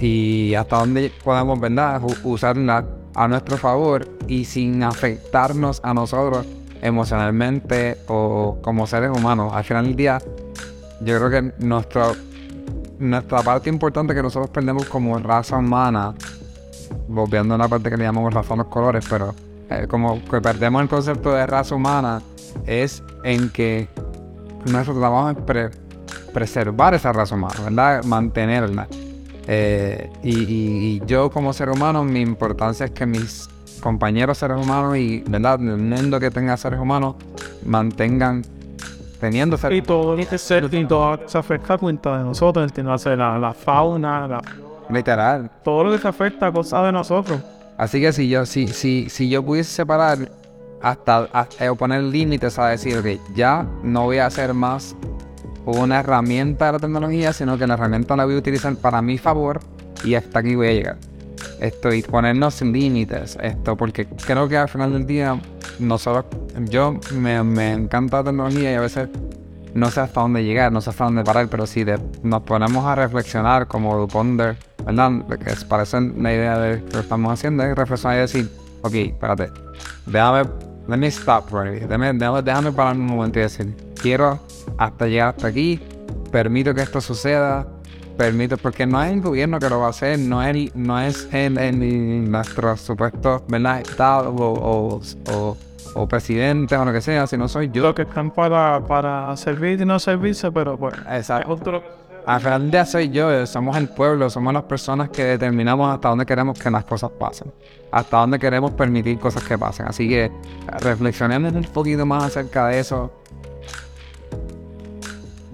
Y 0.00 0.54
hasta 0.54 0.76
dónde 0.78 1.10
podemos, 1.24 1.58
¿verdad?, 1.60 2.02
usarla 2.24 2.84
a 3.14 3.28
nuestro 3.28 3.56
favor 3.56 4.06
y 4.26 4.44
sin 4.44 4.82
afectarnos 4.82 5.80
a 5.82 5.94
nosotros 5.94 6.44
emocionalmente 6.82 7.96
o 8.08 8.58
como 8.62 8.86
seres 8.86 9.10
humanos. 9.10 9.52
Al 9.54 9.64
final 9.64 9.86
del 9.86 9.96
día, 9.96 10.18
yo 11.00 11.18
creo 11.18 11.30
que 11.30 11.52
nuestro, 11.64 12.14
nuestra 12.98 13.42
parte 13.42 13.68
importante 13.68 14.14
que 14.14 14.22
nosotros 14.22 14.50
perdemos 14.50 14.86
como 14.86 15.18
raza 15.18 15.56
humana, 15.56 16.14
volviendo 17.08 17.54
a 17.54 17.58
la 17.58 17.68
parte 17.68 17.90
que 17.90 17.96
le 17.96 18.04
llamamos 18.04 18.32
razón 18.32 18.58
los 18.58 18.68
colores, 18.68 19.04
pero 19.08 19.34
eh, 19.70 19.86
como 19.88 20.24
que 20.24 20.40
perdemos 20.40 20.82
el 20.82 20.88
concepto 20.88 21.32
de 21.32 21.46
raza 21.46 21.74
humana, 21.74 22.22
es 22.66 23.02
en 23.24 23.50
que 23.50 23.88
nuestro 24.70 24.98
trabajo 24.98 25.30
es 25.30 25.36
pre- 25.38 25.70
preservar 26.32 26.94
esa 26.94 27.12
raza 27.12 27.34
humana, 27.34 27.54
¿verdad? 27.62 28.04
Mantenerla. 28.04 28.88
Eh, 29.48 30.10
y 30.24 31.04
yo 31.06 31.30
como 31.30 31.52
ser 31.52 31.70
humano, 31.70 32.02
mi 32.02 32.20
importancia 32.20 32.86
es 32.86 32.92
que 32.92 33.06
mis 33.06 33.48
compañeros 33.80 34.38
seres 34.38 34.56
humanos 34.56 34.96
y, 34.96 35.22
¿verdad? 35.28 35.60
El 35.60 35.76
mundo 35.76 36.18
que 36.18 36.30
tenga 36.30 36.56
seres 36.56 36.80
humanos 36.80 37.14
mantengan 37.64 38.42
teniendo 39.18 39.56
seres 39.56 39.78
Y 39.78 39.82
todo 39.82 40.16
ese 40.16 40.38
ser 40.38 40.68
y 40.72 40.84
toda 40.86 41.20
esa 41.26 41.38
afecta 41.40 41.78
cuenta 41.78 42.18
de 42.18 42.24
nosotros, 42.24 42.64
entiéndase 42.64 43.16
la, 43.16 43.38
la 43.38 43.52
fauna, 43.52 44.26
la- 44.28 44.42
literal. 44.90 45.50
todo 45.64 45.84
lo 45.84 45.92
que 45.92 45.98
se 45.98 46.08
afecta 46.08 46.46
a 46.48 46.52
cosas 46.52 46.84
de 46.84 46.92
nosotros. 46.92 47.40
Así 47.78 48.00
que 48.00 48.12
si 48.12 48.28
yo, 48.28 48.46
si, 48.46 48.68
si, 48.68 49.08
si 49.10 49.28
yo 49.28 49.44
pudiese 49.44 49.70
separar 49.70 50.18
hasta, 50.80 51.28
hasta- 51.32 51.70
o 51.70 51.74
poner 51.76 52.02
límites 52.02 52.58
a 52.58 52.68
decir 52.68 53.02
que 53.02 53.18
ya 53.34 53.66
no 53.82 54.04
voy 54.04 54.18
a 54.18 54.26
hacer 54.26 54.54
más 54.54 54.94
una 55.64 55.98
herramienta 56.00 56.66
de 56.66 56.72
la 56.72 56.78
tecnología, 56.78 57.32
sino 57.32 57.58
que 57.58 57.66
la 57.66 57.74
herramienta 57.74 58.14
la 58.16 58.24
voy 58.24 58.36
a 58.36 58.38
utilizar 58.38 58.74
para 58.76 59.02
mi 59.02 59.18
favor 59.18 59.60
y 60.04 60.14
hasta 60.14 60.38
aquí 60.38 60.54
voy 60.54 60.68
a 60.68 60.72
llegar. 60.72 60.96
Esto 61.60 61.92
y 61.92 62.02
ponernos 62.02 62.60
límites, 62.62 63.38
esto, 63.42 63.76
porque 63.76 64.06
creo 64.06 64.48
que 64.48 64.56
al 64.58 64.68
final 64.68 64.92
del 64.92 65.06
día 65.06 65.40
nosotros, 65.78 66.26
yo 66.68 66.98
me, 67.14 67.42
me 67.42 67.72
encanta 67.72 68.18
la 68.18 68.24
tecnología 68.24 68.72
y 68.72 68.74
a 68.74 68.80
veces 68.80 69.08
no 69.74 69.90
sé 69.90 70.00
hasta 70.00 70.20
dónde 70.20 70.42
llegar, 70.44 70.72
no 70.72 70.80
sé 70.80 70.90
hasta 70.90 71.04
dónde 71.04 71.22
parar, 71.24 71.48
pero 71.48 71.66
si 71.66 71.84
de- 71.84 71.98
nos 72.22 72.42
ponemos 72.42 72.84
a 72.86 72.94
reflexionar 72.94 73.66
como 73.66 73.96
Duponder, 73.96 74.56
¿verdad? 74.84 75.10
Que 75.28 75.54
parece 75.68 76.00
la 76.00 76.32
idea 76.32 76.58
de 76.58 76.78
lo 76.80 76.86
que 76.88 76.98
estamos 77.00 77.32
haciendo, 77.32 77.62
es 77.62 77.74
reflexionar 77.74 78.16
y 78.18 78.20
decir, 78.20 78.50
ok, 78.82 78.94
espérate, 78.94 79.50
déjame, 80.06 80.48
let 80.88 80.96
me 80.96 81.06
stop 81.08 81.50
right 81.52 81.82
déjame, 81.82 82.12
déjame, 82.14 82.42
déjame 82.42 82.72
parar 82.72 82.96
un 82.96 83.06
momento 83.06 83.38
y 83.38 83.42
decir, 83.42 83.74
quiero 84.00 84.38
hasta 84.78 85.06
llegar 85.06 85.34
hasta 85.36 85.48
aquí, 85.48 85.80
permito 86.30 86.74
que 86.74 86.82
esto 86.82 87.00
suceda, 87.00 87.66
permito, 88.16 88.56
porque 88.56 88.86
no 88.86 89.02
es 89.02 89.12
el 89.12 89.20
gobierno 89.20 89.58
que 89.58 89.68
lo 89.68 89.80
va 89.80 89.86
a 89.86 89.90
hacer, 89.90 90.18
no 90.18 90.42
es, 90.42 90.74
no 90.74 90.98
es 91.00 91.28
en, 91.32 91.58
en 91.58 92.30
nuestro 92.30 92.76
supuesto, 92.76 93.44
¿verdad? 93.48 93.80
Estado 93.80 94.30
o, 94.30 94.98
o, 94.98 95.00
o, 95.32 95.56
o 95.94 96.08
presidentes 96.08 96.78
o 96.78 96.84
lo 96.84 96.92
que 96.92 97.00
sea, 97.00 97.26
sino 97.26 97.48
soy 97.48 97.70
yo. 97.70 97.82
Lo 97.82 97.94
que 97.94 98.02
están 98.02 98.30
para, 98.30 98.80
para 98.86 99.36
servir 99.36 99.80
y 99.80 99.84
no 99.84 99.98
servirse, 99.98 100.50
pero 100.50 100.76
pues. 100.76 100.94
Exacto. 101.10 101.54
es 101.54 101.60
otro- 101.60 101.82
Al 102.26 102.40
final 102.40 102.70
día 102.70 102.84
soy 102.84 103.10
yo, 103.10 103.30
eh, 103.30 103.46
somos 103.46 103.76
el 103.76 103.88
pueblo, 103.88 104.28
somos 104.30 104.52
las 104.52 104.64
personas 104.64 105.10
que 105.10 105.22
determinamos 105.24 105.94
hasta 105.94 106.08
dónde 106.08 106.26
queremos 106.26 106.58
que 106.58 106.70
las 106.70 106.84
cosas 106.84 107.10
pasen, 107.18 107.52
hasta 107.92 108.16
dónde 108.18 108.38
queremos 108.38 108.72
permitir 108.72 109.18
cosas 109.18 109.44
que 109.44 109.56
pasen. 109.56 109.86
Así 109.86 110.08
que 110.08 110.30
reflexionemos 110.80 111.52
un 111.52 111.62
poquito 111.64 112.04
más 112.04 112.24
acerca 112.24 112.66
de 112.68 112.80
eso. 112.80 113.12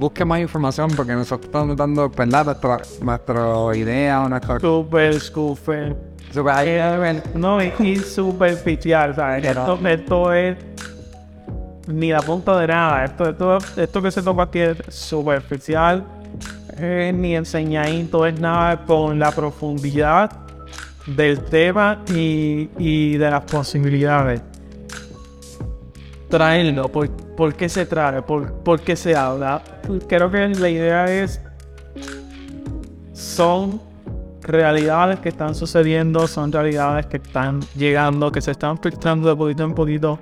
Busque 0.03 0.25
más 0.25 0.41
información 0.41 0.91
porque 0.97 1.13
nosotros 1.13 1.47
estamos 1.47 1.77
dando, 1.77 2.09
¿verdad? 2.11 2.45
Nuestra, 2.45 2.79
nuestra 3.01 3.77
idea 3.77 4.23
o 4.23 4.29
nuestra... 4.29 4.59
Super, 4.59 5.21
super. 5.21 5.97
super- 6.33 7.23
No, 7.37 7.63
y, 7.63 7.73
y 7.79 7.97
superficial, 7.99 9.15
¿sabes? 9.15 9.45
Esto, 9.45 9.89
esto 9.89 10.33
es 10.33 10.57
ni 11.87 12.11
la 12.11 12.21
punta 12.21 12.59
de 12.59 12.67
nada. 12.67 13.05
Esto, 13.05 13.31
esto, 13.31 13.59
esto 13.77 14.03
que 14.03 14.11
se 14.11 14.23
toca 14.25 14.43
aquí 14.43 14.59
es 14.59 14.79
superficial, 14.89 16.05
eh, 16.79 17.13
ni 17.15 17.37
enseñadito, 17.37 18.27
es 18.27 18.41
nada 18.41 18.85
con 18.85 19.21
la 19.21 19.31
profundidad 19.31 20.33
del 21.07 21.45
tema 21.45 22.03
y, 22.13 22.71
y 22.77 23.17
de 23.19 23.31
las 23.31 23.45
posibilidades. 23.45 24.43
Traerlo, 26.33 26.89
¿por, 26.89 27.11
por 27.11 27.53
qué 27.53 27.69
se 27.69 27.85
trae? 27.85 28.23
¿Por, 28.23 28.55
por 28.55 28.81
qué 28.81 28.97
se 28.97 29.15
habla? 29.15 29.61
Creo 30.09 30.31
que 30.31 30.49
la 30.49 30.71
idea 30.71 31.05
es 31.05 31.43
son 33.13 33.79
realidades 34.41 35.21
que 35.21 35.29
están 35.29 35.55
sucediendo, 35.55 36.27
son 36.27 36.51
realidades 36.51 37.05
que 37.05 37.19
están 37.19 37.61
llegando, 37.77 38.33
que 38.33 38.41
se 38.41 38.53
están 38.53 38.79
filtrando 38.79 39.29
de 39.29 39.37
poquito 39.37 39.63
en 39.63 39.75
poquito. 39.75 40.19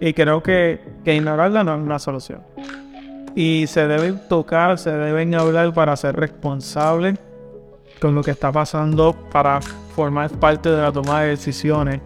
Y 0.00 0.12
creo 0.12 0.42
que, 0.42 0.80
que 1.02 1.14
ignorarla 1.14 1.64
no 1.64 1.76
es 1.76 1.80
una 1.80 1.98
solución. 1.98 2.42
Y 3.34 3.66
se 3.66 3.88
deben 3.88 4.20
tocar, 4.28 4.78
se 4.78 4.90
deben 4.90 5.34
hablar 5.34 5.72
para 5.72 5.96
ser 5.96 6.14
responsables 6.14 7.18
con 8.02 8.14
lo 8.14 8.22
que 8.22 8.32
está 8.32 8.52
pasando, 8.52 9.16
para 9.32 9.62
formar 9.96 10.30
parte 10.32 10.68
de 10.68 10.82
la 10.82 10.92
toma 10.92 11.22
de 11.22 11.28
decisiones, 11.28 12.02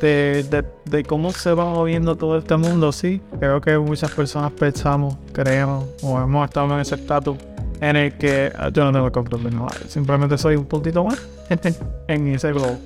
de, 0.00 0.42
de- 0.44 0.64
de 0.84 1.04
cómo 1.04 1.30
se 1.32 1.52
va 1.52 1.64
moviendo 1.66 2.16
todo 2.16 2.38
este 2.38 2.56
mundo. 2.56 2.90
Sí, 2.92 3.20
creo 3.38 3.60
que 3.60 3.78
muchas 3.78 4.10
personas 4.12 4.52
pensamos, 4.52 5.16
creemos 5.32 5.84
o 6.02 6.20
hemos 6.20 6.44
estado 6.48 6.72
en 6.74 6.80
ese 6.80 6.94
estatus 6.96 7.36
en 7.80 7.96
el 7.96 8.18
que 8.18 8.52
ah, 8.58 8.68
yo 8.72 8.84
no 8.84 8.92
tengo 8.92 9.10
control 9.12 9.44
de 9.44 9.50
nada, 9.52 9.68
simplemente 9.88 10.36
soy 10.36 10.56
un 10.56 10.66
puntito 10.66 11.04
más 11.04 11.20
en 12.08 12.28
ese 12.28 12.52
globo. 12.52 12.78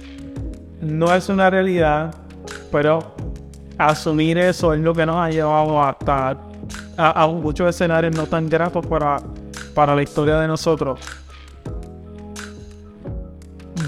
No 0.80 1.12
es 1.14 1.28
una 1.28 1.48
realidad, 1.50 2.14
pero 2.70 3.14
asumir 3.78 4.38
eso 4.38 4.72
es 4.74 4.80
lo 4.80 4.94
que 4.94 5.04
nos 5.06 5.16
ha 5.16 5.30
llevado 5.30 5.82
hasta 5.82 6.36
a, 6.96 7.22
a 7.24 7.26
muchos 7.26 7.68
escenarios 7.68 8.14
no 8.14 8.26
tan 8.26 8.48
gratos 8.48 8.86
para, 8.86 9.16
para 9.74 9.96
la 9.96 10.02
historia 10.02 10.38
de 10.38 10.46
nosotros. 10.46 11.00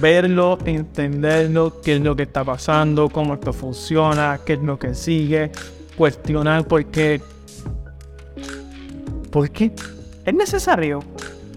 Verlo, 0.00 0.58
entenderlo, 0.64 1.80
qué 1.80 1.96
es 1.96 2.00
lo 2.00 2.14
que 2.16 2.24
está 2.24 2.44
pasando, 2.44 3.08
cómo 3.08 3.34
esto 3.34 3.52
funciona, 3.52 4.40
qué 4.44 4.54
es 4.54 4.62
lo 4.62 4.78
que 4.78 4.94
sigue, 4.94 5.50
cuestionar 5.96 6.66
por 6.66 6.84
qué. 6.86 7.22
¿Por 9.30 9.50
qué? 9.50 9.72
¿Es 10.24 10.34
necesario? 10.34 11.00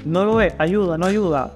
No 0.06 0.26
lo 0.26 0.42
es, 0.42 0.54
ayuda, 0.58 0.98
no 0.98 1.06
ayuda. 1.08 1.52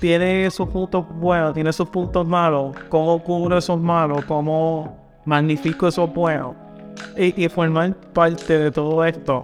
Tiene 0.00 0.50
sus 0.50 0.68
puntos 0.68 1.06
buenos, 1.08 1.54
tiene 1.54 1.72
sus 1.72 1.88
puntos 1.88 2.26
malos. 2.26 2.76
¿Cómo 2.88 3.22
cubro 3.22 3.56
esos 3.56 3.80
malos? 3.80 4.24
¿Cómo 4.24 5.20
magnifico 5.24 5.88
esos 5.88 6.12
buenos? 6.12 6.54
Y, 7.16 7.44
y 7.44 7.48
formar 7.48 7.94
parte 8.12 8.58
de 8.58 8.70
todo 8.70 9.04
esto. 9.04 9.42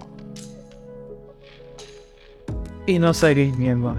Y 2.85 2.99
no 2.99 3.13
seguir 3.13 3.55
viendo. 3.55 3.95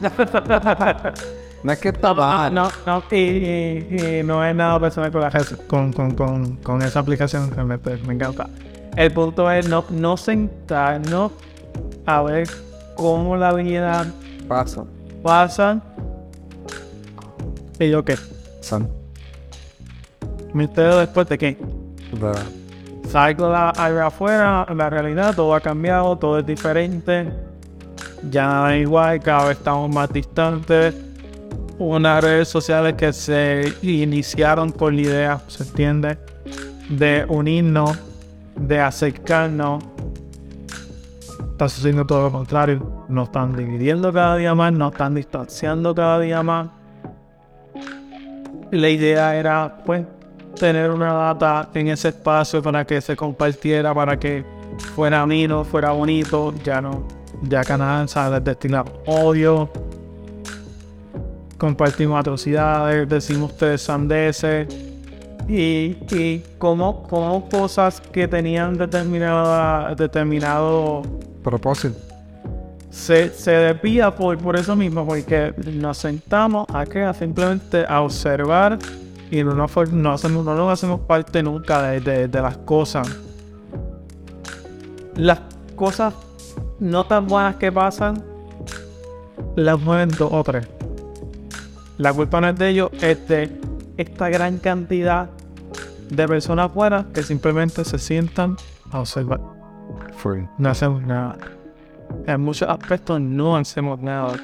No 1.62 1.72
es 1.72 1.78
que 1.78 1.88
está 1.88 2.14
mal. 2.14 2.54
No, 2.54 2.68
no, 2.86 3.02
y, 3.10 3.16
y- 3.16 4.18
y 4.20 4.22
no 4.22 4.44
es 4.44 4.54
nada 4.54 4.78
personal 4.78 5.10
con, 5.10 5.20
la 5.22 5.30
con, 5.66 5.92
con, 5.92 6.12
con, 6.14 6.56
con 6.56 6.82
esa 6.82 7.00
aplicación, 7.00 7.50
realmente 7.50 7.96
me 8.06 8.14
encanta. 8.14 8.48
El 8.96 9.12
punto 9.12 9.50
es 9.50 9.68
no, 9.68 9.84
no 9.90 10.16
sentarnos 10.16 11.32
a 12.06 12.22
ver 12.22 12.48
cómo 12.96 13.36
la 13.36 13.52
vida 13.52 14.06
Pasa. 14.48 14.84
pasa. 15.22 15.80
Y 17.80 17.90
yo 17.90 18.04
qué, 18.04 18.16
Son. 18.60 18.88
me 20.52 20.64
entero 20.64 20.98
después 20.98 21.28
de 21.28 21.38
que 21.38 21.56
de- 22.12 23.08
salgo 23.08 23.48
la, 23.50 23.70
allá 23.70 24.06
afuera, 24.06 24.66
la 24.74 24.90
realidad, 24.90 25.34
todo 25.34 25.54
ha 25.54 25.60
cambiado, 25.60 26.16
todo 26.16 26.38
es 26.38 26.46
diferente. 26.46 27.32
ya 28.30 28.46
nada 28.46 28.74
es 28.76 28.82
igual, 28.82 29.20
cada 29.20 29.48
vez 29.48 29.58
estamos 29.58 29.88
más 29.94 30.12
distantes. 30.12 30.94
Unas 31.78 32.24
redes 32.24 32.48
sociales 32.48 32.94
que 32.94 33.12
se 33.12 33.72
iniciaron 33.82 34.72
con 34.72 34.96
la 34.96 35.02
idea, 35.02 35.40
¿se 35.46 35.62
entiende? 35.62 36.18
De 36.88 37.24
unirnos, 37.28 37.96
de 38.56 38.80
acercarnos. 38.80 39.84
Está 41.52 41.68
sucediendo 41.68 42.04
todo 42.04 42.22
lo 42.22 42.32
contrario. 42.32 43.04
Nos 43.08 43.28
están 43.28 43.56
dividiendo 43.56 44.12
cada 44.12 44.36
día 44.36 44.56
más, 44.56 44.72
nos 44.72 44.92
están 44.92 45.14
distanciando 45.14 45.94
cada 45.94 46.18
día 46.18 46.42
más. 46.42 46.68
La 48.72 48.88
idea 48.88 49.36
era, 49.36 49.78
pues, 49.86 50.04
tener 50.58 50.90
una 50.90 51.12
data 51.12 51.68
en 51.74 51.88
ese 51.88 52.08
espacio 52.08 52.60
para 52.60 52.84
que 52.84 53.00
se 53.00 53.14
compartiera, 53.14 53.94
para 53.94 54.18
que 54.18 54.44
fuera 54.96 55.22
ameno, 55.22 55.64
fuera 55.64 55.92
bonito. 55.92 56.52
Ya 56.64 56.80
no, 56.80 57.06
ya 57.42 57.62
Canadá 57.62 58.06
sabe 58.08 58.40
destinar 58.40 58.84
odio. 59.06 59.70
Compartimos 61.58 62.18
atrocidades, 62.20 63.08
decimos 63.08 63.52
ustedes 63.52 63.82
sandeces. 63.82 64.68
Y, 65.48 65.96
y 66.10 66.44
como, 66.58 67.02
como 67.04 67.48
cosas 67.48 68.00
que 68.00 68.28
tenían 68.28 68.76
determinada, 68.76 69.94
determinado 69.94 71.02
Propósito. 71.42 71.96
se, 72.90 73.30
se 73.30 73.50
desvía 73.52 74.14
por, 74.14 74.36
por 74.38 74.56
eso 74.56 74.76
mismo, 74.76 75.06
porque 75.06 75.54
nos 75.72 75.96
sentamos 75.96 76.66
a 76.72 76.84
simplemente 77.14 77.84
a 77.88 78.02
observar 78.02 78.78
y 79.30 79.42
no, 79.42 79.54
nos 79.54 79.70
for- 79.70 79.90
no, 79.92 80.12
hacemos, 80.12 80.44
no 80.44 80.54
nos 80.54 80.70
hacemos 80.72 81.00
parte 81.00 81.42
nunca 81.42 81.82
de, 81.82 82.00
de- 82.00 82.28
de 82.28 82.42
las 82.42 82.58
cosas. 82.58 83.08
Las 85.16 85.40
cosas 85.76 86.12
no 86.78 87.04
tan 87.06 87.26
buenas 87.26 87.56
que 87.56 87.72
pasan, 87.72 88.22
las 89.56 89.80
mueven 89.80 90.10
dos 90.10 90.28
o 90.30 90.44
tres. 90.44 90.66
La 91.98 92.12
culpa 92.12 92.40
no 92.40 92.48
es 92.48 92.56
de 92.58 92.68
ellos, 92.70 92.90
es 93.00 93.26
de 93.28 93.50
esta 93.96 94.28
gran 94.28 94.58
cantidad 94.58 95.28
de 96.10 96.26
personas 96.28 96.72
buenas 96.72 97.06
que 97.12 97.22
simplemente 97.22 97.84
se 97.84 97.98
sientan 97.98 98.56
a 98.90 99.00
observar 99.00 99.40
Full. 100.16 100.40
no 100.58 100.68
hacemos 100.70 101.02
nada. 101.02 101.36
En 102.26 102.40
muchos 102.40 102.68
aspectos 102.68 103.20
no 103.20 103.56
hacemos 103.56 104.00
nada. 104.00 104.34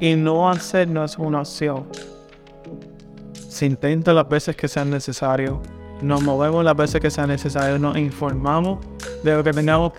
Y 0.00 0.14
no 0.16 0.48
hacer 0.50 0.88
no 0.88 1.04
es 1.04 1.16
una 1.18 1.40
opción. 1.40 1.84
Se 3.48 3.66
intenta 3.66 4.12
las 4.12 4.28
veces 4.28 4.56
que 4.56 4.66
sean 4.68 4.90
necesario. 4.90 5.60
Nos 6.02 6.22
movemos 6.22 6.64
las 6.64 6.76
veces 6.76 7.00
que 7.00 7.10
sea 7.10 7.26
necesario. 7.26 7.78
Nos 7.78 7.96
informamos 7.96 8.78
de 9.22 9.34
lo 9.36 9.42
que 9.44 9.52
tengamos. 9.52 9.92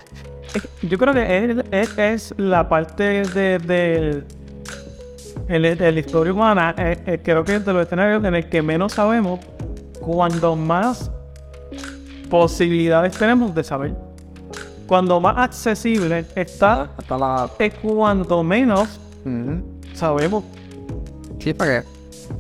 Yo 0.81 0.97
creo 0.97 1.13
que 1.13 1.61
es, 1.71 1.89
es- 1.89 1.97
es 1.97 2.33
la 2.37 2.67
parte 2.67 3.23
de, 3.23 3.59
de- 3.59 4.23
el- 5.49 5.77
de 5.77 5.91
la 5.91 5.99
historia 5.99 6.31
humana. 6.33 6.73
eh, 6.77 6.97
eh, 7.05 7.19
creo 7.23 7.43
que 7.43 7.55
es 7.55 7.65
de 7.65 7.73
los 7.73 7.83
escenarios 7.85 8.23
en 8.23 8.35
el 8.35 8.47
que 8.49 8.61
menos 8.61 8.93
sabemos 8.93 9.39
cuando 9.99 10.55
más 10.55 11.11
posibilidades 12.29 13.17
tenemos 13.17 13.53
de 13.55 13.63
saber 13.63 13.93
cuando 14.87 15.19
más 15.19 15.37
accesible 15.37 16.25
está, 16.35 16.89
Hasta 16.97 17.17
la. 17.17 17.49
es 17.59 17.73
cuando 17.75 18.43
menos 18.43 18.99
sabemos 19.93 20.43
Sí, 21.39 21.53
para 21.53 21.81
que. 21.81 21.87
eh, 21.87 21.87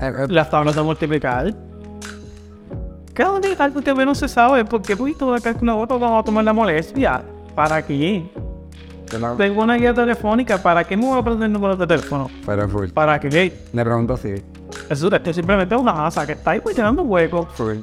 eh, 0.01 0.27
las 0.29 0.49
tablas 0.49 0.75
de 0.75 0.81
multiplicar. 0.81 1.53
Cada 3.13 3.39
día 3.39 3.55
algo 3.59 3.81
que 3.81 3.93
menos 3.93 4.17
se 4.17 4.27
sabe, 4.27 4.65
porque 4.65 4.95
pues 4.97 5.15
tú 5.17 5.31
de 5.31 5.41
calculadora 5.41 5.97
vamos 5.97 6.21
a 6.21 6.23
tomar 6.23 6.43
la 6.43 6.53
molestia. 6.53 7.21
¿Para 7.53 7.85
qué? 7.85 8.29
Tengo 9.37 9.63
una 9.63 9.75
guía 9.75 9.93
telefónica, 9.93 10.61
¿para 10.61 10.83
qué 10.83 10.95
me 10.95 11.05
voy 11.05 11.17
a 11.17 11.19
aprender 11.19 11.47
el 11.47 11.53
número 11.53 11.75
de 11.75 11.87
teléfono? 11.87 12.29
Pero 12.45 12.69
full. 12.69 12.89
¿Para 12.89 13.19
qué? 13.19 13.53
Le 13.73 13.83
pregunto 13.83 14.15
si. 14.17 14.35
Eso 14.89 15.09
es 15.11 15.35
simplemente 15.35 15.75
una 15.75 16.05
asa 16.05 16.25
que 16.25 16.33
está 16.33 16.51
ahí 16.51 16.61
llenando 16.75 17.03
huecos. 17.03 17.47
Full. 17.53 17.77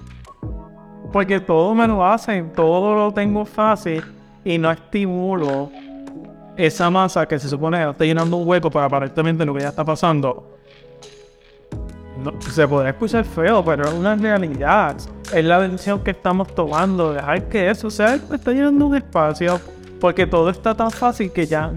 Porque 1.13 1.41
todo 1.41 1.75
me 1.75 1.87
lo 1.87 2.05
hacen, 2.07 2.53
todo 2.53 2.95
lo 2.95 3.13
tengo 3.13 3.45
fácil 3.45 4.05
y 4.45 4.59
no 4.59 4.71
estimulo 4.71 5.71
esa 6.57 6.91
masa 6.91 7.27
que 7.27 7.39
se 7.39 7.49
supone 7.49 7.79
que 7.79 7.91
está 7.91 8.05
llenando 8.05 8.37
un 8.37 8.49
hueco 8.49 8.71
para 8.71 8.87
aparentemente 8.87 9.45
lo 9.45 9.55
que 9.55 9.61
ya 9.61 9.69
está 9.69 9.85
pasando. 9.85 10.57
No, 12.23 12.33
se 12.41 12.67
podrá 12.67 12.91
escuchar 12.91 13.25
feo, 13.25 13.65
pero 13.65 13.89
es 13.89 13.93
una 13.93 14.15
realidad. 14.17 14.97
Es 15.35 15.45
la 15.45 15.61
decisión 15.61 16.03
que 16.03 16.13
estamos 16.13 16.55
tomando, 16.55 17.13
dejar 17.13 17.49
que 17.49 17.69
eso 17.69 17.91
sea 17.91 18.15
está 18.15 18.53
llenando 18.53 18.87
un 18.87 18.97
espacio, 18.97 19.61
porque 20.01 20.27
todo 20.27 20.51
está 20.51 20.75
tan 20.75 20.91
fácil 20.91 21.33
que 21.33 21.47
ya, 21.47 21.73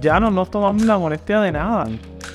ya 0.00 0.20
no 0.20 0.30
nos 0.30 0.50
tomamos 0.50 0.82
la 0.82 0.98
molestia 0.98 1.40
de 1.40 1.52
nada, 1.52 1.86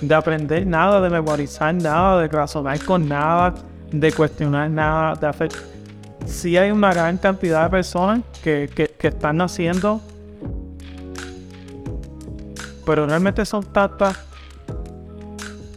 de 0.01 0.15
aprender 0.15 0.65
nada, 0.65 1.01
de 1.01 1.09
memorizar 1.09 1.73
nada, 1.73 2.21
de 2.21 2.27
razonar 2.27 2.83
con 2.83 3.07
nada, 3.07 3.53
de 3.91 4.11
cuestionar 4.11 4.69
nada, 4.69 5.15
de 5.15 5.27
hacer 5.27 5.49
sí 6.25 6.55
hay 6.57 6.69
una 6.69 6.93
gran 6.93 7.17
cantidad 7.17 7.63
de 7.63 7.69
personas 7.71 8.21
que, 8.43 8.69
que- 8.73 9.07
están 9.07 9.37
naciendo, 9.37 9.99
pero 12.85 13.05
realmente 13.07 13.45
son 13.45 13.63
tantas, 13.65 14.17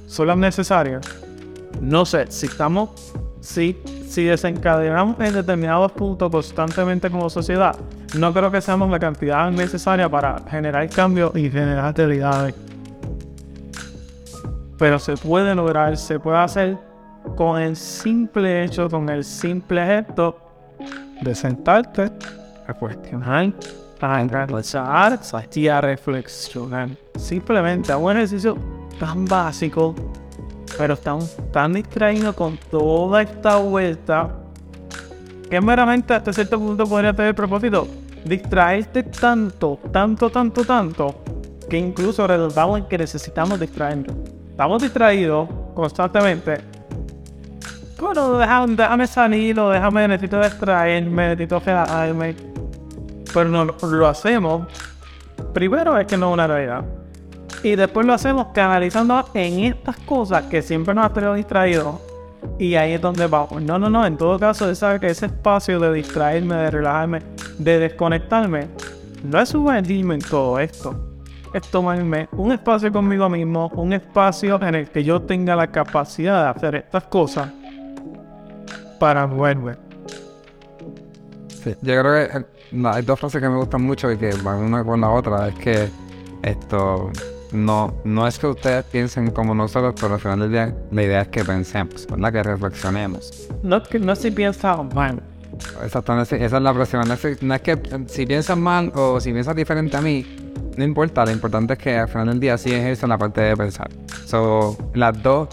son 0.07 0.27
las 0.27 0.37
necesarias. 0.37 1.01
No 1.81 2.05
sé, 2.05 2.27
si 2.31 2.47
estamos, 2.47 2.91
si, 3.41 3.79
si 4.09 4.25
desencadenamos 4.25 5.19
en 5.21 5.33
determinados 5.35 5.93
puntos 5.93 6.31
constantemente 6.31 7.11
como 7.11 7.29
sociedad, 7.31 7.75
no 8.15 8.33
creo 8.33 8.51
que 8.51 8.61
seamos 8.61 8.91
la 8.91 8.99
cantidad 8.99 9.51
necesaria 9.51 10.09
para 10.09 10.39
generar 10.51 10.89
cambios 10.91 11.35
y 11.35 11.51
generar 11.51 11.97
realidades. 11.97 12.55
Pero 14.79 14.99
se 14.99 15.17
puede 15.17 15.55
lograr, 15.55 15.97
se 15.97 16.19
puede 16.19 16.39
hacer 16.39 16.79
con 17.37 17.61
el 17.61 17.77
simple 17.77 18.65
hecho, 18.65 18.91
con 18.91 19.09
el 19.09 19.25
simple 19.25 19.85
gesto 19.87 20.37
de 21.23 21.35
sentarte 21.35 22.11
a 22.67 22.75
cuestionar, 22.75 23.53
a 24.01 24.17
analizar 24.17 25.19
y 25.55 25.69
a 25.69 25.81
reflexionar. 25.81 26.91
Simplemente 27.17 27.95
un 27.95 28.13
ejercicio 28.13 28.59
tan 28.99 29.25
básico, 29.25 29.95
pero 30.77 30.97
tan, 30.97 31.21
tan 31.51 31.73
distraído 31.73 32.35
con 32.35 32.59
toda 32.71 33.23
esta 33.23 33.57
vuelta 33.57 34.37
que 35.49 35.61
meramente 35.61 36.13
hasta 36.13 36.33
cierto 36.33 36.59
punto 36.59 36.87
podría 36.87 37.15
tener 37.15 37.35
propósito 37.35 37.87
distraerte 38.25 39.03
tanto, 39.03 39.79
tanto, 39.91 40.31
tanto, 40.31 40.65
tanto, 40.65 41.23
que 41.69 41.79
incluso 41.79 42.27
redundamos 42.27 42.79
en 42.79 42.87
que 42.87 42.99
necesitamos 42.99 43.59
distraernos. 43.59 44.17
Estamos 44.51 44.83
distraídos 44.83 45.49
constantemente 45.75 46.73
bueno, 48.03 48.37
déjame, 48.37 48.75
déjame 48.75 49.07
salir 49.07 49.55
déjame, 49.55 50.09
necesito 50.09 50.41
distraerme, 50.41 51.29
necesito 51.29 51.61
relajarme. 51.61 52.35
Pero 53.33 53.49
no 53.49 53.65
lo 53.65 54.07
hacemos. 54.09 54.67
Primero 55.55 55.97
es 55.97 56.07
que 56.07 56.17
no 56.17 56.31
es 56.31 56.35
una 56.35 56.47
realidad. 56.49 56.85
Y 57.63 57.77
después 57.77 58.05
lo 58.05 58.13
hacemos 58.13 58.49
canalizando 58.53 59.25
en 59.35 59.61
estas 59.61 59.97
cosas 59.99 60.45
que 60.47 60.63
siempre 60.63 60.95
nos 60.95 61.07
han 61.07 61.13
tenido 61.13 61.35
distraídos. 61.35 62.12
Y 62.59 62.75
ahí 62.75 62.93
es 62.93 63.01
donde 63.01 63.27
vamos. 63.27 63.63
No, 63.63 63.79
no, 63.79 63.89
no. 63.89 64.07
En 64.07 64.17
todo 64.17 64.39
caso, 64.39 64.71
esa, 64.71 64.97
ese 64.97 65.27
espacio 65.27 65.79
de 65.81 65.93
distraerme, 65.93 66.57
de 66.57 66.71
relajarme, 66.71 67.23
de 67.59 67.79
desconectarme, 67.79 68.69
no 69.25 69.41
es 69.41 69.49
sumergirme 69.49 70.15
en 70.15 70.21
todo 70.21 70.59
esto. 70.59 71.19
Es 71.53 71.63
tomarme 71.71 72.29
un 72.33 72.53
espacio 72.53 72.91
conmigo 72.91 73.29
mismo, 73.29 73.71
un 73.75 73.93
espacio 73.93 74.61
en 74.63 74.75
el 74.75 74.89
que 74.89 75.05
yo 75.05 75.21
tenga 75.23 75.55
la 75.55 75.67
capacidad 75.71 76.45
de 76.45 76.51
hacer 76.51 76.75
estas 76.77 77.05
cosas 77.05 77.51
para 78.99 79.27
moverme. 79.27 79.77
Sí, 81.49 81.77
yo 81.83 82.01
creo 82.01 82.05
que 82.05 82.39
eh, 82.39 82.83
hay 82.87 83.03
dos 83.03 83.21
frases 83.21 83.41
que 83.41 83.49
me 83.49 83.57
gustan 83.57 83.83
mucho 83.83 84.11
y 84.11 84.17
que 84.17 84.31
van 84.43 84.61
una 84.61 84.83
con 84.83 85.01
la 85.01 85.11
otra. 85.11 85.49
Es 85.49 85.55
que 85.57 85.89
esto 86.43 87.11
no, 87.53 87.95
no 88.05 88.27
es 88.27 88.39
que 88.39 88.47
ustedes 88.47 88.85
piensen 88.85 89.31
como 89.31 89.55
nosotros, 89.55 89.95
pero 90.01 90.15
al 90.15 90.21
final 90.21 90.41
del 90.41 90.51
día 90.51 90.75
la 90.91 91.03
idea 91.03 91.21
es 91.23 91.29
que 91.29 91.45
pensemos, 91.45 92.07
¿verdad? 92.07 92.33
Que 92.33 92.43
reflexionemos. 92.43 93.49
No 93.63 93.83
que 93.83 93.99
no 93.99 94.15
si 94.17 94.31
piensas 94.31 94.79
mal. 94.95 95.23
Exactamente, 95.85 96.43
esa 96.45 96.57
es 96.57 96.63
la 96.63 96.73
próxima. 96.73 97.05
No 97.05 97.15
es, 97.15 97.21
que- 97.21 97.37
no 97.43 97.55
es 97.55 97.61
que 97.61 97.79
si 98.09 98.27
piensas 98.27 98.57
mal 98.57 98.91
o 98.95 99.21
si 99.21 99.33
piensas 99.33 99.55
diferente 99.55 99.97
a 99.97 100.01
mí, 100.01 100.25
no 100.77 100.83
importa. 100.85 101.25
Lo 101.25 101.31
importante 101.31 101.75
es 101.75 101.79
que 101.79 101.97
al 101.99 102.09
final 102.09 102.29
del 102.29 102.41
día 102.41 102.57
sí 102.59 102.73
es 102.73 102.85
eso 102.87 103.07
la 103.07 103.19
parte 103.19 103.41
de 103.43 103.57
pensar. 103.57 103.89
So, 104.27 104.77
las 104.95 105.23
dos, 105.23 105.49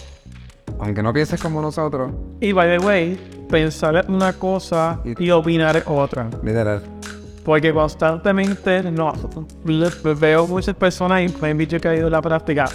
aunque 0.80 1.04
no 1.04 1.12
pienses 1.12 1.42
como 1.42 1.62
nosotros, 1.62 2.12
Y 2.40 2.54
by 2.54 2.78
the 2.80 2.86
way, 2.86 3.46
pensar 3.50 3.98
es 3.98 4.08
una 4.08 4.32
cosa 4.34 5.02
y 5.04 5.30
opinar 5.32 5.76
es 5.78 5.84
otra. 5.86 6.30
literal. 6.44 6.82
Porque 7.44 7.74
constantemente 7.74 8.84
no, 8.92 9.14
veo 9.64 10.48
muchas 10.48 10.76
personas 10.76 11.22
y 11.22 11.42
me 11.42 11.50
han 11.50 11.58
dicho 11.58 11.80
que 11.80 11.88
ha 11.88 11.96
ido 11.96 12.08
en 12.08 12.12
la 12.12 12.22
práctica 12.22 12.70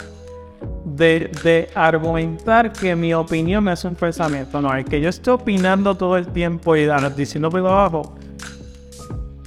de, 0.84 1.30
de 1.42 1.70
argumentar 1.74 2.72
que 2.72 2.94
mi 2.96 3.12
opinión 3.14 3.68
es 3.68 3.84
un 3.84 3.94
pensamiento. 3.94 4.60
No, 4.60 4.74
el 4.74 4.84
que 4.84 5.00
yo 5.00 5.08
esté 5.08 5.30
opinando 5.30 5.94
todo 5.94 6.16
el 6.16 6.26
tiempo 6.28 6.76
y 6.76 6.88
diciendo 7.16 7.50
por 7.50 7.60
abajo 7.60 8.16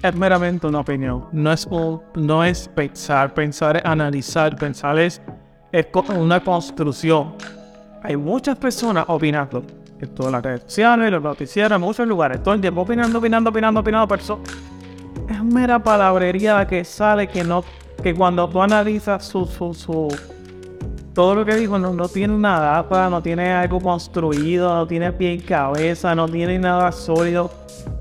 es 0.02 0.16
meramente 0.16 0.68
una 0.68 0.80
opinión. 0.80 1.26
No 1.32 1.52
es, 1.52 1.68
no 2.16 2.44
es 2.44 2.68
pensar. 2.70 3.34
Pensar 3.34 3.78
es 3.78 3.86
analizar. 3.86 4.56
Pensar 4.56 5.00
es, 5.00 5.22
es 5.72 5.88
una 6.16 6.44
construcción. 6.44 7.36
Hay 8.04 8.16
muchas 8.16 8.58
personas 8.58 9.06
opinando. 9.08 9.64
En 10.00 10.14
todas 10.14 10.32
las 10.32 10.44
redes 10.44 10.62
sociales, 10.62 11.10
los 11.10 11.24
noticieros, 11.24 11.76
en 11.76 11.82
muchos 11.82 12.08
lugares. 12.08 12.44
Todo 12.44 12.54
el 12.54 12.62
tiempo 12.62 12.82
opinando, 12.82 13.18
opinando, 13.18 13.50
opinando, 13.50 13.80
opinando. 13.80 14.08
Pero 14.08 14.22
eso 14.22 14.40
es 15.30 15.44
mera 15.44 15.80
palabrería 15.82 16.66
que 16.68 16.84
sale 16.84 17.28
que 17.28 17.44
no... 17.44 17.64
Que 18.02 18.14
cuando 18.14 18.48
tú 18.50 18.62
analizas 18.62 19.26
su... 19.26 19.46
su, 19.46 19.74
su 19.74 20.08
todo 21.14 21.34
lo 21.34 21.44
que 21.46 21.56
dijo 21.56 21.80
no, 21.80 21.94
no 21.94 22.08
tiene 22.08 22.36
una 22.36 22.60
data, 22.60 23.10
no 23.10 23.24
tiene 23.24 23.52
algo 23.52 23.80
construido, 23.82 24.76
no 24.76 24.86
tiene 24.86 25.12
pie 25.12 25.34
y 25.34 25.40
cabeza, 25.40 26.14
no 26.14 26.28
tiene 26.30 26.60
nada 26.60 26.92
sólido. 26.92 27.50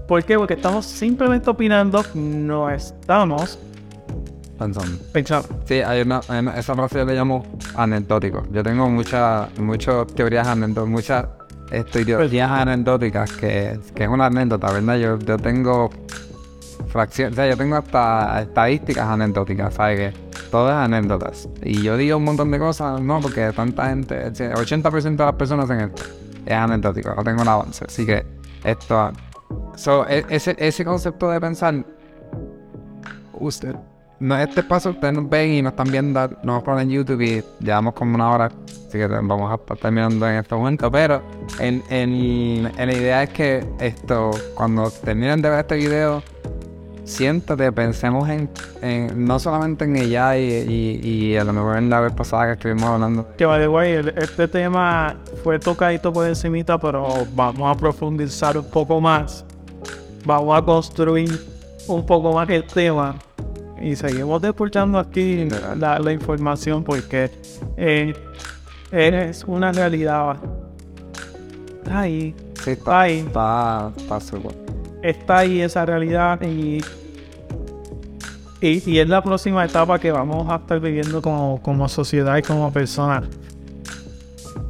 ¿Por 0.06 0.22
qué? 0.22 0.36
Porque 0.36 0.52
estamos 0.52 0.84
simplemente 0.84 1.48
opinando, 1.48 2.04
no 2.14 2.68
estamos 2.68 3.58
Pensando. 4.58 4.98
pensando. 5.12 5.48
Sí, 5.64 5.74
hay 5.80 6.02
una, 6.02 6.20
hay 6.28 6.40
una- 6.40 6.58
esa 6.58 6.74
frase 6.74 6.98
yo 6.98 7.04
le 7.06 7.14
llamo 7.14 7.44
anecdótico. 7.74 8.42
Yo 8.52 8.62
tengo 8.62 8.88
muchas 8.90 9.48
muchas 9.58 10.06
teorías 10.08 10.46
anecdóticas, 10.46 10.86
muchas 10.90 11.26
ideologías 11.94 12.50
anecdóticas 12.50 13.32
que, 13.32 13.80
que 13.94 14.04
es 14.04 14.08
una 14.10 14.26
anécdota, 14.26 14.70
¿verdad? 14.72 14.96
Yo, 14.96 15.18
yo 15.18 15.38
tengo 15.38 15.88
o 17.02 17.34
sea, 17.34 17.48
yo 17.48 17.56
tengo 17.56 17.76
hasta 17.76 18.42
estadísticas 18.42 19.06
anecdóticas, 19.06 19.74
¿sabes? 19.74 20.12
Que 20.12 20.20
todo 20.50 20.68
es 20.68 20.74
anécdotas. 20.74 21.48
Y 21.62 21.82
yo 21.82 21.96
digo 21.96 22.16
un 22.16 22.24
montón 22.24 22.50
de 22.50 22.58
cosas, 22.58 23.00
no, 23.00 23.20
porque 23.20 23.52
tanta 23.52 23.88
gente, 23.88 24.26
el 24.26 24.32
80% 24.34 25.16
de 25.16 25.24
las 25.24 25.34
personas 25.34 25.70
en 25.70 25.80
esto 25.80 26.02
es 26.44 26.52
anecdótico, 26.52 27.14
no 27.14 27.24
tengo 27.24 27.42
un 27.42 27.48
avance. 27.48 27.84
Así 27.86 28.06
que 28.06 28.24
esto, 28.64 29.12
so, 29.76 30.06
e- 30.08 30.24
ese, 30.28 30.56
ese 30.58 30.84
concepto 30.84 31.30
de 31.30 31.40
pensar, 31.40 31.84
usted, 33.34 33.74
no, 34.18 34.38
este 34.38 34.62
paso 34.62 34.90
ustedes 34.90 35.12
nos 35.12 35.28
ven 35.28 35.50
y 35.50 35.62
nos 35.62 35.72
están 35.72 35.90
viendo, 35.90 36.28
nos 36.42 36.62
ponen 36.62 36.88
en 36.88 36.90
YouTube 36.90 37.20
y 37.20 37.44
llevamos 37.60 37.92
como 37.94 38.14
una 38.14 38.30
hora, 38.30 38.46
así 38.46 38.98
que 38.98 39.06
vamos 39.06 39.52
a 39.52 39.56
estar 39.56 39.76
terminando 39.76 40.26
en 40.28 40.36
este 40.36 40.54
momento, 40.54 40.90
pero 40.90 41.22
en, 41.58 41.82
en 41.90 42.62
la 42.62 42.94
idea 42.94 43.22
es 43.24 43.30
que 43.30 43.66
esto, 43.78 44.30
cuando 44.54 44.90
terminen 44.90 45.42
de 45.42 45.50
ver 45.50 45.60
este 45.60 45.76
video, 45.76 46.22
siéntate, 47.06 47.70
pensemos 47.72 48.28
en, 48.28 48.50
en- 48.82 49.24
no 49.24 49.38
solamente 49.38 49.84
en 49.84 49.96
ella 49.96 50.36
y, 50.36 50.42
y, 51.02 51.06
y 51.06 51.36
a 51.36 51.44
lo 51.44 51.52
mejor 51.52 51.78
en 51.78 51.88
la 51.88 52.00
vez 52.00 52.12
pasada 52.12 52.46
que 52.46 52.52
estuvimos 52.52 52.84
hablando. 52.84 53.26
Que 53.38 53.46
way, 53.46 53.92
el- 53.92 54.08
este 54.18 54.48
tema 54.48 55.16
fue 55.42 55.58
tocadito 55.58 56.12
por 56.12 56.26
encimita, 56.26 56.76
pero 56.78 57.06
vamos 57.34 57.74
a 57.74 57.78
profundizar 57.78 58.58
un 58.58 58.68
poco 58.68 59.00
más. 59.00 59.44
Vamos 60.24 60.58
a 60.58 60.62
construir 60.62 61.30
un 61.86 62.04
poco 62.04 62.32
más 62.32 62.48
el 62.50 62.64
tema. 62.64 63.14
Y 63.80 63.94
seguimos 63.94 64.42
despulchando 64.42 64.98
aquí 64.98 65.48
la, 65.76 65.98
la 65.98 66.12
información 66.12 66.82
porque 66.82 67.30
eh, 67.76 68.14
es 68.90 69.44
una 69.44 69.70
realidad. 69.70 70.36
Está 71.84 72.00
ahí, 72.00 72.34
Sí, 72.64 72.70
está 72.72 73.00
ahí, 73.02 73.18
está, 73.18 73.92
está 73.96 74.18
está 75.02 75.38
ahí 75.38 75.60
esa 75.60 75.86
realidad 75.86 76.40
y, 76.42 76.80
y, 78.68 78.82
y 78.90 78.98
es 78.98 79.08
la 79.08 79.22
próxima 79.22 79.64
etapa 79.64 79.98
que 79.98 80.10
vamos 80.12 80.48
a 80.50 80.56
estar 80.56 80.80
viviendo 80.80 81.20
como, 81.22 81.60
como 81.62 81.88
sociedad 81.88 82.36
y 82.36 82.42
como 82.42 82.72
personas. 82.72 83.24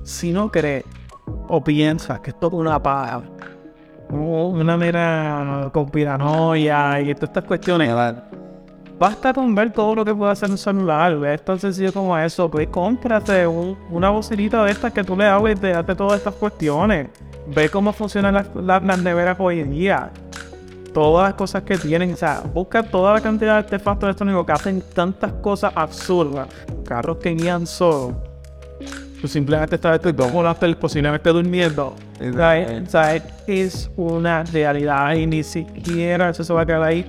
Si 0.05 0.33
no 0.33 0.51
crees 0.51 0.85
o 1.49 1.63
piensas 1.63 2.21
que 2.21 2.31
es 2.31 2.37
una 2.53 2.81
paja, 2.83 3.23
una 4.11 4.77
mera 4.77 5.71
conspiranoia 5.73 7.01
y 7.01 7.15
todas 7.15 7.31
estas 7.31 7.45
cuestiones, 7.45 7.93
basta 8.99 9.33
con 9.33 9.55
ver 9.55 9.73
todo 9.73 9.97
lo 9.97 10.05
que 10.05 10.15
puede 10.15 10.33
hacer 10.33 10.51
un 10.51 10.59
celular, 10.59 11.13
es 11.27 11.45
tan 11.45 11.59
sencillo 11.59 11.93
como 11.93 12.17
eso, 12.17 12.51
pues 12.51 12.69
cómprate 12.69 13.47
un- 13.47 13.77
una 13.91 14.11
bocinita 14.11 14.65
de 14.65 14.71
estas 14.73 14.93
que 14.93 15.03
tú 15.03 15.17
le 15.17 15.27
hables 15.27 15.61
de 15.61 15.73
darte 15.73 15.95
todas 15.95 16.19
estas 16.19 16.35
cuestiones, 16.35 17.09
ve 17.49 17.69
cómo 17.69 17.93
funcionan 17.93 18.47
las 18.65 19.03
neveras 19.03 19.37
hoy 19.41 19.61
en 19.61 19.71
día, 19.71 20.11
todas 20.97 21.29
las 21.29 21.35
cosas 21.35 21.63
que 21.63 21.77
tienen, 21.77 22.15
o 22.15 22.17
sea, 22.17 22.41
busca 22.55 22.83
toda 22.83 23.13
la 23.13 23.21
cantidad 23.21 23.53
de 23.53 23.59
artefactos 23.59 24.05
electrónicos 24.05 24.47
que 24.47 24.53
hacen 24.53 24.83
tantas 24.95 25.31
cosas 25.43 25.71
absurdas, 25.75 26.49
carros 26.87 27.19
que 27.19 27.35
guían 27.35 27.67
solos, 27.67 28.17
tú 29.21 29.29
simplemente 29.29 29.75
estás 29.75 30.01
tú 30.01 30.17
posiblemente 30.81 31.29
durmiendo, 31.29 31.95
¿sabes? 32.35 32.91
Sea, 32.91 33.23
es 33.47 33.91
una 33.95 34.43
realidad 34.45 35.15
y 35.17 35.27
ni 35.27 35.43
siquiera 35.43 36.31
eso 36.31 36.43
se 36.43 36.55
va 36.55 36.63
a 36.63 36.67
quedar 36.67 36.85
ahí 36.85 37.05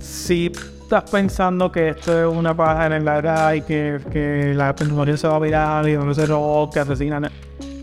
si 0.00 0.46
estás 0.46 1.08
pensando 1.08 1.70
que 1.70 1.90
esto 1.90 2.20
es 2.20 2.36
una 2.36 2.52
paja 2.52 2.86
en 2.86 3.04
la 3.04 3.18
edad 3.18 3.52
y 3.52 3.62
que, 3.62 4.00
que 4.10 4.54
la 4.56 4.74
tecnología 4.74 5.16
se 5.16 5.28
va 5.28 5.36
a 5.36 5.38
virar 5.38 5.88
y 5.88 5.96
no 5.96 6.12
se 6.12 6.26
robó, 6.26 6.68
que 6.68 6.80
asesinan. 6.80 7.26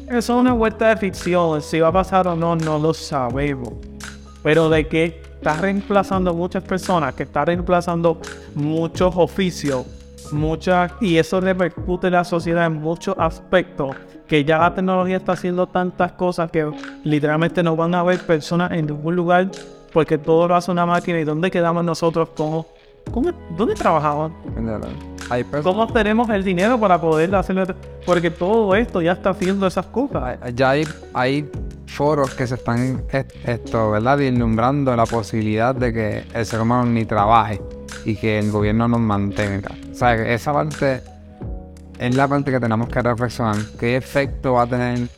Eso 0.10 0.18
es 0.18 0.30
una 0.30 0.52
vuelta 0.52 0.89
de 0.89 0.97
ficción. 0.97 1.62
Si 1.62 1.80
va 1.80 1.88
a 1.88 1.93
pasar 1.93 2.28
o 2.28 2.36
no, 2.36 2.58
no 2.58 2.78
lo 2.78 2.93
sabemos. 2.93 3.76
Pero 4.44 4.70
de 4.70 4.88
que 4.88 5.22
está 5.36 5.56
reemplazando 5.58 6.34
muchas 6.34 6.64
personas, 6.64 7.14
que 7.14 7.24
está 7.24 7.46
reemplazando 7.46 8.20
muchos 8.56 9.14
oficios, 9.16 9.86
muchas, 10.32 10.92
y 11.02 11.18
eso 11.18 11.40
repercute 11.42 12.08
en 12.08 12.14
la 12.14 12.24
sociedad 12.24 12.66
en 12.66 12.74
muchos 12.82 13.16
aspectos, 13.18 13.96
que 14.28 14.44
ya 14.46 14.60
la 14.60 14.74
tecnología 14.76 15.18
está 15.18 15.32
haciendo 15.34 15.68
tantas 15.68 16.12
cosas 16.14 16.52
que 16.52 16.70
literalmente 17.04 17.64
no 17.64 17.76
van 17.76 17.96
a 17.96 18.02
haber 18.02 18.20
personas 18.20 18.72
en 18.72 18.86
ningún 18.86 19.16
lugar 19.16 19.50
porque 19.92 20.18
todo 20.20 20.48
lo 20.48 20.56
hace 20.56 20.70
una 20.72 20.86
máquina 20.86 21.20
y 21.20 21.24
dónde 21.24 21.50
quedamos 21.50 21.84
nosotros 21.84 22.30
como, 22.36 22.68
¿cómo- 23.12 23.32
dónde 23.58 23.74
personas 23.74 24.32
cómo 25.64 25.88
tenemos 25.92 26.30
el 26.30 26.44
dinero 26.44 26.80
para 26.80 27.02
poder 27.02 27.34
hacerlo 27.34 27.64
porque 28.06 28.30
todo 28.30 28.76
esto 28.76 29.02
ya 29.02 29.14
está 29.14 29.32
haciendo 29.32 29.66
esas 29.66 29.88
cosas 29.88 30.38
ya 30.54 30.70
hay, 30.72 30.84
hay 31.14 31.50
foros 31.90 32.34
que 32.36 32.48
se 32.48 32.56
están 32.56 33.04
est- 33.12 33.36
esto, 33.46 33.92
¿verdad? 33.92 34.18
Vislumbrando 34.18 34.96
la 34.96 35.06
posibilidad 35.06 35.74
de 35.76 35.94
que 35.94 36.24
el 36.34 36.46
ser 36.46 36.62
humano 36.62 36.86
ni 36.86 37.06
trabaje 37.06 37.62
y 38.06 38.16
que 38.16 38.40
el 38.40 38.52
gobierno 38.52 38.88
nos 38.88 39.00
mantenga. 39.00 39.70
O 39.92 39.96
sea, 39.96 40.14
esa 40.16 40.54
parte 40.54 41.02
es 42.00 42.16
la 42.16 42.28
parte 42.28 42.52
que 42.52 42.60
tenemos 42.60 42.88
que 42.90 43.02
reflexionar. 43.02 43.58
¿Qué 43.80 43.96
efecto 43.98 44.54
va 44.54 44.64
a 44.64 44.68
tener 44.68 45.10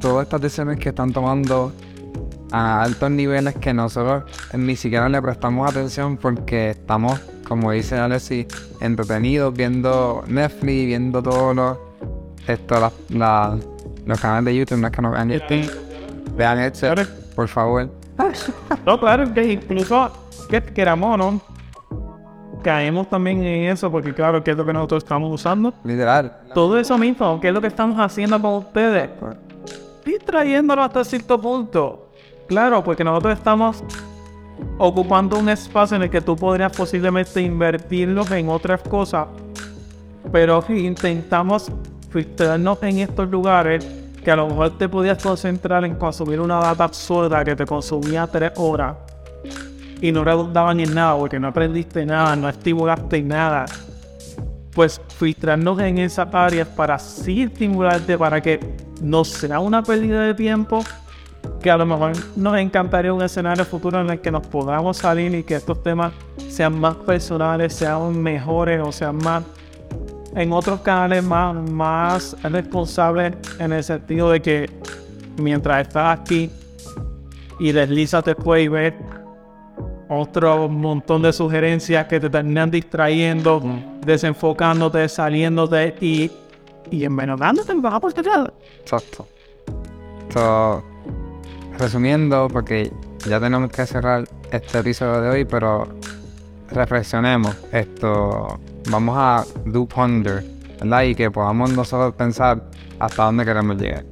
todas 0.00 0.24
estas 0.24 0.40
decisiones 0.40 0.78
que 0.78 0.90
están 0.90 1.12
tomando 1.12 1.72
a 2.52 2.82
altos 2.82 3.10
niveles 3.10 3.54
que 3.56 3.72
nosotros 3.74 4.24
ni 4.54 4.76
siquiera 4.76 5.08
le 5.08 5.20
prestamos 5.20 5.68
atención 5.68 6.16
porque 6.16 6.70
estamos, 6.70 7.18
como 7.48 7.72
dice 7.72 7.96
Alexis, 7.96 8.46
entretenidos 8.80 9.52
viendo 9.54 10.22
Netflix, 10.28 10.86
viendo 10.86 11.22
todos 11.22 11.56
los, 11.56 11.78
esto, 12.46 12.78
la- 12.78 12.92
la- 13.08 13.58
los 14.06 14.20
canales 14.20 14.44
de 14.46 14.56
YouTube, 14.56 14.78
no 14.78 14.86
es 14.86 14.92
que 14.92 15.02
no 15.02 15.10
vean 15.10 15.30
Este, 15.30 15.68
Vean 16.36 16.58
este, 16.60 16.90
por 17.34 17.48
favor. 17.48 17.90
no 18.86 18.98
claro 18.98 19.32
que 19.34 19.52
incluso 19.52 20.10
que 20.48 20.62
queramos 20.62 21.14
o 21.14 21.16
no 21.16 21.40
caemos 22.62 23.08
también 23.08 23.42
en 23.44 23.70
eso 23.70 23.90
porque 23.90 24.12
claro 24.14 24.42
que 24.42 24.50
es 24.52 24.56
lo 24.56 24.64
que 24.64 24.72
nosotros 24.72 25.04
estamos 25.04 25.32
usando 25.32 25.72
Literal. 25.84 26.32
todo 26.54 26.78
eso 26.78 26.96
mismo 26.98 27.38
que 27.40 27.48
es 27.48 27.54
lo 27.54 27.60
que 27.60 27.66
estamos 27.68 27.98
haciendo 28.00 28.40
con 28.40 28.54
ustedes 28.54 29.10
distrayéndolo 30.04 30.82
hasta 30.82 31.04
cierto 31.04 31.40
punto. 31.40 32.08
Claro 32.48 32.82
porque 32.84 33.02
nosotros 33.02 33.36
estamos 33.36 33.82
ocupando 34.78 35.38
un 35.38 35.48
espacio 35.48 35.96
en 35.96 36.04
el 36.04 36.10
que 36.10 36.20
tú 36.20 36.36
podrías 36.36 36.74
posiblemente 36.76 37.40
invertirlos 37.40 38.30
en 38.30 38.48
otras 38.48 38.80
cosas. 38.82 39.26
Pero 40.32 40.64
intentamos 40.68 41.70
filtrarnos 42.16 42.82
en 42.82 43.00
estos 43.00 43.28
lugares 43.28 43.86
que 44.24 44.30
a 44.30 44.36
lo 44.36 44.48
mejor 44.48 44.78
te 44.78 44.88
podías 44.88 45.22
concentrar 45.22 45.84
en 45.84 45.96
consumir 45.96 46.40
una 46.40 46.56
data 46.56 46.84
absurda 46.84 47.44
que 47.44 47.54
te 47.54 47.66
consumía 47.66 48.26
tres 48.26 48.52
horas 48.56 48.96
y 50.00 50.10
no 50.12 50.24
redundaba 50.24 50.72
ni 50.72 50.84
en 50.84 50.94
nada 50.94 51.14
porque 51.18 51.38
no 51.38 51.48
aprendiste 51.48 52.06
nada, 52.06 52.34
no 52.34 52.48
estimulaste 52.48 53.22
nada. 53.22 53.66
Pues 54.74 54.98
filtrarnos 55.18 55.78
en 55.80 55.98
esas 55.98 56.34
áreas 56.34 56.68
para 56.68 56.98
sí 56.98 57.42
estimularte 57.42 58.16
para 58.16 58.40
que 58.40 58.60
no 59.02 59.22
sea 59.22 59.60
una 59.60 59.82
pérdida 59.82 60.22
de 60.22 60.32
tiempo, 60.32 60.82
que 61.60 61.70
a 61.70 61.76
lo 61.76 61.84
mejor 61.84 62.12
nos 62.34 62.56
encantaría 62.56 63.12
un 63.12 63.20
escenario 63.20 63.66
futuro 63.66 64.00
en 64.00 64.08
el 64.08 64.20
que 64.22 64.30
nos 64.30 64.46
podamos 64.46 64.96
salir 64.96 65.34
y 65.34 65.42
que 65.42 65.56
estos 65.56 65.82
temas 65.82 66.14
sean 66.48 66.80
más 66.80 66.94
personales, 66.96 67.74
sean 67.74 68.18
mejores 68.22 68.80
o 68.82 68.90
sean 68.90 69.16
más 69.16 69.44
en 70.36 70.52
otros 70.52 70.80
canales 70.82 71.24
más, 71.24 71.54
más 71.70 72.36
responsables 72.42 73.34
en 73.58 73.72
el 73.72 73.82
sentido 73.82 74.30
de 74.30 74.42
que 74.42 74.70
mientras 75.38 75.88
estás 75.88 76.20
aquí 76.20 76.50
y 77.58 77.72
deslizas 77.72 78.22
después 78.22 78.64
y 78.64 78.68
ves 78.68 78.92
otro 80.08 80.68
montón 80.68 81.22
de 81.22 81.32
sugerencias 81.32 82.06
que 82.06 82.20
te 82.20 82.28
terminan 82.28 82.70
distrayendo, 82.70 83.62
desenfocándote, 84.04 85.08
saliéndote 85.08 85.96
y, 86.00 86.30
y 86.90 87.04
envenenándote 87.04 87.72
en 87.72 87.80
baja 87.82 87.98
porcentaje. 87.98 88.52
Exacto. 88.82 89.26
So, 90.32 90.84
resumiendo, 91.78 92.46
porque 92.52 92.92
ya 93.26 93.40
tenemos 93.40 93.70
que 93.70 93.86
cerrar, 93.86 94.24
este 94.52 94.78
episodio 94.78 95.22
de 95.22 95.28
hoy, 95.30 95.44
pero 95.44 95.88
reflexionemos. 96.70 97.56
Esto, 97.72 98.58
vamos 98.90 99.16
a 99.18 99.44
do 99.64 99.86
ponder, 99.86 100.44
¿verdad? 100.80 101.02
Y 101.02 101.14
que 101.14 101.30
podamos 101.30 101.72
nosotros 101.72 102.14
pensar 102.14 102.62
hasta 102.98 103.24
dónde 103.24 103.44
queremos 103.44 103.76
llegar. 103.76 104.04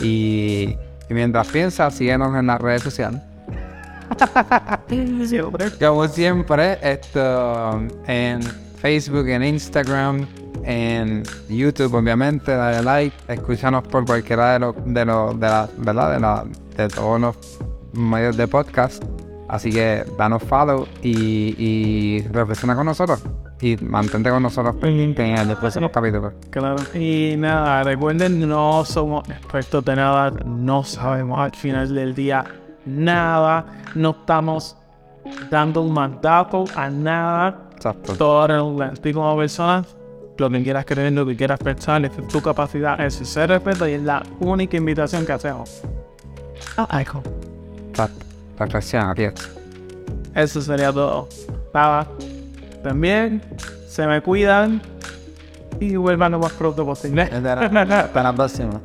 Y, 0.00 0.76
y 1.08 1.14
mientras 1.14 1.48
piensas, 1.48 1.94
síguenos 1.94 2.36
en 2.36 2.46
las 2.46 2.60
redes 2.60 2.82
sociales. 2.82 3.20
Como 5.80 6.08
siempre, 6.08 6.78
esto 6.82 7.80
en 8.06 8.42
Facebook, 8.80 9.28
en 9.28 9.44
Instagram, 9.44 10.26
en 10.64 11.22
YouTube, 11.48 11.94
obviamente, 11.94 12.52
dale 12.52 12.82
like, 12.82 13.16
escúchanos 13.28 13.86
por 13.88 14.04
cualquiera 14.04 14.54
de 14.54 14.58
los, 14.60 14.74
de 14.84 15.04
los, 15.04 15.40
de 15.40 15.46
la, 15.46 15.68
¿verdad? 15.78 16.12
De, 16.12 16.20
la, 16.20 16.44
de 16.76 16.88
todos 16.88 17.20
los 17.20 17.36
medios 17.92 18.36
de 18.36 18.46
podcast. 18.48 19.02
Así 19.52 19.70
que 19.70 20.02
danos 20.16 20.42
follow 20.42 20.88
y, 21.02 21.54
y 21.58 22.26
reflexiona 22.28 22.74
con 22.74 22.86
nosotros. 22.86 23.22
Y 23.60 23.76
mantente 23.76 24.30
con 24.30 24.42
nosotros 24.42 24.76
pendiente 24.76 25.22
después 25.46 25.74
de 25.74 25.82
los 25.82 25.90
capítulos. 25.90 26.32
Claro. 26.48 26.76
Y 26.94 27.34
nada, 27.36 27.84
recuerden, 27.84 28.48
no 28.48 28.82
somos 28.86 29.28
expertos 29.28 29.84
de 29.84 29.94
nada, 29.94 30.30
no 30.46 30.82
sabemos 30.84 31.38
al 31.38 31.54
final 31.54 31.94
del 31.94 32.14
día 32.14 32.46
nada, 32.86 33.66
no 33.94 34.16
estamos 34.18 34.74
dando 35.50 35.82
un 35.82 35.92
mandato 35.92 36.64
a 36.74 36.88
nada. 36.88 37.68
Exacto. 37.76 38.16
Todo 38.16 38.46
realmente 38.46 39.12
como 39.12 39.36
persona, 39.36 39.84
lo 40.38 40.48
que 40.48 40.62
quieras 40.62 40.86
creer, 40.86 41.12
lo 41.12 41.26
que 41.26 41.36
quieras 41.36 41.58
pensar, 41.58 42.02
es 42.06 42.26
tu 42.28 42.40
capacidad, 42.40 42.98
es 43.04 43.16
ser 43.16 43.50
respeto 43.50 43.86
y 43.86 43.92
es 43.92 44.02
la 44.02 44.22
única 44.40 44.78
invitación 44.78 45.26
que 45.26 45.32
hacemos. 45.32 45.82
Ah, 46.78 47.02
eco. 47.02 47.22
Exacto. 47.90 48.31
Reflexiona, 48.58 49.10
aquí 49.10 49.24
es. 49.24 49.34
Eso 50.34 50.60
sería 50.62 50.92
todo. 50.92 51.28
Nada. 51.74 52.06
También 52.82 53.42
se 53.86 54.06
me 54.06 54.20
cuidan 54.22 54.80
y 55.78 55.96
vuelvan 55.96 56.32
lo 56.32 56.38
más 56.38 56.52
pronto 56.52 56.84
posible. 56.84 57.22
Hasta 57.22 58.22
la 58.22 58.32
próxima. 58.32 58.80